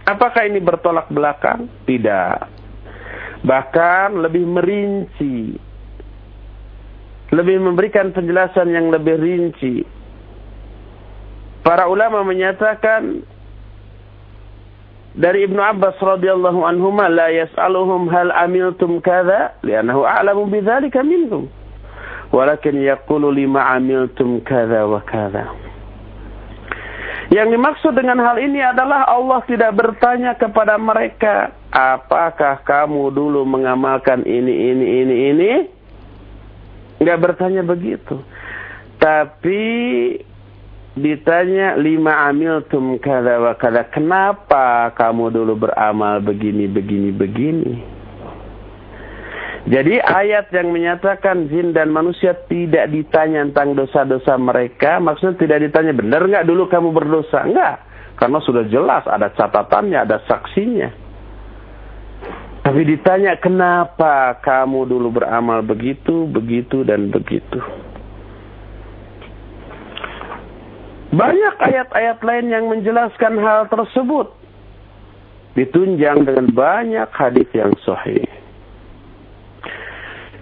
Apakah 0.07 0.47
ini 0.47 0.63
bertolak 0.63 1.11
belakang? 1.11 1.67
Tidak. 1.83 2.39
Bahkan 3.43 4.09
lebih 4.23 4.45
merinci. 4.47 5.67
lebih 7.35 7.59
memberikan 7.59 8.15
penjelasan 8.15 8.71
yang 8.71 8.87
lebih 8.95 9.19
rinci. 9.19 9.83
Para 11.67 11.91
ulama 11.91 12.23
menyatakan 12.23 13.27
dari 15.19 15.49
Ibnu 15.51 15.59
Abbas 15.59 15.99
radhiyallahu 15.99 16.63
anhu 16.63 16.95
la 16.95 17.35
yas'aluhum 17.35 18.07
hal 18.15 18.31
amiltum 18.31 19.03
kadza 19.03 19.59
li'annahu 19.67 20.07
a'lamu 20.07 20.47
bidzalika 20.47 21.03
minhum 21.03 21.51
walakin 22.31 22.79
yaqulu 22.85 23.35
lima 23.35 23.75
amiltum 23.75 24.39
kadza 24.47 24.87
wa 24.87 25.03
kadza 25.03 25.66
yang 27.27 27.51
dimaksud 27.51 27.91
dengan 27.91 28.23
hal 28.23 28.39
ini 28.39 28.63
adalah 28.63 29.03
Allah 29.11 29.43
tidak 29.51 29.75
bertanya 29.75 30.39
kepada 30.39 30.79
mereka, 30.79 31.51
apakah 31.75 32.63
kamu 32.63 33.11
dulu 33.11 33.43
mengamalkan 33.43 34.23
ini, 34.23 34.71
ini, 34.71 34.87
ini, 35.03 35.15
ini? 35.35 35.51
Enggak 37.03 37.19
bertanya 37.19 37.67
begitu. 37.67 38.23
Tapi 39.03 39.63
ditanya 40.97 41.77
lima 41.77 42.31
amil 42.31 42.63
tum 42.71 42.97
kada 43.03 43.43
wa 43.43 43.53
kada. 43.59 43.85
Kenapa 43.91 44.95
kamu 44.95 45.35
dulu 45.35 45.69
beramal 45.69 46.23
begini, 46.23 46.71
begini, 46.71 47.11
begini? 47.11 47.96
Jadi 49.67 49.99
ayat 49.99 50.55
yang 50.55 50.71
menyatakan 50.71 51.51
jin 51.51 51.75
dan 51.75 51.91
manusia 51.91 52.39
tidak 52.47 52.87
ditanya 52.87 53.43
tentang 53.51 53.75
dosa-dosa 53.75 54.39
mereka, 54.39 55.03
maksudnya 55.03 55.35
tidak 55.43 55.59
ditanya 55.67 55.91
benar 55.91 56.23
nggak 56.23 56.47
dulu 56.47 56.71
kamu 56.71 56.95
berdosa? 56.95 57.43
Enggak, 57.43 57.83
karena 58.15 58.39
sudah 58.47 58.63
jelas 58.71 59.03
ada 59.11 59.27
catatannya, 59.35 59.99
ada 60.07 60.23
saksinya. 60.31 60.87
Tapi 62.63 62.83
ditanya 62.83 63.35
kenapa 63.43 64.39
kamu 64.39 64.87
dulu 64.87 65.19
beramal 65.19 65.67
begitu, 65.67 66.31
begitu 66.31 66.87
dan 66.87 67.11
begitu. 67.11 67.59
Banyak 71.11 71.55
ayat-ayat 71.59 72.19
lain 72.23 72.47
yang 72.55 72.71
menjelaskan 72.71 73.39
hal 73.43 73.67
tersebut. 73.67 74.31
Ditunjang 75.59 76.23
dengan 76.23 76.55
banyak 76.55 77.11
hadis 77.11 77.49
yang 77.51 77.75
sahih. 77.83 78.46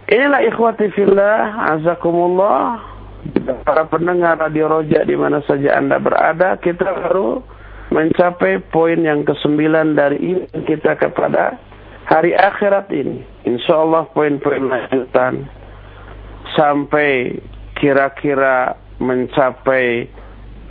Inilah 0.05 0.45
ikhwati 0.45 0.93
fillah, 0.93 1.73
azakumullah. 1.77 2.93
Para 3.65 3.89
pendengar 3.89 4.37
Radio 4.37 4.69
Roja 4.69 5.01
di 5.01 5.17
mana 5.17 5.41
saja 5.49 5.81
Anda 5.81 5.97
berada, 5.97 6.61
kita 6.61 6.85
baru 6.85 7.41
mencapai 7.89 8.61
poin 8.69 9.01
yang 9.01 9.25
kesembilan 9.25 9.97
dari 9.97 10.21
iman 10.21 10.61
kita 10.69 11.01
kepada 11.01 11.57
hari 12.05 12.37
akhirat 12.37 12.93
ini. 12.93 13.25
Insya 13.49 13.81
Allah 13.81 14.05
poin-poin 14.13 14.69
lanjutan 14.69 15.49
sampai 16.53 17.41
kira-kira 17.81 18.77
mencapai 19.01 20.09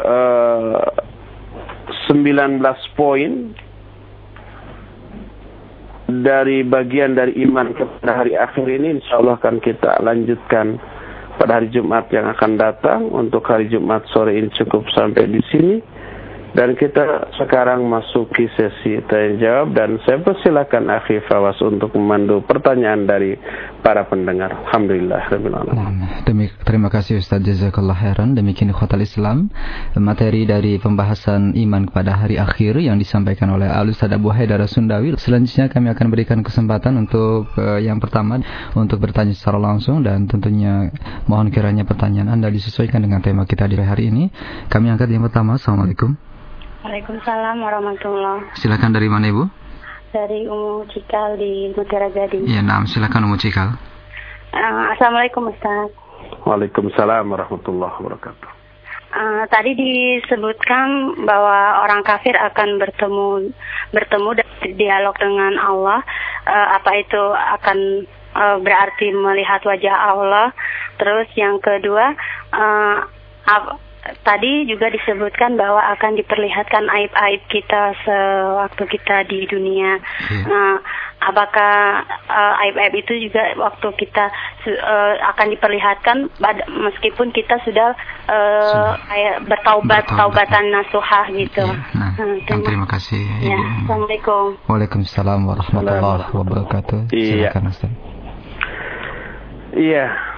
uh, 0.06 0.94
eh, 1.90 2.14
19 2.14 2.62
poin 2.94 3.58
dari 6.22 6.62
bagian 6.62 7.18
dari 7.18 7.34
iman 7.48 7.74
kepada 7.74 8.22
hari 8.22 8.38
akhir 8.38 8.70
ini 8.70 9.02
insya 9.02 9.18
Allah 9.18 9.42
akan 9.42 9.58
kita 9.58 9.98
lanjutkan 10.06 10.78
pada 11.42 11.58
hari 11.58 11.74
Jumat 11.74 12.12
yang 12.14 12.30
akan 12.30 12.52
datang. 12.62 13.10
Untuk 13.10 13.42
hari 13.50 13.72
Jumat 13.72 14.06
sore 14.14 14.38
ini 14.38 14.54
cukup 14.54 14.86
sampai 14.94 15.26
di 15.26 15.42
sini 15.50 15.82
dan 16.54 16.78
kita 16.78 17.34
sekarang 17.42 17.82
masuki 17.90 18.46
sesi 18.54 19.02
tanya 19.10 19.42
jawab 19.42 19.74
dan 19.74 19.98
saya 20.06 20.22
persilakan 20.22 20.86
Akhi 20.94 21.18
Fawas 21.26 21.58
untuk 21.66 21.98
memandu 21.98 22.46
pertanyaan 22.46 23.10
dari 23.10 23.34
para 23.82 24.06
pendengar. 24.06 24.54
Alhamdulillah. 24.70 25.34
Nah, 25.74 26.22
demi, 26.22 26.54
terima 26.62 26.94
kasih 26.94 27.18
Ustaz 27.18 27.42
Jazakallah 27.42 27.98
Heran. 27.98 28.38
Demikian 28.38 28.70
khotal 28.70 29.02
Islam 29.02 29.50
materi 29.98 30.46
dari 30.46 30.78
pembahasan 30.78 31.58
iman 31.58 31.90
kepada 31.90 32.22
hari 32.22 32.38
akhir 32.38 32.78
yang 32.78 33.02
disampaikan 33.02 33.50
oleh 33.50 33.66
Al 33.66 33.90
Ustaz 33.90 34.14
Abu 34.14 34.30
Haidar 34.30 34.62
Sundawi. 34.70 35.18
Selanjutnya 35.18 35.74
kami 35.74 35.90
akan 35.90 36.06
berikan 36.14 36.40
kesempatan 36.46 37.02
untuk 37.02 37.50
uh, 37.58 37.82
yang 37.82 37.98
pertama 37.98 38.38
untuk 38.78 39.02
bertanya 39.02 39.34
secara 39.34 39.58
langsung 39.58 40.06
dan 40.06 40.30
tentunya 40.30 40.94
mohon 41.26 41.50
kiranya 41.50 41.82
pertanyaan 41.82 42.30
Anda 42.30 42.54
disesuaikan 42.54 43.02
dengan 43.02 43.26
tema 43.26 43.50
kita 43.50 43.66
di 43.66 43.76
hari 43.82 44.14
ini. 44.14 44.30
Kami 44.70 44.94
angkat 44.94 45.10
yang 45.10 45.26
pertama. 45.26 45.58
Assalamualaikum. 45.58 46.33
Waalaikumsalam 46.84 47.64
warahmatullahi 47.64 48.60
Silakan 48.60 48.92
dari 48.92 49.08
mana 49.08 49.32
Ibu? 49.32 49.48
Dari 50.12 50.44
Umu 50.52 50.84
Cikal 50.92 51.40
di 51.40 51.72
Mutiara 51.72 52.12
Gading. 52.12 52.44
Iya, 52.44 52.60
nah, 52.60 52.84
silakan 52.84 53.32
Umu 53.32 53.40
Cikal. 53.40 53.72
Uh, 54.52 54.84
Assalamualaikum 54.92 55.48
Ustaz. 55.48 55.96
Waalaikumsalam 56.44 57.24
warahmatullahi 57.32 57.96
wabarakatuh. 58.04 58.50
Uh, 59.16 59.48
tadi 59.48 59.80
disebutkan 59.80 61.24
bahwa 61.24 61.88
orang 61.88 62.04
kafir 62.04 62.36
akan 62.36 62.76
bertemu 62.76 63.56
bertemu 63.96 64.30
dan 64.44 64.50
dialog 64.76 65.16
dengan 65.16 65.56
Allah. 65.64 66.04
Uh, 66.44 66.68
apa 66.84 67.00
itu 67.00 67.24
akan 67.64 67.78
uh, 68.36 68.58
berarti 68.60 69.08
melihat 69.16 69.64
wajah 69.64 69.96
Allah? 70.12 70.52
Terus 71.00 71.32
yang 71.40 71.64
kedua, 71.64 72.12
uh, 72.52 73.08
tadi 74.24 74.68
juga 74.68 74.92
disebutkan 74.92 75.56
bahwa 75.56 75.80
akan 75.96 76.20
diperlihatkan 76.20 76.92
aib-aib 76.92 77.42
kita 77.48 77.96
sewaktu 78.04 78.84
kita 79.00 79.24
di 79.32 79.48
dunia. 79.48 79.96
Hmm. 80.28 80.44
Nah, 80.44 80.74
apakah 81.24 82.04
uh, 82.28 82.62
aib-aib 82.68 83.00
itu 83.00 83.16
juga 83.28 83.56
waktu 83.56 83.88
kita 83.96 84.28
uh, 84.84 85.16
akan 85.34 85.56
diperlihatkan 85.56 86.18
meskipun 86.84 87.32
kita 87.32 87.64
sudah 87.64 87.96
uh, 88.28 89.00
kayak 89.08 89.48
bertaubat, 89.48 90.04
bertaubat 90.04 90.20
taubatan 90.20 90.66
nasuhah 90.76 91.26
gitu. 91.32 91.64
Ya. 91.64 91.80
Nah, 91.96 92.12
nah, 92.20 92.38
terima, 92.44 92.68
terima 92.68 92.88
kasih. 92.92 93.24
Ya, 93.40 93.60
Assalamualaikum. 93.88 94.60
Waalaikumsalam 94.68 95.40
warahmatullahi 95.48 96.28
wabarakatuh. 96.36 97.00
Iya. 97.16 97.56
Iya 99.74 100.33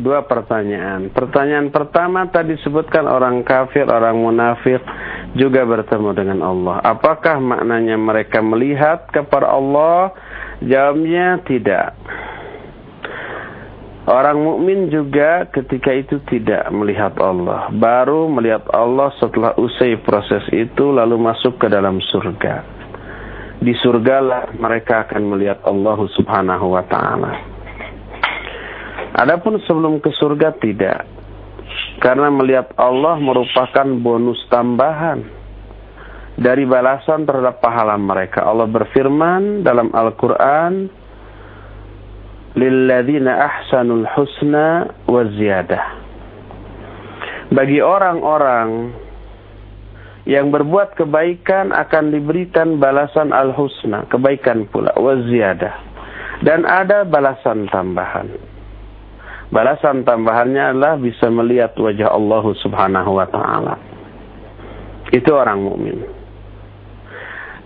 dua 0.00 0.24
pertanyaan. 0.24 1.12
Pertanyaan 1.12 1.68
pertama 1.68 2.26
tadi 2.32 2.56
disebutkan 2.56 3.06
orang 3.06 3.44
kafir, 3.44 3.84
orang 3.86 4.16
munafik 4.16 4.80
juga 5.38 5.62
bertemu 5.62 6.10
dengan 6.16 6.38
Allah. 6.42 6.82
Apakah 6.82 7.38
maknanya 7.38 7.94
mereka 8.00 8.40
melihat 8.40 9.06
kepada 9.12 9.52
Allah? 9.52 10.16
Jawabnya 10.60 11.40
tidak. 11.44 11.96
Orang 14.10 14.42
mukmin 14.42 14.90
juga 14.90 15.46
ketika 15.54 15.94
itu 15.94 16.18
tidak 16.26 16.66
melihat 16.74 17.14
Allah, 17.22 17.70
baru 17.70 18.26
melihat 18.26 18.66
Allah 18.74 19.14
setelah 19.22 19.54
usai 19.54 20.00
proses 20.02 20.42
itu 20.50 20.90
lalu 20.90 21.14
masuk 21.14 21.62
ke 21.62 21.70
dalam 21.70 22.02
surga. 22.10 22.64
Di 23.60 23.76
surgalah 23.78 24.56
mereka 24.56 25.06
akan 25.06 25.36
melihat 25.36 25.62
Allah 25.62 26.00
Subhanahu 26.16 26.74
wa 26.74 26.82
taala. 26.88 27.59
Adapun 29.16 29.58
sebelum 29.66 29.98
ke 29.98 30.10
surga 30.14 30.54
tidak. 30.58 31.06
Karena 31.98 32.30
melihat 32.30 32.72
Allah 32.78 33.18
merupakan 33.20 33.86
bonus 34.00 34.40
tambahan 34.48 35.20
dari 36.40 36.64
balasan 36.64 37.28
terhadap 37.28 37.60
pahala 37.60 38.00
mereka. 38.00 38.46
Allah 38.46 38.64
berfirman 38.64 39.60
dalam 39.60 39.92
Al-Qur'an, 39.92 40.88
"Lilladzina 42.56 43.32
ahsanul 43.44 44.08
husna 44.16 44.88
wa 45.04 45.22
ziyadah." 45.28 45.84
Bagi 47.50 47.82
orang-orang 47.82 48.94
yang 50.28 50.54
berbuat 50.54 50.94
kebaikan 50.94 51.74
akan 51.74 52.14
diberikan 52.14 52.78
balasan 52.78 53.34
al-husna, 53.34 54.06
kebaikan 54.06 54.70
pula, 54.70 54.94
wa 54.94 55.18
ziyadah. 55.26 55.74
Dan 56.40 56.64
ada 56.64 57.04
balasan 57.04 57.68
tambahan. 57.68 58.49
Balasan 59.50 60.06
tambahannya 60.06 60.74
adalah 60.74 60.94
bisa 60.94 61.26
melihat 61.26 61.74
wajah 61.74 62.14
Allah 62.14 62.44
Subhanahu 62.62 63.10
wa 63.18 63.26
taala. 63.26 63.74
Itu 65.10 65.34
orang 65.34 65.58
mukmin. 65.66 66.06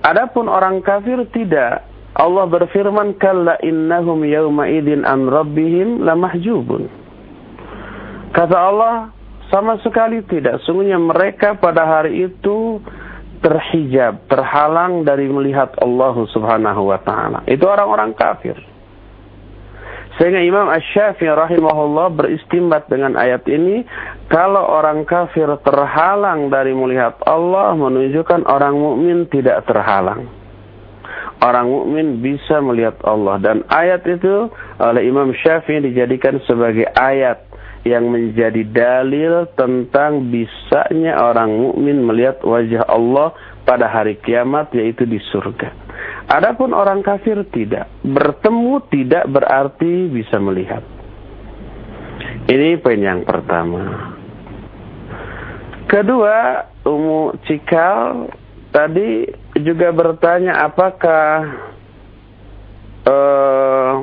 Adapun 0.01 0.49
orang 0.49 0.80
kafir 0.80 1.20
tidak. 1.28 1.85
Allah 2.16 2.49
berfirman, 2.49 3.20
"Kalla 3.20 3.61
innahum 3.61 4.24
yawma 4.24 4.64
idzin 4.68 5.05
an 5.05 5.28
rabbihim 5.28 6.01
lamahjubun." 6.05 6.89
Kata 8.32 8.57
Allah, 8.57 9.12
sama 9.53 9.76
sekali 9.85 10.24
tidak. 10.24 10.64
Sungguhnya 10.64 10.97
mereka 10.97 11.55
pada 11.61 11.85
hari 11.85 12.32
itu 12.32 12.80
terhijab, 13.45 14.24
terhalang 14.24 15.05
dari 15.05 15.28
melihat 15.28 15.76
Allah 15.85 16.16
Subhanahu 16.32 16.89
wa 16.89 16.99
taala. 17.05 17.45
Itu 17.45 17.68
orang-orang 17.68 18.16
kafir. 18.16 18.57
Sehingga 20.15 20.39
Imam 20.47 20.71
Ash-Syafi'i 20.71 21.27
rahimahullah 21.27 22.15
beristimbat 22.15 22.87
dengan 22.87 23.19
ayat 23.19 23.43
ini, 23.51 23.83
kalau 24.31 24.62
orang 24.62 25.03
kafir 25.03 25.51
terhalang 25.67 26.55
dari 26.55 26.71
melihat 26.71 27.19
Allah 27.27 27.75
menunjukkan 27.75 28.47
orang 28.47 28.79
mukmin 28.79 29.27
tidak 29.27 29.67
terhalang. 29.67 30.31
orang 31.45 31.69
mukmin 31.69 32.25
bisa 32.25 32.65
melihat 32.65 32.97
Allah 33.05 33.37
dan 33.37 33.57
ayat 33.69 34.01
itu 34.09 34.49
oleh 34.81 35.03
Imam 35.05 35.29
Syafi'i 35.37 35.85
dijadikan 35.85 36.41
sebagai 36.49 36.89
ayat 36.97 37.45
yang 37.85 38.09
menjadi 38.09 38.65
dalil 38.65 39.45
tentang 39.53 40.33
bisanya 40.33 41.21
orang 41.21 41.53
mukmin 41.53 42.01
melihat 42.01 42.41
wajah 42.41 42.89
Allah 42.89 43.37
pada 43.69 43.93
hari 43.93 44.17
kiamat 44.25 44.73
yaitu 44.73 45.05
di 45.05 45.21
surga. 45.29 45.84
Adapun 46.25 46.73
orang 46.73 47.05
kafir 47.05 47.45
tidak. 47.53 47.89
Bertemu 48.01 48.81
tidak 48.89 49.25
berarti 49.29 50.09
bisa 50.09 50.41
melihat. 50.41 50.83
Ini 52.49 52.81
poin 52.81 53.01
yang 53.01 53.25
pertama. 53.25 54.15
Kedua, 55.85 56.65
Umu 56.85 57.37
Cikal 57.45 58.29
tadi 58.73 59.29
juga 59.61 59.95
bertanya 59.95 60.65
apakah 60.67 61.33
uh, 63.07 63.95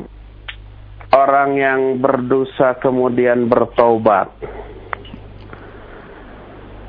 orang 1.12 1.50
yang 1.60 1.82
berdosa 2.00 2.80
kemudian 2.80 3.52
bertobat 3.52 4.32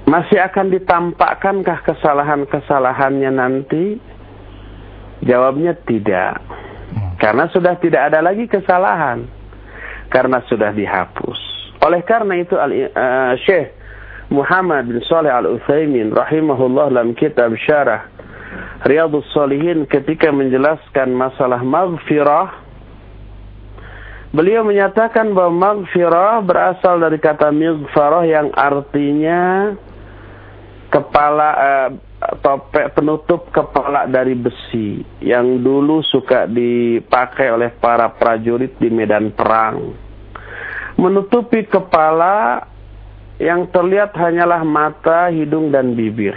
masih 0.07 0.45
akan 0.45 0.69
ditampakkankah 0.69 1.89
kesalahan-kesalahannya 1.89 3.33
nanti? 3.33 3.97
Jawabnya 5.23 5.79
tidak. 5.87 6.43
Karena 7.19 7.47
sudah 7.55 7.79
tidak 7.79 8.11
ada 8.11 8.19
lagi 8.19 8.51
kesalahan. 8.51 9.25
Karena 10.11 10.43
sudah 10.51 10.75
dihapus. 10.75 11.41
Oleh 11.83 12.03
karena 12.07 12.39
itu 12.39 12.55
uh, 12.55 13.35
Syekh 13.43 13.75
Muhammad 14.31 14.87
bin 14.87 15.03
Saleh 15.05 15.29
Al-Utsaimin 15.35 16.15
rahimahullah 16.15 16.95
dalam 16.95 17.13
kitab 17.13 17.53
Syarah 17.59 18.07
Riyadhus 18.87 19.27
Shalihin 19.35 19.85
ketika 19.91 20.31
menjelaskan 20.31 21.11
masalah 21.13 21.61
maghfirah 21.61 22.63
Beliau 24.33 24.65
menyatakan 24.65 25.37
bahwa 25.37 25.85
maghfirah 25.85 26.41
berasal 26.41 26.97
dari 26.97 27.21
kata 27.21 27.53
mighfarah 27.53 28.25
yang 28.25 28.49
artinya 28.57 29.77
kepala 30.89 31.49
uh, 31.53 31.89
topek 32.43 32.95
penutup 32.95 33.51
kepala 33.51 34.07
dari 34.07 34.35
besi 34.37 35.03
yang 35.23 35.63
dulu 35.63 36.05
suka 36.07 36.47
dipakai 36.47 37.51
oleh 37.51 37.71
para 37.79 38.11
prajurit 38.13 38.79
di 38.79 38.89
medan 38.91 39.35
perang. 39.35 39.95
Menutupi 40.99 41.65
kepala 41.67 42.69
yang 43.41 43.67
terlihat 43.73 44.15
hanyalah 44.15 44.63
mata, 44.63 45.33
hidung, 45.33 45.73
dan 45.73 45.99
bibir. 45.99 46.37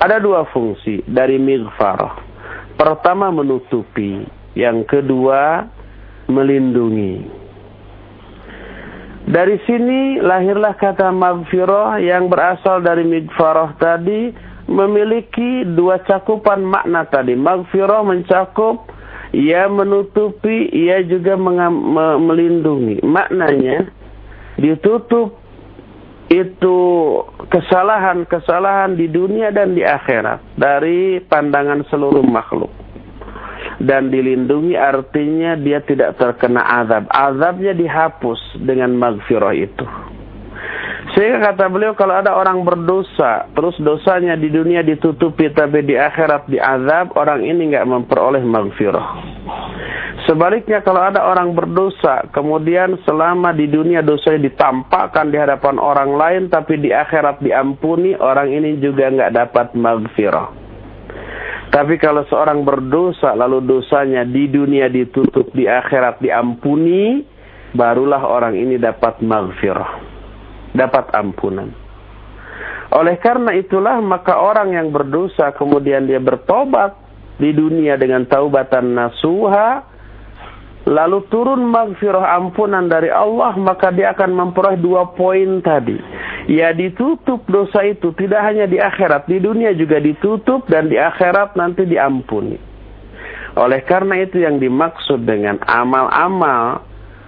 Ada 0.00 0.22
dua 0.22 0.48
fungsi 0.48 1.04
dari 1.04 1.36
mighfarah. 1.36 2.24
Pertama 2.74 3.30
menutupi, 3.30 4.24
yang 4.56 4.86
kedua 4.86 5.66
melindungi. 6.30 7.44
Dari 9.24 9.56
sini 9.64 10.20
lahirlah 10.20 10.76
kata 10.76 11.08
maghfirah 11.08 11.96
yang 11.96 12.28
berasal 12.28 12.84
dari 12.84 13.08
mighfarah 13.08 13.72
tadi 13.80 14.53
memiliki 14.68 15.64
dua 15.76 16.00
cakupan 16.04 16.64
makna 16.64 17.04
tadi. 17.08 17.36
Maghfirah 17.36 18.02
mencakup 18.04 18.88
ia 19.34 19.66
menutupi, 19.66 20.70
ia 20.70 21.02
juga 21.02 21.34
melindungi. 21.34 23.02
Maknanya 23.02 23.90
ditutup 24.54 25.42
itu 26.30 26.78
kesalahan-kesalahan 27.50 28.94
di 28.96 29.10
dunia 29.10 29.50
dan 29.50 29.74
di 29.74 29.82
akhirat 29.82 30.40
dari 30.54 31.20
pandangan 31.26 31.82
seluruh 31.90 32.22
makhluk. 32.22 32.70
Dan 33.74 34.08
dilindungi 34.08 34.78
artinya 34.78 35.58
dia 35.58 35.82
tidak 35.82 36.14
terkena 36.14 36.62
azab. 36.84 37.10
Azabnya 37.10 37.74
dihapus 37.74 38.62
dengan 38.62 38.94
magfirah 38.94 39.50
itu. 39.50 39.82
Sehingga 41.14 41.54
kata 41.54 41.70
beliau 41.70 41.94
kalau 41.94 42.18
ada 42.18 42.34
orang 42.34 42.66
berdosa, 42.66 43.46
terus 43.54 43.78
dosanya 43.78 44.34
di 44.34 44.50
dunia 44.50 44.82
ditutupi 44.82 45.46
tapi 45.54 45.86
di 45.86 45.94
akhirat 45.94 46.50
diazab, 46.50 47.14
orang 47.14 47.46
ini 47.46 47.70
nggak 47.70 47.86
memperoleh 47.86 48.42
magfirah. 48.42 49.08
Sebaliknya 50.26 50.82
kalau 50.82 51.06
ada 51.06 51.22
orang 51.22 51.54
berdosa, 51.54 52.26
kemudian 52.34 52.98
selama 53.06 53.54
di 53.54 53.70
dunia 53.70 54.02
dosanya 54.02 54.50
ditampakkan 54.50 55.30
di 55.30 55.38
hadapan 55.38 55.78
orang 55.78 56.18
lain, 56.18 56.42
tapi 56.50 56.82
di 56.82 56.90
akhirat 56.90 57.38
diampuni, 57.38 58.18
orang 58.18 58.50
ini 58.50 58.82
juga 58.82 59.06
nggak 59.06 59.34
dapat 59.38 59.66
magfirah. 59.78 60.48
Tapi 61.70 61.94
kalau 62.02 62.26
seorang 62.26 62.66
berdosa, 62.66 63.38
lalu 63.38 63.62
dosanya 63.62 64.26
di 64.26 64.50
dunia 64.50 64.90
ditutup, 64.90 65.54
di 65.54 65.70
akhirat 65.70 66.18
diampuni, 66.18 67.22
barulah 67.70 68.26
orang 68.26 68.58
ini 68.58 68.82
dapat 68.82 69.22
magfirah. 69.22 70.13
Dapat 70.74 71.14
ampunan. 71.14 71.70
Oleh 72.94 73.18
karena 73.18 73.54
itulah, 73.54 73.98
maka 73.98 74.38
orang 74.38 74.74
yang 74.74 74.90
berdosa, 74.94 75.54
kemudian 75.54 76.06
dia 76.06 76.22
bertobat 76.22 76.94
di 77.42 77.50
dunia 77.50 77.98
dengan 77.98 78.22
taubatan 78.26 78.94
nasuha, 78.94 79.82
lalu 80.86 81.26
turun 81.26 81.66
maghfirah 81.66 82.38
ampunan 82.38 82.86
dari 82.86 83.10
Allah, 83.10 83.56
maka 83.58 83.90
dia 83.90 84.14
akan 84.14 84.30
memperoleh 84.34 84.78
dua 84.78 85.10
poin 85.14 85.58
tadi. 85.64 85.98
Ya 86.44 86.70
ditutup 86.76 87.42
dosa 87.48 87.82
itu 87.82 88.12
tidak 88.14 88.44
hanya 88.46 88.68
di 88.68 88.76
akhirat, 88.78 89.26
di 89.26 89.40
dunia 89.40 89.72
juga 89.72 89.96
ditutup 89.98 90.68
dan 90.68 90.92
di 90.92 91.00
akhirat 91.00 91.56
nanti 91.56 91.88
diampuni. 91.88 92.60
Oleh 93.54 93.80
karena 93.86 94.18
itu 94.22 94.42
yang 94.42 94.60
dimaksud 94.60 95.24
dengan 95.24 95.58
amal-amal, 95.62 96.84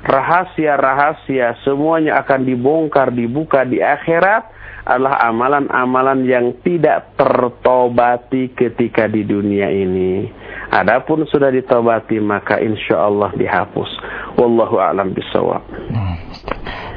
rahasia-rahasia 0.07 1.59
semuanya 1.67 2.23
akan 2.23 2.47
dibongkar, 2.47 3.11
dibuka 3.11 3.67
di 3.67 3.83
akhirat 3.83 4.55
adalah 4.87 5.19
amalan-amalan 5.27 6.23
yang 6.23 6.47
tidak 6.63 7.19
tertobati 7.19 8.55
ketika 8.55 9.11
di 9.11 9.27
dunia 9.27 9.67
ini. 9.67 10.31
Adapun 10.71 11.27
sudah 11.27 11.51
ditobati 11.51 12.23
maka 12.23 12.63
insya 12.63 13.03
Allah 13.03 13.35
dihapus. 13.35 13.91
Wallahu 14.39 14.79
a'lam 14.79 15.11
bisawab. 15.11 15.67
Nah, 15.91 16.23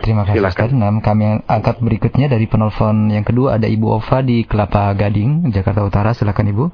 terima 0.06 0.22
kasih 0.30 0.38
Silakan. 0.38 0.70
Ustaz. 0.70 0.78
Nah, 0.78 0.94
kami 1.02 1.42
angkat 1.50 1.82
berikutnya 1.82 2.30
dari 2.30 2.46
penelpon 2.46 3.10
yang 3.10 3.26
kedua 3.26 3.58
ada 3.58 3.66
Ibu 3.66 3.90
Ova 3.90 4.22
di 4.22 4.46
Kelapa 4.46 4.94
Gading, 4.94 5.50
Jakarta 5.50 5.82
Utara. 5.82 6.14
Silakan 6.14 6.46
Ibu. 6.46 6.66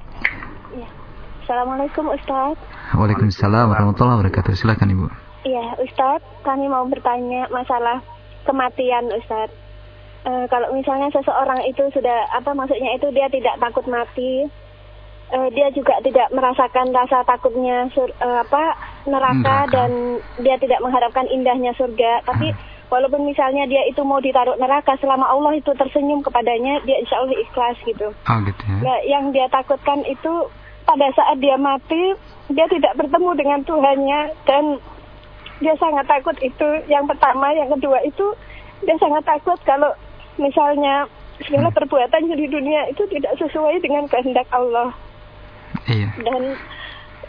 Ya. 0.75 0.87
Assalamualaikum 1.47 2.11
Ustaz. 2.11 2.59
Waalaikumsalam 2.91 3.71
warahmatullahi 3.71 4.19
wabarakatuh. 4.19 4.51
Silakan 4.51 4.91
Ibu. 4.91 5.24
Iya, 5.45 5.77
Ustaz, 5.77 6.25
kami 6.41 6.65
mau 6.65 6.89
bertanya 6.89 7.45
masalah 7.53 8.01
kematian 8.49 9.09
Ustaz 9.13 9.53
e, 10.25 10.31
kalau 10.49 10.73
misalnya 10.73 11.13
seseorang 11.13 11.61
itu 11.69 11.85
sudah 11.93 12.29
apa 12.33 12.51
maksudnya 12.57 12.97
itu 12.97 13.07
dia 13.13 13.29
tidak 13.29 13.55
takut 13.61 13.85
mati 13.85 14.49
e, 15.29 15.37
dia 15.53 15.69
juga 15.71 16.01
tidak 16.01 16.33
merasakan 16.33 16.91
rasa 16.91 17.21
takutnya 17.23 17.89
sur, 17.93 18.09
e, 18.09 18.27
apa 18.41 18.77
neraka, 19.05 19.33
neraka 19.37 19.57
dan 19.73 19.91
dia 20.41 20.55
tidak 20.57 20.81
mengharapkan 20.81 21.29
indahnya 21.29 21.71
surga 21.77 22.25
tapi 22.25 22.51
hmm. 22.51 22.89
walaupun 22.89 23.25
misalnya 23.25 23.69
dia 23.69 23.85
itu 23.85 24.01
mau 24.01 24.21
ditaruh 24.21 24.57
neraka 24.57 24.97
selama 24.97 25.29
Allah 25.29 25.57
itu 25.57 25.71
tersenyum 25.77 26.25
kepadanya 26.25 26.81
dia 26.85 26.97
insya 27.01 27.21
Allah 27.21 27.37
ikhlas 27.37 27.77
gitu. 27.85 28.09
Oh, 28.13 28.37
gitu 28.45 28.63
ya. 28.65 28.77
Nah, 28.81 28.99
yang 29.05 29.25
dia 29.29 29.45
takutkan 29.49 30.01
itu 30.05 30.49
pada 30.85 31.09
saat 31.17 31.41
dia 31.41 31.57
mati 31.57 32.13
dia 32.53 32.69
tidak 32.69 32.93
bertemu 32.93 33.29
dengan 33.33 33.59
Tuhannya 33.65 34.21
dan 34.45 34.77
dia 35.63 35.73
sangat 35.79 36.05
takut 36.07 36.35
itu 36.43 36.67
yang 36.91 37.07
pertama 37.07 37.51
yang 37.55 37.71
kedua 37.71 38.03
itu 38.03 38.35
dia 38.83 38.95
sangat 38.99 39.23
takut 39.23 39.55
kalau 39.63 39.95
misalnya 40.35 41.07
segala 41.43 41.67
hmm. 41.71 41.77
perbuatan 41.77 42.31
di 42.31 42.47
dunia 42.47 42.87
itu 42.91 43.03
tidak 43.11 43.35
sesuai 43.39 43.79
dengan 43.83 44.07
kehendak 44.07 44.47
Allah. 44.51 44.91
Iya. 45.87 46.09
Dan 46.23 46.55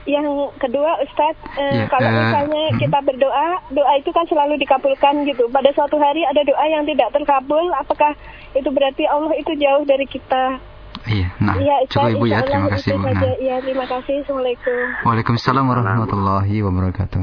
yang 0.07 0.27
kedua 0.63 1.03
Ustadz, 1.03 1.59
eh, 1.59 1.83
ya, 1.83 1.91
kalau 1.91 2.07
uh, 2.07 2.15
misalnya 2.15 2.63
uh, 2.71 2.79
kita 2.79 2.99
berdoa, 3.03 3.49
doa 3.75 3.93
itu 3.99 4.11
kan 4.15 4.23
selalu 4.31 4.55
dikabulkan 4.63 5.27
gitu. 5.27 5.51
Pada 5.51 5.75
suatu 5.75 5.99
hari 5.99 6.23
ada 6.23 6.47
doa 6.47 6.65
yang 6.71 6.87
tidak 6.87 7.11
terkabul, 7.11 7.67
apakah 7.75 8.15
itu 8.55 8.71
berarti 8.71 9.03
Allah 9.11 9.35
itu 9.35 9.53
jauh 9.59 9.83
dari 9.83 10.07
kita? 10.07 10.63
Iya, 11.07 11.29
nah, 11.39 11.55
ya, 11.63 11.87
cukup 11.87 12.19
Ibu 12.19 12.27
ya, 12.27 12.43
terima 12.43 12.67
kasih. 12.75 12.99
Nah. 12.99 13.23
Ya, 13.39 13.57
terima 13.63 13.87
kasih. 13.87 14.27
Assalamualaikum. 14.27 15.07
Waalaikumsalam 15.07 15.65
warahmatullahi 15.71 16.57
wabarakatuh. 16.67 17.23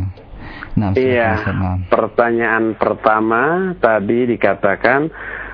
Nah, 0.74 0.98
iya, 0.98 1.38
pertanyaan 1.86 2.74
pertama 2.74 3.74
tadi 3.78 4.26
dikatakan 4.26 5.14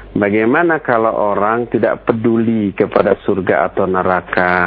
Bagaimana 0.10 0.82
kalau 0.82 1.14
orang 1.14 1.70
tidak 1.70 2.10
peduli 2.10 2.74
kepada 2.74 3.14
surga 3.22 3.70
atau 3.70 3.86
neraka? 3.86 4.58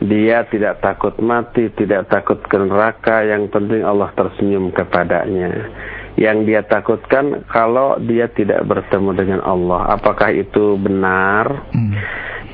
Dia 0.00 0.46
tidak 0.48 0.80
takut 0.80 1.18
mati, 1.18 1.66
tidak 1.74 2.08
takut 2.08 2.38
ke 2.46 2.56
neraka, 2.56 3.26
yang 3.26 3.50
penting 3.50 3.82
Allah 3.82 4.08
tersenyum 4.14 4.70
kepadanya. 4.70 5.68
Yang 6.14 6.36
dia 6.46 6.62
takutkan 6.62 7.42
kalau 7.50 7.98
dia 8.00 8.30
tidak 8.30 8.64
bertemu 8.70 9.10
dengan 9.18 9.40
Allah. 9.42 9.98
Apakah 9.98 10.30
itu 10.30 10.78
benar? 10.78 11.66
Hmm. 11.74 11.92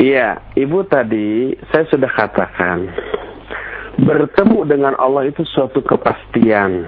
Iya, 0.01 0.43
hmm. 0.43 0.45
Ibu 0.57 0.79
tadi 0.89 1.55
saya 1.71 1.85
sudah 1.93 2.11
katakan 2.11 2.89
bertemu 4.01 4.69
dengan 4.69 4.95
Allah 5.01 5.29
itu 5.29 5.43
suatu 5.49 5.81
kepastian. 5.81 6.85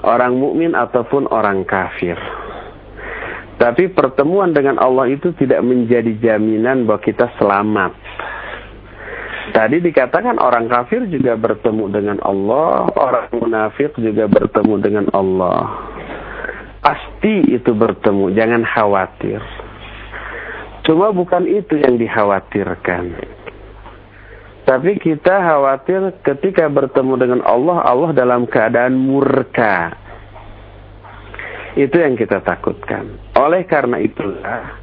Orang 0.00 0.40
mukmin 0.40 0.72
ataupun 0.72 1.28
orang 1.28 1.62
kafir. 1.68 2.16
Tapi 3.60 3.92
pertemuan 3.92 4.56
dengan 4.56 4.80
Allah 4.80 5.12
itu 5.12 5.36
tidak 5.36 5.60
menjadi 5.60 6.16
jaminan 6.16 6.88
bahwa 6.88 7.04
kita 7.04 7.28
selamat. 7.36 7.92
Tadi 9.52 9.82
dikatakan 9.84 10.40
orang 10.40 10.70
kafir 10.70 11.04
juga 11.10 11.36
bertemu 11.36 11.84
dengan 11.92 12.18
Allah, 12.24 12.88
orang 12.96 13.28
munafik 13.36 13.92
juga 14.00 14.24
bertemu 14.30 14.74
dengan 14.80 15.06
Allah. 15.12 15.90
Pasti 16.80 17.52
itu 17.52 17.76
bertemu, 17.76 18.32
jangan 18.32 18.64
khawatir. 18.64 19.44
Cuma 20.88 21.12
bukan 21.12 21.44
itu 21.44 21.76
yang 21.76 22.00
dikhawatirkan. 22.00 23.04
Tapi 24.70 25.02
kita 25.02 25.34
khawatir 25.34 26.22
ketika 26.22 26.70
bertemu 26.70 27.18
dengan 27.18 27.40
Allah, 27.42 27.82
Allah 27.82 28.14
dalam 28.14 28.46
keadaan 28.46 28.94
murka. 28.94 29.90
Itu 31.74 31.98
yang 31.98 32.14
kita 32.14 32.38
takutkan. 32.46 33.18
Oleh 33.34 33.66
karena 33.66 33.98
itulah, 33.98 34.78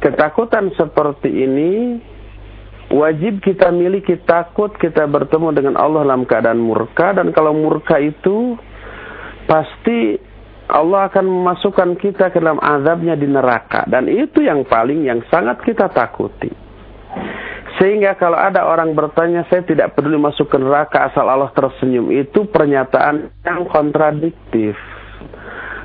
ketakutan 0.00 0.72
seperti 0.72 1.28
ini 1.28 2.00
wajib 2.88 3.44
kita 3.44 3.68
miliki 3.68 4.16
takut 4.24 4.72
kita 4.80 5.04
bertemu 5.04 5.52
dengan 5.52 5.74
Allah 5.76 6.00
dalam 6.08 6.24
keadaan 6.24 6.56
murka 6.56 7.12
dan 7.12 7.28
kalau 7.36 7.52
murka 7.52 8.00
itu 8.00 8.56
pasti 9.44 10.16
Allah 10.72 11.12
akan 11.12 11.28
memasukkan 11.28 11.90
kita 12.00 12.32
ke 12.32 12.40
dalam 12.40 12.56
azabnya 12.56 13.20
di 13.20 13.28
neraka 13.28 13.84
dan 13.84 14.08
itu 14.08 14.40
yang 14.40 14.64
paling 14.64 15.04
yang 15.04 15.20
sangat 15.28 15.60
kita 15.60 15.92
takuti. 15.92 16.48
Sehingga 17.80 18.12
kalau 18.20 18.36
ada 18.36 18.68
orang 18.68 18.92
bertanya 18.92 19.48
saya 19.48 19.64
tidak 19.64 19.96
peduli 19.96 20.20
masuk 20.20 20.52
ke 20.52 20.60
neraka 20.60 21.08
asal 21.08 21.24
Allah 21.24 21.48
tersenyum 21.56 22.12
itu 22.12 22.44
pernyataan 22.44 23.32
yang 23.40 23.64
kontradiktif. 23.72 24.76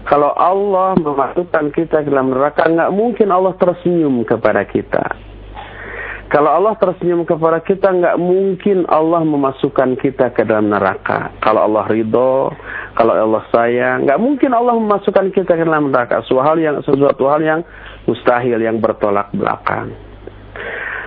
Kalau 0.05 0.35
Allah 0.35 0.93
memasukkan 0.99 1.71
kita 1.71 2.03
ke 2.03 2.11
dalam 2.11 2.35
neraka, 2.35 2.67
nggak 2.67 2.91
mungkin 2.91 3.31
Allah 3.31 3.55
tersenyum 3.57 4.27
kepada 4.27 4.67
kita. 4.67 5.01
Kalau 6.29 6.51
Allah 6.51 6.75
tersenyum 6.77 7.23
kepada 7.23 7.63
kita, 7.63 7.89
nggak 7.89 8.19
mungkin 8.19 8.83
Allah 8.91 9.23
memasukkan 9.23 9.97
kita 9.97 10.35
ke 10.35 10.43
dalam 10.45 10.69
neraka. 10.69 11.31
Kalau 11.41 11.63
Allah 11.63 11.89
ridho, 11.89 12.51
kalau 12.93 13.13
Allah 13.17 13.43
sayang, 13.49 14.05
nggak 14.05 14.19
mungkin 14.19 14.51
Allah 14.51 14.75
memasukkan 14.77 15.31
kita 15.31 15.57
ke 15.57 15.63
dalam 15.63 15.89
neraka. 15.89 16.21
Sesuatu 16.27 16.43
hal 16.43 16.57
yang 16.59 16.75
sesuatu 16.83 17.23
hal 17.25 17.41
yang 17.41 17.61
mustahil, 18.03 18.59
yang 18.61 18.77
bertolak 18.83 19.31
belakang. 19.31 19.95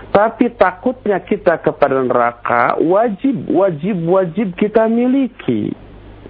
Tapi 0.09 0.57
takutnya 0.57 1.21
kita 1.21 1.61
kepada 1.61 2.01
neraka 2.01 2.81
wajib, 2.81 3.45
wajib, 3.53 3.97
wajib 4.09 4.49
kita 4.57 4.89
miliki. 4.89 5.71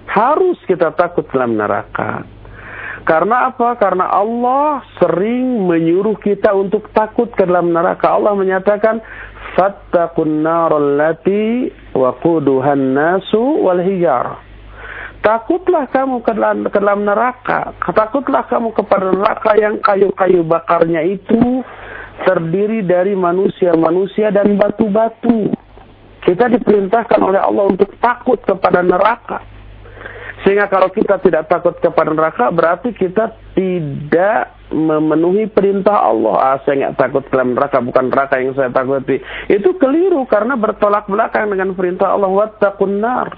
Harus 0.09 0.57
kita 0.65 0.91
takut 0.93 1.23
dalam 1.31 1.55
neraka. 1.55 2.25
Karena 3.07 3.49
apa? 3.49 3.73
Karena 3.79 4.11
Allah 4.11 4.83
sering 4.99 5.65
menyuruh 5.65 6.19
kita 6.19 6.53
untuk 6.53 6.91
takut 6.91 7.31
ke 7.33 7.47
dalam 7.47 7.71
neraka. 7.73 8.13
Allah 8.13 8.35
menyatakan, 8.35 8.99
"Fattaqun 9.57 10.43
naral 10.43 10.99
lati 10.99 11.71
waquduhan 11.95 12.93
nasu 12.93 13.65
wal 13.65 13.81
hijar." 13.81 14.37
Takutlah 15.19 15.91
kamu 15.91 16.23
ke 16.23 16.31
dalam, 16.31 16.57
ke 16.71 16.79
dalam 16.79 17.03
neraka. 17.03 17.75
Takutlah 17.81 18.47
kamu 18.47 18.71
kepada 18.71 19.11
neraka 19.11 19.51
yang 19.59 19.75
kayu-kayu 19.83 20.47
bakarnya 20.47 21.03
itu 21.03 21.59
terdiri 22.23 22.83
dari 22.83 23.13
manusia-manusia 23.15 24.33
dan 24.33 24.55
batu-batu. 24.55 25.53
Kita 26.19 26.51
diperintahkan 26.51 27.19
oleh 27.19 27.39
Allah 27.39 27.65
untuk 27.71 27.95
takut 28.03 28.37
kepada 28.43 28.83
neraka. 28.83 29.39
Sehingga 30.43 30.71
kalau 30.71 30.87
kita 30.87 31.19
tidak 31.19 31.51
takut 31.51 31.75
kepada 31.83 32.15
neraka, 32.15 32.47
berarti 32.51 32.95
kita 32.95 33.35
tidak 33.55 34.55
memenuhi 34.71 35.51
perintah 35.51 35.99
Allah. 35.99 36.35
Ah, 36.39 36.57
saya 36.63 36.87
nggak 36.87 36.95
takut 36.95 37.23
ke 37.27 37.35
neraka, 37.35 37.83
bukan 37.83 38.05
neraka 38.07 38.39
yang 38.39 38.55
saya 38.55 38.71
takuti. 38.71 39.19
Itu 39.51 39.75
keliru 39.75 40.23
karena 40.29 40.55
bertolak 40.55 41.11
belakang 41.11 41.51
dengan 41.51 41.75
perintah 41.75 42.15
Allah. 42.15 42.31
Wattaqun 42.31 42.93
nar. 43.03 43.35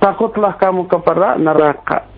Takutlah 0.00 0.56
kamu 0.56 0.88
kepada 0.88 1.36
neraka. 1.36 2.08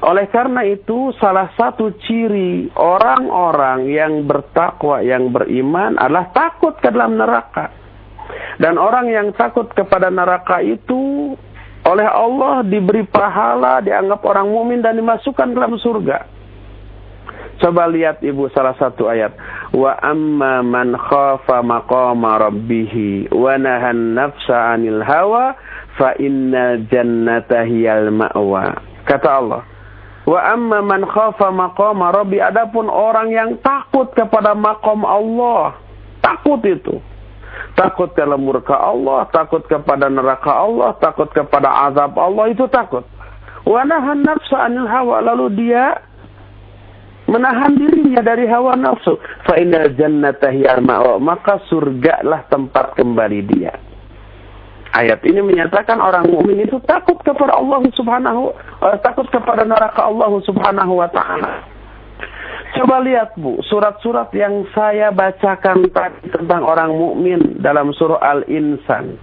Oleh 0.00 0.26
karena 0.32 0.64
itu, 0.64 1.12
salah 1.20 1.52
satu 1.54 1.92
ciri 2.08 2.72
orang-orang 2.72 3.90
yang 3.92 4.24
bertakwa, 4.24 5.04
yang 5.04 5.28
beriman 5.28 6.00
adalah 6.00 6.32
takut 6.32 6.78
ke 6.80 6.88
dalam 6.88 7.20
neraka. 7.20 7.68
Dan 8.56 8.80
orang 8.80 9.12
yang 9.12 9.28
takut 9.36 9.68
kepada 9.72 10.08
neraka 10.08 10.64
itu 10.64 11.32
oleh 11.84 12.08
Allah 12.08 12.60
diberi 12.64 13.04
pahala, 13.08 13.80
dianggap 13.80 14.20
orang 14.24 14.52
mukmin 14.52 14.80
dan 14.84 14.96
dimasukkan 15.00 15.52
dalam 15.52 15.80
surga. 15.80 16.40
Coba 17.60 17.84
lihat 17.92 18.24
Ibu 18.24 18.48
salah 18.56 18.72
satu 18.80 19.04
ayat. 19.12 19.36
Wa 19.76 20.00
amma 20.00 20.64
man 20.64 20.96
khafa 20.96 21.60
maqama 21.60 22.40
rabbih 22.40 23.28
wa 23.36 23.52
nahan 23.60 24.16
nafsa 24.16 24.72
'anil 24.72 25.04
hawa 25.04 25.52
fa 26.00 26.16
innal 26.16 26.80
jannata 26.88 27.68
hiyal 27.68 28.08
ma'wa. 28.08 28.89
Kata 29.10 29.30
Allah. 29.42 29.62
Wa 30.22 30.54
amma 30.54 30.78
man 30.86 31.02
khafa 31.02 31.50
maqama 31.50 32.14
rabbi 32.14 32.38
adapun 32.38 32.86
orang 32.86 33.34
yang 33.34 33.58
takut 33.58 34.14
kepada 34.14 34.54
maqam 34.54 35.02
Allah. 35.02 35.74
Takut 36.22 36.62
itu 36.62 37.02
takut 37.74 38.12
kalau 38.14 38.38
murka 38.38 38.76
Allah, 38.76 39.26
takut 39.30 39.62
kepada 39.66 40.06
neraka 40.10 40.52
Allah, 40.52 40.94
takut 40.98 41.28
kepada 41.30 41.90
azab 41.90 42.14
Allah 42.18 42.50
itu 42.50 42.68
takut. 42.70 43.04
Wa 43.66 43.84
nahan 43.84 44.24
nafsa 44.24 44.68
anil 44.70 44.88
hawa 44.88 45.20
lalu 45.24 45.52
dia 45.56 46.00
menahan 47.30 47.76
dirinya 47.78 48.20
dari 48.24 48.48
hawa 48.50 48.74
nafsu. 48.74 49.16
Fa 49.46 49.54
innal 49.60 49.92
jannata 49.94 50.50
ma'wa, 50.82 51.20
maka 51.22 51.62
surgalah 51.70 52.46
tempat 52.50 52.98
kembali 52.98 53.40
dia. 53.46 53.72
Ayat 54.90 55.22
ini 55.22 55.38
menyatakan 55.38 56.02
orang 56.02 56.26
mukmin 56.26 56.66
itu 56.66 56.82
takut 56.82 57.14
kepada 57.22 57.54
Allah 57.54 57.78
Subhanahu 57.94 58.50
uh, 58.82 58.96
takut 58.98 59.30
kepada 59.30 59.62
neraka 59.62 60.02
Allah 60.02 60.34
Subhanahu 60.42 60.98
wa 60.98 61.06
taala. 61.06 61.62
Coba 62.74 63.02
lihat 63.02 63.34
Bu, 63.38 63.58
surat-surat 63.66 64.30
yang 64.34 64.66
saya 64.74 65.10
bacakan 65.10 65.90
tadi 65.90 66.30
tentang 66.30 66.62
orang 66.62 66.94
mukmin 66.94 67.58
dalam 67.62 67.90
surah 67.94 68.22
Al-Insan. 68.22 69.18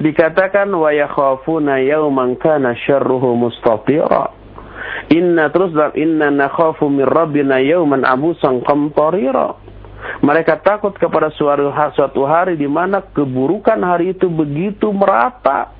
Dikatakan 0.00 0.72
wa 0.72 0.92
yakhafuna 0.92 1.80
yawman 1.80 2.36
kana 2.40 2.76
syarruhu 2.76 3.36
mustatira. 3.36 4.32
Inna 5.12 5.52
terus 5.52 5.72
dan 5.76 5.92
inna 5.96 6.32
nakhafu 6.32 6.88
min 6.88 7.04
rabbina 7.04 7.60
yawman 7.60 8.04
abusan 8.04 8.64
qamtarira. 8.64 9.63
Mereka 10.22 10.60
takut 10.64 10.92
kepada 10.96 11.28
suatu 11.34 12.22
hari 12.24 12.56
di 12.56 12.66
mana 12.68 13.00
keburukan 13.02 13.78
hari 13.82 14.16
itu 14.16 14.26
begitu 14.30 14.92
merata 14.92 15.74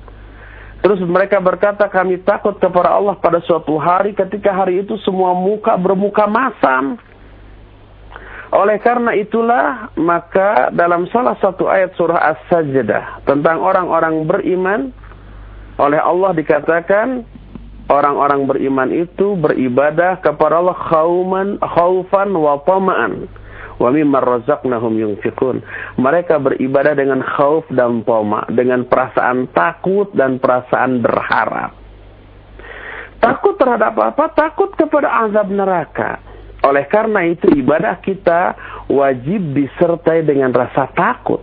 Terus 0.85 1.01
mereka 1.01 1.41
berkata 1.41 1.89
kami 1.89 2.21
takut 2.21 2.61
kepada 2.61 2.93
Allah 2.93 3.17
pada 3.17 3.41
suatu 3.41 3.73
hari 3.81 4.13
ketika 4.13 4.53
hari 4.53 4.85
itu 4.85 4.93
semua 5.01 5.33
muka 5.33 5.73
bermuka 5.81 6.29
masam. 6.29 7.01
Oleh 8.53 8.77
karena 8.77 9.17
itulah 9.17 9.89
maka 9.97 10.69
dalam 10.69 11.09
salah 11.09 11.33
satu 11.41 11.65
ayat 11.65 11.89
surah 11.97 12.21
As-Sajdah 12.37 13.25
tentang 13.25 13.65
orang-orang 13.65 14.29
beriman 14.29 14.93
oleh 15.81 15.97
Allah 15.97 16.37
dikatakan 16.37 17.25
orang-orang 17.89 18.45
beriman 18.45 18.89
itu 18.93 19.33
beribadah 19.41 20.21
kepada 20.21 20.61
Allah 20.61 20.77
khauman 20.85 21.57
khaufan 21.65 22.29
wa 22.29 22.61
tama'an 22.61 23.25
wa 23.79 23.89
mimma 23.91 24.23
razaqnahum 24.23 24.93
yunfikun. 24.95 25.61
Mereka 25.99 26.39
beribadah 26.39 26.95
dengan 26.95 27.23
khauf 27.23 27.67
dan 27.71 28.03
toma, 28.07 28.47
dengan 28.51 28.87
perasaan 28.87 29.51
takut 29.51 30.11
dan 30.15 30.39
perasaan 30.39 31.03
berharap. 31.03 31.71
Takut 33.19 33.57
terhadap 33.57 33.97
apa? 33.97 34.31
Takut 34.37 34.69
kepada 34.77 35.25
azab 35.25 35.49
neraka. 35.49 36.21
Oleh 36.65 36.85
karena 36.89 37.25
itu 37.25 37.49
ibadah 37.53 38.01
kita 38.01 38.57
wajib 38.89 39.53
disertai 39.53 40.25
dengan 40.25 40.53
rasa 40.53 40.89
takut. 40.93 41.41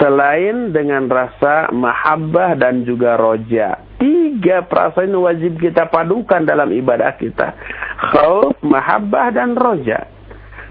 Selain 0.00 0.72
dengan 0.72 1.06
rasa 1.06 1.68
mahabbah 1.70 2.56
dan 2.56 2.82
juga 2.82 3.14
roja. 3.20 3.80
Tiga 4.00 4.64
perasaan 4.64 5.14
wajib 5.14 5.60
kita 5.60 5.88
padukan 5.88 6.44
dalam 6.44 6.68
ibadah 6.72 7.14
kita. 7.16 7.54
Khauf, 8.12 8.58
mahabbah, 8.60 9.32
dan 9.32 9.56
roja. 9.56 10.13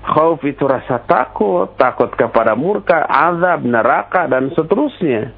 Khauf 0.03 0.43
itu 0.43 0.67
rasa 0.67 0.99
takut, 1.07 1.79
takut 1.79 2.11
kepada 2.11 2.59
murka, 2.59 3.07
azab, 3.07 3.63
neraka, 3.63 4.27
dan 4.27 4.51
seterusnya. 4.51 5.31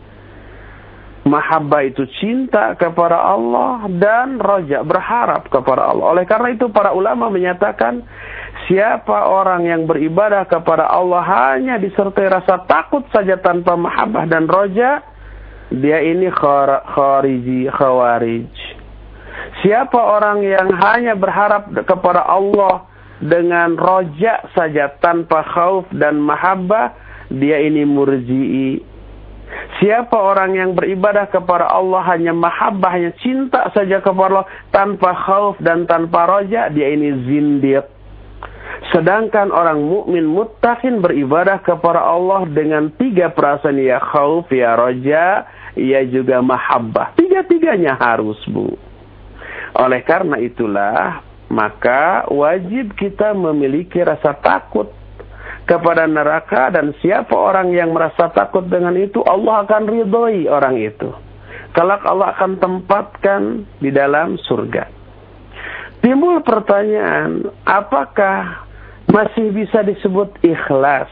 Mahabbah 1.25 1.85
itu 1.85 2.05
cinta 2.21 2.73
kepada 2.77 3.17
Allah 3.17 3.85
dan 3.97 4.37
roja 4.41 4.81
berharap 4.85 5.49
kepada 5.49 5.89
Allah. 5.89 6.17
Oleh 6.17 6.25
karena 6.25 6.53
itu 6.53 6.69
para 6.69 6.93
ulama 6.93 7.33
menyatakan 7.33 8.05
siapa 8.65 9.29
orang 9.29 9.65
yang 9.65 9.89
beribadah 9.89 10.45
kepada 10.45 10.85
Allah 10.85 11.21
hanya 11.25 11.81
disertai 11.81 12.29
rasa 12.29 12.61
takut 12.65 13.05
saja 13.09 13.41
tanpa 13.41 13.73
mahabbah 13.73 14.25
dan 14.29 14.45
roja, 14.45 15.01
dia 15.73 16.01
ini 16.01 16.29
khariji 16.29 17.69
khawarij. 17.73 18.53
Siapa 19.65 19.97
orang 19.97 20.45
yang 20.45 20.69
hanya 20.77 21.17
berharap 21.17 21.73
kepada 21.89 22.21
Allah 22.21 22.85
dengan 23.23 23.79
rojak 23.79 24.51
saja 24.51 24.91
tanpa 24.99 25.43
khauf 25.47 25.87
dan 25.95 26.19
mahabbah, 26.19 26.91
dia 27.31 27.63
ini 27.63 27.87
murji'i. 27.87 28.83
Siapa 29.79 30.17
orang 30.17 30.57
yang 30.57 30.71
beribadah 30.73 31.29
kepada 31.29 31.69
Allah 31.69 32.01
hanya 32.11 32.33
mahabbah, 32.35 32.91
hanya 32.91 33.11
cinta 33.21 33.71
saja 33.71 34.01
kepada 34.01 34.43
Allah 34.43 34.47
tanpa 34.73 35.15
khauf 35.15 35.55
dan 35.61 35.87
tanpa 35.87 36.27
rojak, 36.27 36.73
dia 36.75 36.91
ini 36.91 37.13
zindiq. 37.23 37.85
Sedangkan 38.91 39.49
orang 39.49 39.81
mukmin 39.81 40.27
muttaqin 40.27 40.99
beribadah 41.01 41.61
kepada 41.63 42.03
Allah 42.05 42.45
dengan 42.49 42.91
tiga 42.99 43.31
perasaan 43.31 43.79
ya 43.79 43.97
khauf, 43.97 44.51
ya 44.51 44.75
roja, 44.75 45.47
ia 45.73 46.01
juga 46.05 46.39
mahabbah. 46.43 47.15
Tiga-tiganya 47.17 47.97
harus, 47.97 48.37
Bu. 48.47 48.75
Oleh 49.75 50.01
karena 50.07 50.39
itulah 50.39 51.19
maka 51.49 52.25
wajib 52.33 52.97
kita 52.97 53.33
memiliki 53.37 54.01
rasa 54.01 54.33
takut 54.41 54.89
kepada 55.65 56.05
neraka 56.05 56.69
dan 56.69 56.93
siapa 57.01 57.33
orang 57.33 57.73
yang 57.73 57.93
merasa 57.93 58.29
takut 58.33 58.65
dengan 58.69 58.93
itu 58.97 59.21
Allah 59.25 59.65
akan 59.65 59.83
ridhoi 59.89 60.45
orang 60.45 60.77
itu. 60.77 61.09
Kelak 61.73 62.07
Allah 62.07 62.31
akan 62.37 62.51
tempatkan 62.61 63.41
di 63.83 63.91
dalam 63.91 64.39
surga. 64.39 64.87
Timbul 65.99 66.45
pertanyaan, 66.45 67.49
apakah 67.65 68.63
masih 69.09 69.51
bisa 69.51 69.81
disebut 69.81 70.37
ikhlas 70.45 71.09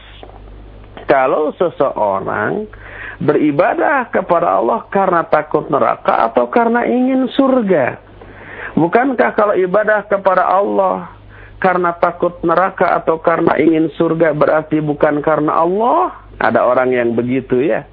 kalau 1.10 1.52
seseorang 1.58 2.64
beribadah 3.20 4.08
kepada 4.08 4.62
Allah 4.62 4.86
karena 4.88 5.26
takut 5.26 5.66
neraka 5.68 6.30
atau 6.30 6.48
karena 6.48 6.86
ingin 6.86 7.28
surga? 7.34 8.13
Bukankah 8.74 9.30
kalau 9.38 9.54
ibadah 9.54 10.02
kepada 10.10 10.50
Allah 10.50 11.14
karena 11.62 11.94
takut 11.94 12.42
neraka 12.42 12.98
atau 12.98 13.22
karena 13.22 13.54
ingin 13.54 13.86
surga 13.94 14.34
berarti 14.34 14.82
bukan 14.82 15.22
karena 15.22 15.62
Allah? 15.62 16.26
Ada 16.42 16.66
orang 16.66 16.90
yang 16.90 17.14
begitu 17.14 17.62
ya. 17.62 17.86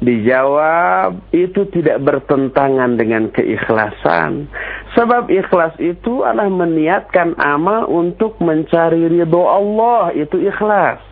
Dijawab 0.00 1.28
itu 1.34 1.68
tidak 1.74 2.00
bertentangan 2.00 2.96
dengan 2.96 3.28
keikhlasan. 3.34 4.48
Sebab 4.96 5.28
ikhlas 5.28 5.76
itu 5.76 6.24
adalah 6.24 6.48
meniatkan 6.48 7.36
amal 7.36 7.84
untuk 7.90 8.40
mencari 8.40 9.10
ridho 9.10 9.44
Allah. 9.44 10.14
Itu 10.16 10.40
ikhlas. 10.40 11.04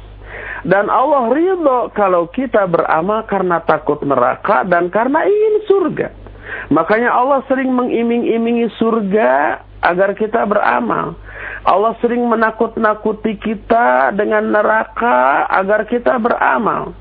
Dan 0.64 0.88
Allah 0.88 1.28
ridho 1.34 1.92
kalau 1.92 2.32
kita 2.32 2.64
beramal 2.64 3.28
karena 3.28 3.60
takut 3.66 4.00
neraka 4.06 4.64
dan 4.64 4.88
karena 4.88 5.26
ingin 5.26 5.54
surga. 5.68 6.08
Makanya 6.68 7.12
Allah 7.12 7.44
sering 7.48 7.72
mengiming-imingi 7.72 8.68
surga 8.76 9.62
agar 9.82 10.14
kita 10.18 10.44
beramal. 10.44 11.14
Allah 11.64 11.92
sering 12.02 12.24
menakut-nakuti 12.26 13.38
kita 13.38 14.14
dengan 14.16 14.50
neraka 14.50 15.46
agar 15.48 15.86
kita 15.86 16.16
beramal. 16.18 16.94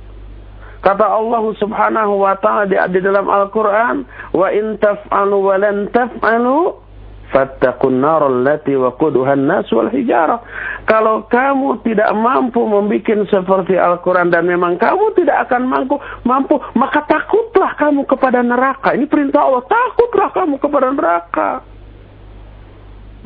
Kata 0.82 1.04
Allah 1.04 1.44
Subhanahu 1.58 2.22
wa 2.22 2.38
taala 2.38 2.70
di, 2.70 2.78
di 2.94 3.00
dalam 3.02 3.28
Al-Qur'an, 3.28 4.06
"Wa 4.32 4.54
in 4.54 4.78
taf'alu 4.78 5.38
wa 5.42 5.56
lan 5.58 5.90
taf'alu 5.90 6.87
fattaqun 7.34 8.00
nar 8.00 8.26
allati 8.26 8.74
waquduha 8.76 9.36
an-nas 9.36 9.68
wal 9.74 9.92
hijarah." 9.92 10.40
Kalau 10.88 11.28
kamu 11.28 11.84
tidak 11.84 12.08
mampu 12.16 12.64
membuat 12.64 13.28
seperti 13.28 13.76
Al-Quran 13.76 14.32
dan 14.32 14.48
memang 14.48 14.80
kamu 14.80 15.12
tidak 15.20 15.52
akan 15.52 15.68
mampu, 15.68 16.00
mampu, 16.24 16.56
maka 16.80 17.04
takutlah 17.04 17.76
kamu 17.76 18.08
kepada 18.08 18.40
neraka. 18.40 18.96
Ini 18.96 19.04
perintah 19.12 19.44
Allah, 19.44 19.68
takutlah 19.68 20.30
kamu 20.32 20.56
kepada 20.64 20.88
neraka. 20.96 21.50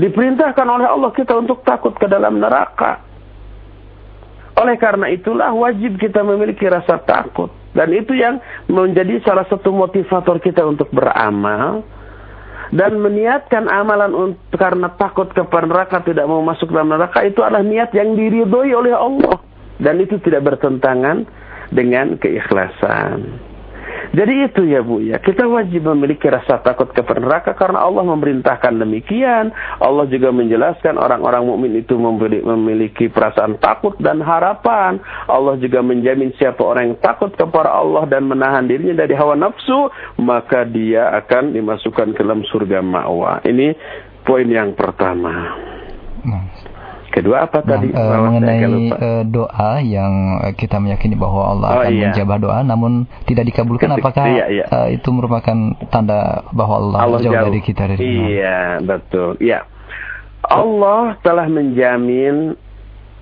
Diperintahkan 0.01 0.65
oleh 0.65 0.87
Allah 0.89 1.13
kita 1.13 1.37
untuk 1.37 1.61
takut 1.61 1.93
ke 1.93 2.09
dalam 2.09 2.41
neraka. 2.41 3.05
Oleh 4.57 4.73
karena 4.81 5.13
itulah 5.13 5.53
wajib 5.53 6.01
kita 6.01 6.25
memiliki 6.25 6.65
rasa 6.65 6.97
takut. 7.05 7.53
Dan 7.71 7.93
itu 7.95 8.17
yang 8.17 8.41
menjadi 8.67 9.21
salah 9.23 9.47
satu 9.47 9.71
motivator 9.71 10.41
kita 10.43 10.65
untuk 10.65 10.89
beramal 10.91 11.85
dan 12.71 12.95
meniatkan 13.03 13.67
amalan 13.67 14.11
untuk 14.15 14.55
karena 14.55 14.87
takut 14.95 15.27
kepada 15.35 15.67
neraka 15.67 15.99
tidak 16.07 16.23
mau 16.25 16.39
masuk 16.39 16.71
dalam 16.71 16.95
neraka 16.95 17.19
itu 17.27 17.43
adalah 17.43 17.63
niat 17.63 17.91
yang 17.91 18.15
diridhoi 18.15 18.71
oleh 18.71 18.95
Allah 18.95 19.43
dan 19.83 19.99
itu 19.99 20.15
tidak 20.23 20.47
bertentangan 20.47 21.27
dengan 21.71 22.15
keikhlasan. 22.15 23.50
Jadi 24.11 24.43
itu 24.43 24.67
ya 24.67 24.83
Bu 24.83 24.99
ya, 24.99 25.23
kita 25.23 25.47
wajib 25.47 25.87
memiliki 25.87 26.27
rasa 26.27 26.59
takut 26.59 26.91
kepada 26.91 27.23
neraka 27.23 27.55
karena 27.55 27.79
Allah 27.79 28.03
memerintahkan 28.03 28.75
demikian. 28.75 29.55
Allah 29.79 30.03
juga 30.11 30.35
menjelaskan 30.35 30.99
orang-orang 30.99 31.47
mukmin 31.47 31.79
itu 31.79 31.95
memiliki 31.95 33.07
perasaan 33.07 33.55
takut 33.63 33.95
dan 34.03 34.19
harapan. 34.19 34.99
Allah 35.31 35.55
juga 35.63 35.79
menjamin 35.79 36.35
siapa 36.35 36.59
orang 36.59 36.91
yang 36.91 36.99
takut 36.99 37.31
kepada 37.31 37.71
Allah 37.71 38.03
dan 38.11 38.27
menahan 38.27 38.67
dirinya 38.67 38.99
dari 38.99 39.15
hawa 39.15 39.39
nafsu, 39.39 39.87
maka 40.19 40.67
dia 40.67 41.07
akan 41.23 41.55
dimasukkan 41.55 42.11
ke 42.11 42.19
dalam 42.19 42.43
surga 42.43 42.83
ma'wa. 42.83 43.47
Ini 43.47 43.71
poin 44.27 44.47
yang 44.51 44.75
pertama. 44.75 45.55
Nah. 46.27 46.70
Kedua 47.11 47.43
apa 47.43 47.59
nah, 47.59 47.75
tadi? 47.75 47.91
Uh, 47.91 48.19
mengenai 48.23 48.63
uh, 48.95 49.23
doa 49.27 49.83
yang 49.83 50.39
kita 50.55 50.79
meyakini 50.79 51.19
bahwa 51.19 51.43
Allah 51.51 51.67
oh, 51.67 51.75
akan 51.83 51.91
iya. 51.91 52.03
menjawab 52.07 52.39
doa, 52.39 52.59
namun 52.63 53.03
tidak 53.27 53.51
dikabulkan, 53.51 53.91
Ketik, 53.91 53.99
apakah 53.99 54.25
iya, 54.31 54.45
iya. 54.47 54.65
Uh, 54.71 54.87
itu 54.95 55.11
merupakan 55.11 55.57
tanda 55.91 56.47
bahwa 56.55 56.75
Allah, 56.79 56.97
Allah 57.03 57.19
jauh, 57.19 57.35
jauh 57.35 57.47
dari 57.51 57.59
kita 57.59 57.83
dari 57.91 57.99
Iya, 57.99 58.79
betul. 58.79 59.35
Iya. 59.43 59.67
Allah 60.47 61.19
telah 61.19 61.51
menjamin 61.51 62.55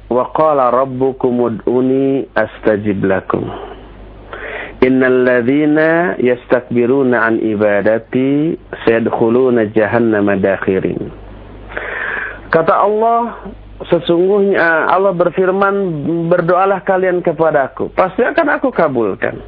wa 0.05 0.25
qala 0.37 0.69
rabbukum 0.69 1.49
ud'uni 1.49 2.29
astajib 2.37 3.01
lakum. 3.01 3.49
Innal 4.85 5.25
ladzina 5.25 6.13
yastakbiruna 6.21 7.25
an 7.25 7.41
ibadati 7.41 8.53
sayadkhuluna 8.85 9.73
jahannama 9.73 10.37
dakhirin. 10.37 11.09
Kata 12.49 12.81
Allah, 12.81 13.53
sesungguhnya 13.87 14.91
Allah 14.91 15.15
berfirman, 15.15 15.75
berdoalah 16.27 16.83
kalian 16.83 17.23
kepadaku. 17.23 17.93
Pasti 17.95 18.25
akan 18.25 18.59
aku 18.59 18.73
kabulkan. 18.75 19.39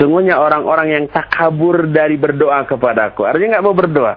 Sungguhnya 0.00 0.40
orang-orang 0.40 0.88
yang 0.88 1.04
tak 1.12 1.28
kabur 1.28 1.84
dari 1.92 2.16
berdoa 2.16 2.64
kepadaku. 2.64 3.28
Artinya 3.28 3.60
nggak 3.60 3.66
mau 3.66 3.76
berdoa. 3.76 4.14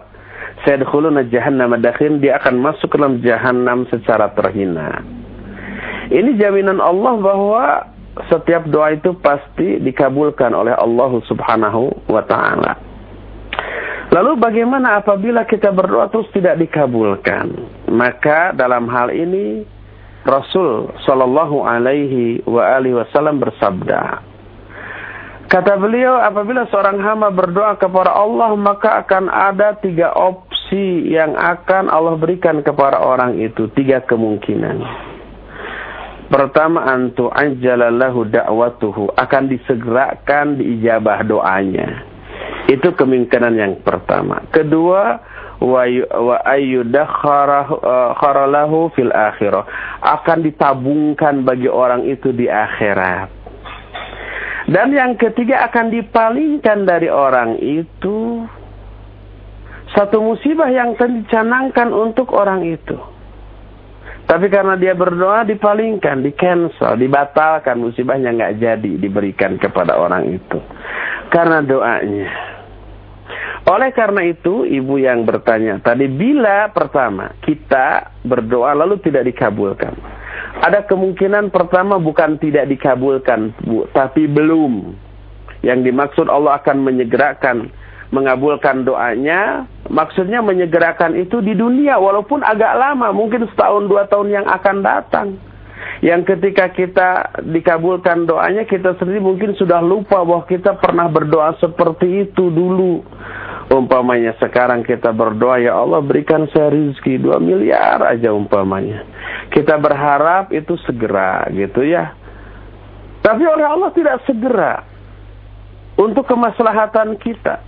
Saya 0.64 0.80
Sayadkhuluna 0.80 1.28
jahannam 1.28 1.76
madakhin. 1.76 2.24
Dia 2.24 2.40
akan 2.40 2.56
masuk 2.64 2.88
ke 2.88 2.96
dalam 2.96 3.20
jahannam 3.20 3.84
secara 3.92 4.32
terhina. 4.32 5.04
Ini 6.08 6.40
jaminan 6.40 6.80
Allah 6.80 7.14
bahwa 7.20 7.66
setiap 8.32 8.72
doa 8.72 8.96
itu 8.96 9.12
pasti 9.20 9.84
dikabulkan 9.84 10.56
oleh 10.56 10.72
Allah 10.72 11.12
subhanahu 11.28 12.08
wa 12.08 12.24
ta'ala. 12.24 12.72
Lalu 14.14 14.38
bagaimana 14.38 15.02
apabila 15.02 15.44
kita 15.50 15.74
berdoa 15.74 16.08
terus 16.14 16.30
tidak 16.30 16.62
dikabulkan? 16.62 17.52
Maka 17.90 18.54
dalam 18.54 18.86
hal 18.88 19.10
ini 19.10 19.66
Rasul 20.26 20.94
Shallallahu 21.06 21.66
Alaihi 21.66 22.42
wa 22.46 22.66
alihi 22.78 22.98
Wasallam 22.98 23.38
bersabda, 23.42 24.26
kata 25.50 25.74
beliau 25.78 26.18
apabila 26.18 26.66
seorang 26.70 26.98
hamba 27.02 27.30
berdoa 27.30 27.78
kepada 27.78 28.14
Allah 28.14 28.54
maka 28.58 29.06
akan 29.06 29.30
ada 29.30 29.78
tiga 29.78 30.14
opsi 30.14 31.14
yang 31.14 31.38
akan 31.38 31.94
Allah 31.94 32.18
berikan 32.18 32.62
kepada 32.66 33.02
orang 33.02 33.38
itu 33.38 33.70
tiga 33.78 34.02
kemungkinan. 34.02 34.82
Pertama 36.26 36.90
antu 36.90 37.30
anjalallahu 37.30 38.26
da'watuhu 38.34 39.14
akan 39.14 39.44
disegerakan 39.46 40.58
diijabah 40.58 41.22
doanya. 41.22 42.15
Itu 42.66 42.98
kemungkinan 42.98 43.54
yang 43.54 43.86
pertama. 43.86 44.42
Kedua, 44.50 45.22
wa 45.62 45.86
ayyudakharalahu 46.50 48.78
uh, 48.86 48.90
fil 48.98 49.14
akhirah. 49.14 49.66
Akan 50.02 50.42
ditabungkan 50.42 51.46
bagi 51.46 51.70
orang 51.70 52.10
itu 52.10 52.34
di 52.34 52.50
akhirat. 52.50 53.30
Dan 54.66 54.98
yang 54.98 55.14
ketiga 55.14 55.70
akan 55.70 55.94
dipalingkan 55.94 56.90
dari 56.90 57.06
orang 57.06 57.62
itu 57.62 58.50
satu 59.94 60.26
musibah 60.26 60.74
yang 60.74 60.98
dicanangkan 60.98 61.94
untuk 61.94 62.34
orang 62.34 62.66
itu. 62.66 62.98
Tapi 64.26 64.50
karena 64.50 64.74
dia 64.74 64.98
berdoa 64.98 65.46
dipalingkan, 65.46 66.26
di 66.26 66.34
cancel, 66.34 66.98
dibatalkan 66.98 67.78
musibahnya 67.78 68.34
nggak 68.34 68.58
jadi 68.58 68.92
diberikan 68.98 69.62
kepada 69.62 70.02
orang 70.02 70.34
itu. 70.34 70.58
Karena 71.30 71.62
doanya. 71.62 72.55
Oleh 73.66 73.90
karena 73.98 74.22
itu, 74.30 74.62
ibu 74.62 75.02
yang 75.02 75.26
bertanya 75.26 75.82
tadi, 75.82 76.06
bila 76.06 76.70
pertama 76.70 77.34
kita 77.42 78.14
berdoa 78.22 78.78
lalu 78.78 79.02
tidak 79.02 79.26
dikabulkan. 79.26 79.98
Ada 80.62 80.86
kemungkinan 80.86 81.50
pertama 81.50 81.98
bukan 81.98 82.38
tidak 82.38 82.70
dikabulkan, 82.70 83.58
Bu, 83.66 83.90
tapi 83.90 84.30
belum. 84.30 84.94
Yang 85.66 85.80
dimaksud 85.92 86.30
Allah 86.30 86.62
akan 86.62 86.78
menyegerakan 86.86 87.74
mengabulkan 88.14 88.86
doanya, 88.86 89.66
maksudnya 89.90 90.40
menyegerakan 90.46 91.18
itu 91.18 91.42
di 91.42 91.58
dunia 91.58 91.98
walaupun 91.98 92.46
agak 92.46 92.78
lama, 92.78 93.10
mungkin 93.10 93.50
setahun 93.50 93.90
dua 93.90 94.06
tahun 94.06 94.30
yang 94.30 94.46
akan 94.46 94.78
datang. 94.86 95.28
Yang 96.04 96.36
ketika 96.36 96.70
kita 96.76 97.10
dikabulkan 97.46 98.28
doanya, 98.28 98.68
kita 98.68 99.00
sendiri 99.00 99.24
mungkin 99.24 99.56
sudah 99.56 99.80
lupa 99.80 100.22
bahwa 100.22 100.44
kita 100.44 100.76
pernah 100.78 101.08
berdoa 101.08 101.56
seperti 101.58 102.28
itu 102.30 102.52
dulu. 102.52 103.02
Umpamanya 103.66 104.38
sekarang 104.38 104.86
kita 104.86 105.10
berdoa, 105.10 105.58
ya 105.58 105.74
Allah 105.74 105.98
berikan 106.06 106.46
saya 106.54 106.70
rizki 106.70 107.18
dua 107.18 107.42
miliar 107.42 108.06
aja 108.06 108.30
umpamanya. 108.30 109.02
Kita 109.50 109.82
berharap 109.82 110.54
itu 110.54 110.78
segera 110.86 111.50
gitu 111.50 111.82
ya. 111.82 112.14
Tapi 113.26 113.42
oleh 113.42 113.66
Allah 113.66 113.90
tidak 113.96 114.22
segera. 114.30 114.86
Untuk 115.96 116.28
kemaslahatan 116.28 117.18
kita. 117.18 117.64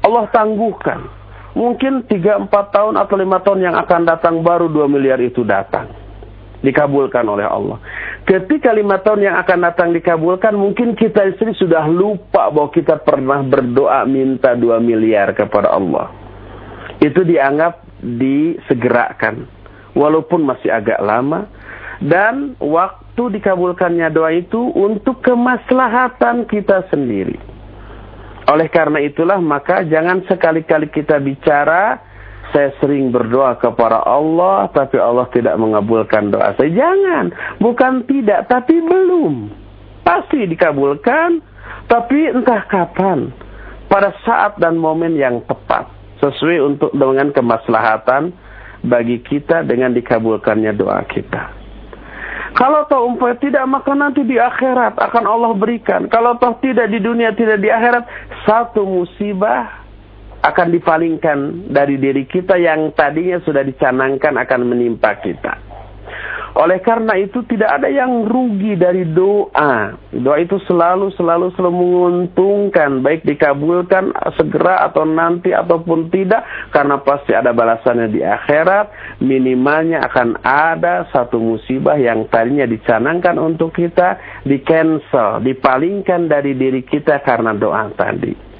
Allah 0.00 0.24
tangguhkan. 0.32 1.04
Mungkin 1.52 2.08
3-4 2.08 2.48
tahun 2.48 2.94
atau 2.96 3.14
5 3.20 3.44
tahun 3.44 3.60
yang 3.60 3.76
akan 3.76 4.08
datang 4.08 4.40
baru 4.40 4.72
2 4.72 4.88
miliar 4.88 5.20
itu 5.20 5.44
datang. 5.44 5.92
Dikabulkan 6.62 7.26
oleh 7.26 7.42
Allah. 7.42 7.82
Ketika 8.22 8.70
5 8.70 8.86
tahun 9.02 9.20
yang 9.26 9.36
akan 9.42 9.58
datang 9.66 9.90
dikabulkan, 9.90 10.54
mungkin 10.54 10.94
kita 10.94 11.26
istri 11.34 11.50
sudah 11.58 11.90
lupa 11.90 12.54
bahwa 12.54 12.70
kita 12.70 13.02
pernah 13.02 13.42
berdoa 13.42 14.06
minta 14.06 14.54
2 14.54 14.78
miliar 14.78 15.34
kepada 15.34 15.74
Allah. 15.74 16.14
Itu 17.02 17.26
dianggap 17.26 17.82
disegerakan. 17.98 19.46
Walaupun 19.98 20.46
masih 20.46 20.70
agak 20.70 21.02
lama. 21.02 21.50
Dan 21.98 22.54
waktu 22.62 23.38
dikabulkannya 23.38 24.10
doa 24.14 24.30
itu 24.34 24.58
untuk 24.74 25.22
kemaslahatan 25.22 26.46
kita 26.46 26.86
sendiri 26.90 27.52
oleh 28.50 28.66
karena 28.68 28.98
itulah 28.98 29.38
maka 29.38 29.86
jangan 29.86 30.26
sekali-kali 30.26 30.90
kita 30.90 31.22
bicara 31.22 32.02
saya 32.52 32.70
sering 32.78 33.08
berdoa 33.08 33.56
kepada 33.56 34.04
Allah 34.04 34.68
tapi 34.70 35.00
Allah 35.00 35.26
tidak 35.32 35.56
mengabulkan 35.56 36.28
doa 36.28 36.52
saya. 36.54 36.68
Jangan, 36.68 37.32
bukan 37.58 38.04
tidak 38.04 38.46
tapi 38.46 38.78
belum. 38.78 39.48
Pasti 40.04 40.44
dikabulkan 40.44 41.40
tapi 41.88 42.28
entah 42.30 42.62
kapan. 42.68 43.32
Pada 43.88 44.12
saat 44.24 44.56
dan 44.56 44.80
momen 44.80 45.20
yang 45.20 45.44
tepat 45.44 45.84
sesuai 46.20 46.64
untuk 46.64 46.90
dengan 46.96 47.28
kemaslahatan 47.28 48.32
bagi 48.80 49.20
kita 49.20 49.66
dengan 49.68 49.92
dikabulkannya 49.92 50.72
doa 50.72 51.04
kita. 51.04 51.60
Kalau 52.52 52.84
toh 52.84 53.08
umpamanya 53.08 53.40
tidak 53.40 53.64
maka 53.64 53.92
nanti 53.96 54.20
di 54.28 54.36
akhirat 54.36 55.00
akan 55.00 55.24
Allah 55.24 55.52
berikan. 55.56 56.08
Kalau 56.12 56.36
toh 56.36 56.56
tidak 56.60 56.92
di 56.92 57.00
dunia 57.00 57.32
tidak 57.32 57.60
di 57.64 57.72
akhirat 57.72 58.04
satu 58.44 58.84
musibah 58.84 59.81
akan 60.42 60.68
dipalingkan 60.74 61.70
dari 61.70 61.96
diri 62.02 62.26
kita 62.26 62.58
yang 62.58 62.90
tadinya 62.98 63.38
sudah 63.46 63.62
dicanangkan 63.62 64.34
akan 64.42 64.60
menimpa 64.66 65.14
kita. 65.22 65.72
Oleh 66.52 66.84
karena 66.84 67.16
itu 67.16 67.40
tidak 67.48 67.80
ada 67.80 67.88
yang 67.88 68.28
rugi 68.28 68.76
dari 68.76 69.08
doa. 69.08 69.96
Doa 70.12 70.36
itu 70.36 70.60
selalu 70.68 71.08
selalu 71.16 71.48
selalu 71.56 71.72
menguntungkan 71.72 73.00
baik 73.00 73.24
dikabulkan 73.24 74.12
segera 74.36 74.84
atau 74.84 75.08
nanti 75.08 75.56
ataupun 75.56 76.12
tidak 76.12 76.44
karena 76.68 77.00
pasti 77.00 77.32
ada 77.32 77.56
balasannya 77.56 78.12
di 78.12 78.20
akhirat. 78.20 79.16
Minimalnya 79.24 80.04
akan 80.04 80.44
ada 80.44 81.08
satu 81.08 81.40
musibah 81.40 81.96
yang 81.96 82.28
tadinya 82.28 82.68
dicanangkan 82.68 83.40
untuk 83.40 83.72
kita 83.72 84.20
di 84.44 84.60
cancel, 84.60 85.40
dipalingkan 85.40 86.28
dari 86.28 86.52
diri 86.52 86.84
kita 86.84 87.24
karena 87.24 87.56
doa 87.56 87.88
tadi. 87.96 88.51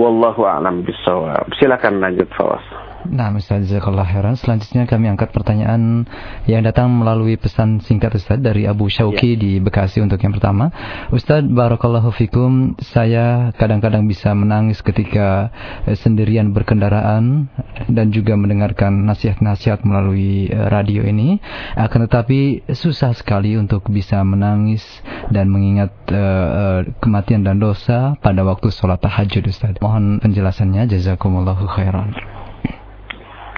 Wallahu 0.00 0.48
a'lam 0.48 0.80
bishawab. 0.80 1.52
Silakan 1.60 2.00
lanjut 2.00 2.32
Fawas. 2.32 2.64
Nah, 3.08 3.32
Ustaz 3.32 3.64
Jazakallah 3.64 4.04
Heran. 4.04 4.36
Selanjutnya 4.36 4.84
kami 4.84 5.08
angkat 5.08 5.32
pertanyaan 5.32 6.04
yang 6.44 6.60
datang 6.60 6.92
melalui 6.92 7.40
pesan 7.40 7.80
singkat 7.80 8.12
Ustaz 8.12 8.36
dari 8.36 8.68
Abu 8.68 8.92
Syauki 8.92 9.36
ya. 9.36 9.40
di 9.40 9.52
Bekasi 9.56 10.04
untuk 10.04 10.20
yang 10.20 10.36
pertama. 10.36 10.68
Ustaz 11.08 11.40
Barakallahu 11.48 12.12
Fikum, 12.12 12.76
saya 12.84 13.56
kadang-kadang 13.56 14.04
bisa 14.04 14.36
menangis 14.36 14.84
ketika 14.84 15.48
eh, 15.88 15.96
sendirian 15.96 16.52
berkendaraan 16.52 17.48
dan 17.88 18.12
juga 18.12 18.36
mendengarkan 18.36 19.08
nasihat-nasihat 19.08 19.80
melalui 19.80 20.52
eh, 20.52 20.68
radio 20.68 21.00
ini. 21.00 21.40
Akan 21.80 22.04
tetapi 22.04 22.68
susah 22.68 23.16
sekali 23.16 23.56
untuk 23.56 23.88
bisa 23.88 24.20
menangis 24.20 24.84
dan 25.30 25.46
mengingat 25.48 25.94
uh, 26.10 26.82
kematian 26.98 27.46
dan 27.46 27.62
dosa 27.62 28.18
pada 28.18 28.42
waktu 28.42 28.68
sholat 28.74 28.98
tahajud 29.00 29.46
Ustaz. 29.46 29.78
Mohon 29.78 30.18
penjelasannya. 30.20 30.90
Jazakumullahu 30.90 31.64
khairan. 31.70 32.12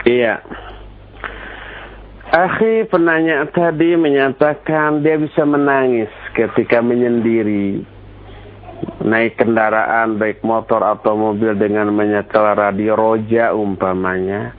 Iya. 0.03 0.43
Akhi 2.33 2.89
penanya 2.89 3.45
tadi 3.53 3.93
menyatakan 3.93 5.05
dia 5.05 5.21
bisa 5.21 5.45
menangis 5.45 6.09
ketika 6.33 6.81
menyendiri 6.81 7.85
naik 9.05 9.39
kendaraan 9.39 10.19
baik 10.19 10.43
motor 10.43 10.83
atau 10.83 11.15
mobil 11.15 11.55
dengan 11.55 11.93
menyetel 11.93 12.57
radio 12.57 12.97
roja 12.97 13.53
umpamanya. 13.55 14.57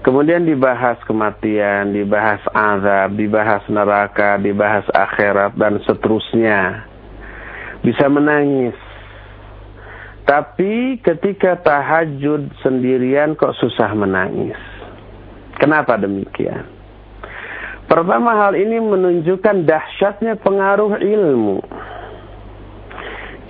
Kemudian 0.00 0.48
dibahas 0.48 0.96
kematian, 1.04 1.92
dibahas 1.92 2.40
azab, 2.56 3.20
dibahas 3.20 3.60
neraka, 3.68 4.40
dibahas 4.40 4.86
akhirat 4.96 5.56
dan 5.60 5.76
seterusnya. 5.84 6.88
Bisa 7.84 8.08
menangis. 8.08 8.89
Tapi 10.30 11.02
ketika 11.02 11.58
tahajud 11.58 12.54
sendirian 12.62 13.34
kok 13.34 13.50
susah 13.58 13.90
menangis. 13.98 14.54
Kenapa 15.58 15.98
demikian? 15.98 16.70
Pertama 17.90 18.38
hal 18.38 18.54
ini 18.54 18.78
menunjukkan 18.78 19.66
dahsyatnya 19.66 20.38
pengaruh 20.38 21.02
ilmu. 21.02 21.58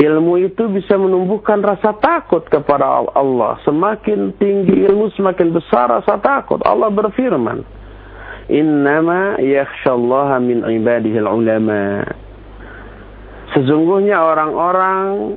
Ilmu 0.01 0.35
itu 0.41 0.73
bisa 0.73 0.97
menumbuhkan 0.97 1.61
rasa 1.61 1.93
takut 2.01 2.49
kepada 2.49 3.05
Allah. 3.13 3.61
Semakin 3.69 4.33
tinggi 4.41 4.89
ilmu, 4.89 5.13
semakin 5.13 5.53
besar 5.53 5.93
rasa 5.93 6.17
takut. 6.17 6.65
Allah 6.65 6.89
berfirman, 6.89 7.61
Innama 8.49 9.37
yakhshallaha 9.37 10.41
min 10.41 10.65
ibadihil 10.65 11.29
ulama. 11.29 12.09
Sesungguhnya 13.53 14.25
orang-orang 14.25 15.37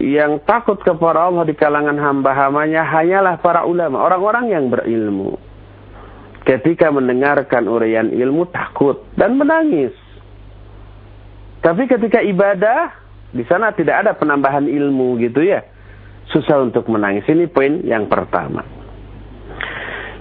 yang 0.00 0.42
takut 0.44 0.76
kepada 0.80 1.28
Allah 1.28 1.44
di 1.48 1.54
kalangan 1.56 1.96
hamba-hambanya 1.96 2.84
hanyalah 2.84 3.40
para 3.40 3.64
ulama, 3.64 4.04
orang-orang 4.04 4.52
yang 4.52 4.64
berilmu. 4.68 5.36
Ketika 6.44 6.92
mendengarkan 6.92 7.64
uraian 7.64 8.12
ilmu 8.12 8.44
takut 8.52 9.08
dan 9.16 9.40
menangis. 9.40 9.96
Tapi 11.64 11.88
ketika 11.88 12.20
ibadah 12.20 12.92
di 13.32 13.40
sana 13.48 13.72
tidak 13.72 14.04
ada 14.04 14.12
penambahan 14.12 14.68
ilmu 14.68 15.16
gitu 15.24 15.40
ya. 15.40 15.64
Susah 16.28 16.60
untuk 16.60 16.84
menangis. 16.92 17.24
Ini 17.24 17.48
poin 17.48 17.80
yang 17.80 18.04
pertama. 18.12 18.83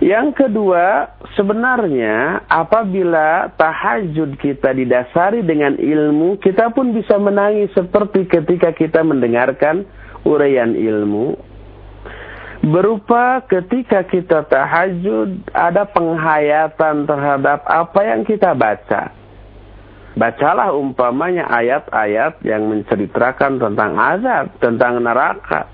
Yang 0.03 0.35
kedua, 0.35 1.15
sebenarnya 1.39 2.43
apabila 2.51 3.55
tahajud 3.55 4.35
kita 4.35 4.75
didasari 4.75 5.47
dengan 5.47 5.79
ilmu, 5.79 6.43
kita 6.43 6.75
pun 6.75 6.91
bisa 6.91 7.15
menangis 7.15 7.71
seperti 7.71 8.27
ketika 8.27 8.75
kita 8.75 8.99
mendengarkan 8.99 9.87
uraian 10.27 10.75
ilmu. 10.75 11.39
Berupa 12.67 13.47
ketika 13.47 14.03
kita 14.03 14.43
tahajud, 14.43 15.39
ada 15.55 15.87
penghayatan 15.87 17.07
terhadap 17.07 17.63
apa 17.63 17.99
yang 18.03 18.27
kita 18.27 18.51
baca. 18.51 19.07
Bacalah 20.19 20.75
umpamanya 20.75 21.47
ayat-ayat 21.47 22.43
yang 22.43 22.67
menceritakan 22.67 23.55
tentang 23.55 23.95
azab, 23.95 24.51
tentang 24.59 24.99
neraka 24.99 25.72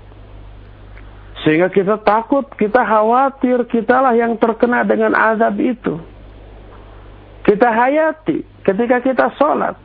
sehingga 1.44 1.72
kita 1.72 2.04
takut, 2.04 2.44
kita 2.60 2.84
khawatir, 2.84 3.64
kitalah 3.72 4.12
yang 4.12 4.36
terkena 4.36 4.84
dengan 4.84 5.16
azab 5.16 5.56
itu. 5.56 5.96
Kita 7.48 7.72
hayati 7.72 8.44
ketika 8.60 9.00
kita 9.00 9.26
sholat. 9.40 9.76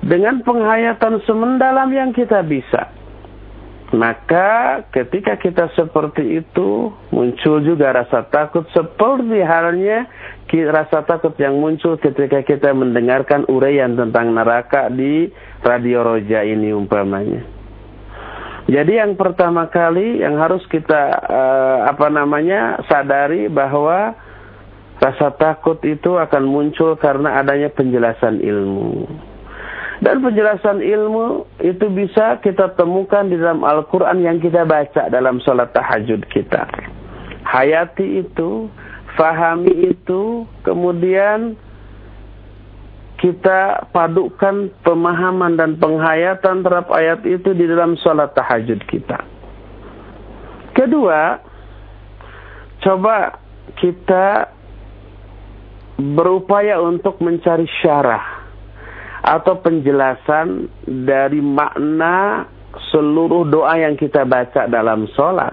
Dengan 0.00 0.40
penghayatan 0.40 1.20
semendalam 1.28 1.92
yang 1.92 2.10
kita 2.16 2.40
bisa. 2.42 2.88
Maka 3.90 4.80
ketika 4.94 5.34
kita 5.36 5.66
seperti 5.76 6.40
itu, 6.40 6.94
muncul 7.10 7.58
juga 7.60 7.90
rasa 7.90 8.22
takut 8.30 8.64
seperti 8.70 9.42
halnya 9.42 10.06
rasa 10.50 11.06
takut 11.06 11.34
yang 11.38 11.58
muncul 11.58 11.94
ketika 11.98 12.42
kita 12.42 12.74
mendengarkan 12.74 13.46
uraian 13.46 13.94
tentang 13.94 14.34
neraka 14.34 14.90
di 14.90 15.30
radio 15.62 16.02
roja 16.02 16.42
ini 16.42 16.74
umpamanya. 16.74 17.59
Jadi 18.70 19.02
yang 19.02 19.18
pertama 19.18 19.66
kali 19.66 20.22
yang 20.22 20.38
harus 20.38 20.62
kita 20.70 21.10
uh, 21.26 21.90
apa 21.90 22.06
namanya 22.06 22.78
sadari 22.86 23.50
bahwa 23.50 24.14
rasa 25.02 25.34
takut 25.34 25.82
itu 25.82 26.14
akan 26.14 26.46
muncul 26.46 26.94
karena 26.94 27.42
adanya 27.42 27.66
penjelasan 27.74 28.38
ilmu. 28.38 29.10
Dan 30.00 30.22
penjelasan 30.22 30.80
ilmu 30.86 31.50
itu 31.60 31.90
bisa 31.90 32.38
kita 32.40 32.72
temukan 32.78 33.26
di 33.26 33.36
dalam 33.36 33.66
Al-Quran 33.66 34.22
yang 34.22 34.38
kita 34.38 34.62
baca 34.64 35.10
dalam 35.10 35.42
sholat 35.42 35.74
tahajud 35.74 36.24
kita. 36.30 36.64
Hayati 37.44 38.22
itu, 38.24 38.70
fahami 39.18 39.92
itu, 39.92 40.48
kemudian 40.64 41.58
kita 43.20 43.92
padukan 43.92 44.72
pemahaman 44.80 45.52
dan 45.60 45.76
penghayatan 45.76 46.64
terhadap 46.64 46.88
ayat 46.88 47.20
itu 47.28 47.52
di 47.52 47.68
dalam 47.68 47.92
sholat 48.00 48.32
tahajud 48.32 48.80
kita. 48.88 49.20
Kedua, 50.72 51.36
coba 52.80 53.36
kita 53.76 54.48
berupaya 56.00 56.80
untuk 56.80 57.20
mencari 57.20 57.68
syarah 57.84 58.40
atau 59.20 59.60
penjelasan 59.60 60.72
dari 60.88 61.44
makna 61.44 62.48
seluruh 62.88 63.44
doa 63.44 63.76
yang 63.76 64.00
kita 64.00 64.24
baca 64.24 64.64
dalam 64.64 65.04
sholat. 65.12 65.52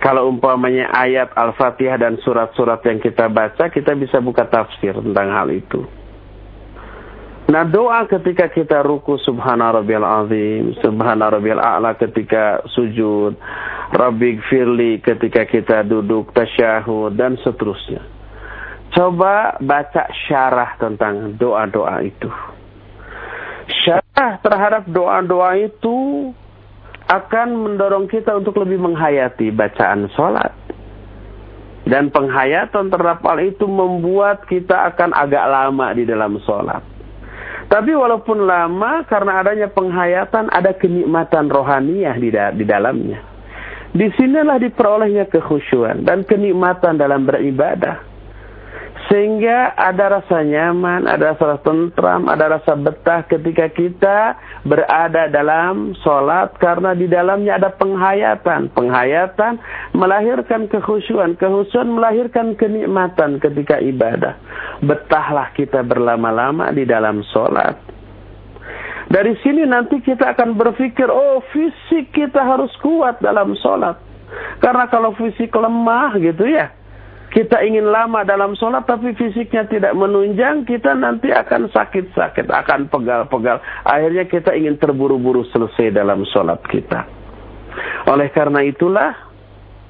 Kalau 0.00 0.32
umpamanya 0.32 0.88
ayat 0.96 1.30
Al-Fatihah 1.36 2.00
dan 2.00 2.16
surat-surat 2.24 2.80
yang 2.88 2.98
kita 2.98 3.28
baca, 3.28 3.68
kita 3.68 3.92
bisa 3.94 4.18
buka 4.18 4.48
tafsir 4.48 4.96
tentang 4.96 5.28
hal 5.30 5.52
itu. 5.52 6.01
Nah 7.50 7.66
doa 7.66 8.06
ketika 8.06 8.46
kita 8.46 8.86
ruku 8.86 9.18
subhana 9.18 9.74
rabbiyal 9.74 10.06
azim, 10.06 10.78
subhana 10.78 11.26
rabbiyal 11.26 11.58
a'la 11.58 11.98
ketika 11.98 12.62
sujud, 12.70 13.34
rabbik 13.90 14.38
firli 14.46 15.02
ketika 15.02 15.42
kita 15.44 15.82
duduk 15.82 16.30
tasyahud 16.30 17.18
dan 17.18 17.34
seterusnya. 17.42 18.00
Coba 18.92 19.56
baca 19.58 20.06
syarah 20.28 20.76
tentang 20.78 21.34
doa-doa 21.40 22.04
itu. 22.04 22.28
Syarah 23.82 24.38
terhadap 24.44 24.84
doa-doa 24.86 25.56
itu 25.58 25.96
akan 27.08 27.48
mendorong 27.56 28.06
kita 28.06 28.36
untuk 28.36 28.60
lebih 28.62 28.78
menghayati 28.78 29.50
bacaan 29.50 30.06
sholat. 30.12 30.52
Dan 31.82 32.14
penghayatan 32.14 32.94
terhadap 32.94 33.26
hal 33.26 33.42
itu 33.42 33.66
membuat 33.66 34.46
kita 34.46 34.94
akan 34.94 35.10
agak 35.16 35.44
lama 35.50 35.90
di 35.96 36.06
dalam 36.06 36.38
sholat. 36.46 36.91
Tapi 37.72 37.96
walaupun 37.96 38.44
lama, 38.44 39.00
karena 39.08 39.40
adanya 39.40 39.72
penghayatan, 39.72 40.52
ada 40.52 40.76
kenikmatan 40.76 41.48
rohaniah 41.48 42.12
di, 42.20 42.28
da 42.28 42.52
di 42.52 42.68
dalamnya. 42.68 43.24
Di 43.96 44.12
sinilah 44.12 44.60
diperolehnya 44.60 45.24
kekhusyuan 45.32 46.04
dan 46.04 46.28
kenikmatan 46.28 47.00
dalam 47.00 47.24
beribadah. 47.24 48.11
Sehingga 49.10 49.74
ada 49.74 50.20
rasa 50.20 50.46
nyaman, 50.46 51.10
ada 51.10 51.34
rasa 51.34 51.58
tentram, 51.66 52.30
ada 52.30 52.54
rasa 52.54 52.78
betah 52.78 53.26
ketika 53.26 53.66
kita 53.74 54.38
berada 54.62 55.26
dalam 55.26 55.90
sholat 56.06 56.54
karena 56.62 56.94
di 56.94 57.10
dalamnya 57.10 57.58
ada 57.58 57.74
penghayatan. 57.74 58.70
Penghayatan 58.70 59.58
melahirkan 59.98 60.70
kekhusyuan, 60.70 61.34
kekhusyuan 61.34 61.90
melahirkan 61.90 62.54
kenikmatan 62.54 63.42
ketika 63.42 63.82
ibadah. 63.82 64.38
Betahlah 64.86 65.50
kita 65.58 65.82
berlama-lama 65.82 66.70
di 66.70 66.86
dalam 66.86 67.26
sholat. 67.34 67.74
Dari 69.10 69.34
sini 69.42 69.66
nanti 69.66 69.98
kita 69.98 70.32
akan 70.38 70.54
berpikir, 70.54 71.10
oh 71.10 71.42
fisik 71.50 72.14
kita 72.14 72.38
harus 72.38 72.70
kuat 72.78 73.18
dalam 73.18 73.52
sholat. 73.58 73.98
Karena 74.62 74.86
kalau 74.88 75.12
fisik 75.18 75.52
lemah 75.52 76.16
gitu 76.16 76.48
ya, 76.48 76.70
kita 77.32 77.64
ingin 77.64 77.88
lama 77.88 78.28
dalam 78.28 78.52
sholat 78.60 78.84
tapi 78.84 79.16
fisiknya 79.16 79.64
tidak 79.64 79.96
menunjang, 79.96 80.68
kita 80.68 80.92
nanti 80.92 81.32
akan 81.32 81.72
sakit-sakit, 81.72 82.44
akan 82.44 82.92
pegal-pegal. 82.92 83.56
Akhirnya 83.88 84.28
kita 84.28 84.52
ingin 84.52 84.76
terburu-buru 84.76 85.48
selesai 85.48 85.96
dalam 85.96 86.28
sholat 86.28 86.60
kita. 86.68 87.08
Oleh 88.12 88.28
karena 88.36 88.60
itulah, 88.60 89.16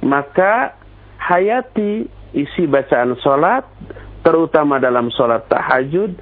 maka 0.07 0.79
hayati 1.19 2.07
isi 2.31 2.71
bacaan 2.71 3.19
sholat, 3.19 3.67
terutama 4.23 4.79
dalam 4.79 5.11
sholat 5.11 5.43
tahajud, 5.51 6.15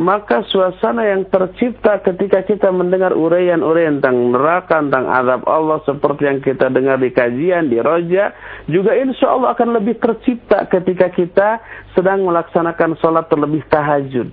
maka 0.00 0.40
suasana 0.48 1.04
yang 1.04 1.28
tercipta 1.28 2.00
ketika 2.00 2.40
kita 2.48 2.72
mendengar 2.72 3.12
uraian-uraian 3.12 4.00
tentang 4.00 4.32
neraka, 4.32 4.80
tentang 4.80 5.12
azab 5.12 5.44
Allah 5.44 5.84
seperti 5.84 6.24
yang 6.24 6.40
kita 6.40 6.72
dengar 6.72 6.96
di 6.96 7.12
kajian, 7.12 7.68
di 7.68 7.76
roja, 7.84 8.32
juga 8.64 8.96
insya 8.96 9.36
Allah 9.36 9.52
akan 9.52 9.76
lebih 9.76 10.00
tercipta 10.00 10.64
ketika 10.72 11.12
kita 11.12 11.60
sedang 11.92 12.24
melaksanakan 12.24 12.96
sholat 12.96 13.28
terlebih 13.28 13.60
tahajud. 13.68 14.32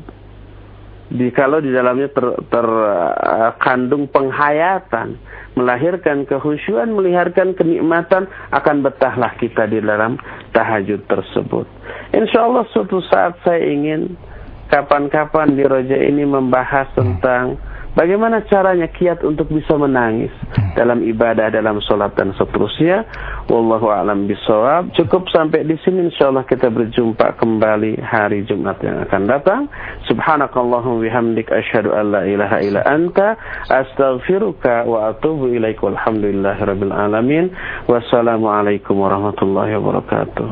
Di, 1.07 1.27
kalau 1.35 1.59
di 1.59 1.71
dalamnya 1.71 2.11
terkandung 2.47 4.07
ter, 4.07 4.11
uh, 4.11 4.15
penghayatan, 4.15 5.19
melahirkan 5.59 6.23
kehusuan, 6.27 6.95
melahirkan 6.95 7.55
kenikmatan, 7.55 8.27
akan 8.55 8.87
betahlah 8.87 9.35
kita 9.35 9.67
di 9.67 9.83
dalam 9.83 10.15
tahajud 10.55 11.03
tersebut. 11.11 11.67
Insya 12.15 12.47
Allah 12.47 12.63
suatu 12.71 13.03
saat 13.07 13.35
saya 13.43 13.67
ingin 13.67 14.15
kapan-kapan 14.67 15.55
di 15.55 15.63
Roja 15.63 15.97
ini 15.97 16.23
membahas 16.27 16.91
tentang 16.95 17.55
bagaimana 17.97 18.45
caranya 18.45 18.85
kiat 18.85 19.25
untuk 19.25 19.49
bisa 19.49 19.73
menangis 19.73 20.29
dalam 20.77 21.01
ibadah, 21.01 21.49
dalam 21.49 21.81
sholat 21.81 22.13
dan 22.13 22.35
seterusnya. 22.37 23.07
Wallahu 23.49 23.89
a'lam 23.89 24.29
bishawab. 24.29 24.93
Cukup 24.93 25.25
sampai 25.33 25.65
di 25.65 25.73
sini 25.81 26.11
insyaallah 26.11 26.45
kita 26.45 26.69
berjumpa 26.69 27.39
kembali 27.41 27.97
hari 28.03 28.45
Jumat 28.45 28.77
yang 28.85 29.01
akan 29.07 29.23
datang. 29.25 29.61
Subhanakallahumma 30.05 31.01
bihamdik 31.01 31.49
asyhadu 31.49 31.95
an 31.95 32.13
la 32.13 32.21
ilaha 32.27 32.61
illa 32.61 32.85
anta 32.85 33.39
astaghfiruka 33.71 34.85
wa 34.85 35.15
atubu 35.15 35.49
ilaik. 35.49 35.81
Walhamdulillahirabbil 35.81 36.93
alamin. 36.93 37.49
Wassalamualaikum 37.89 38.99
warahmatullahi 38.99 39.73
wabarakatuh. 39.79 40.47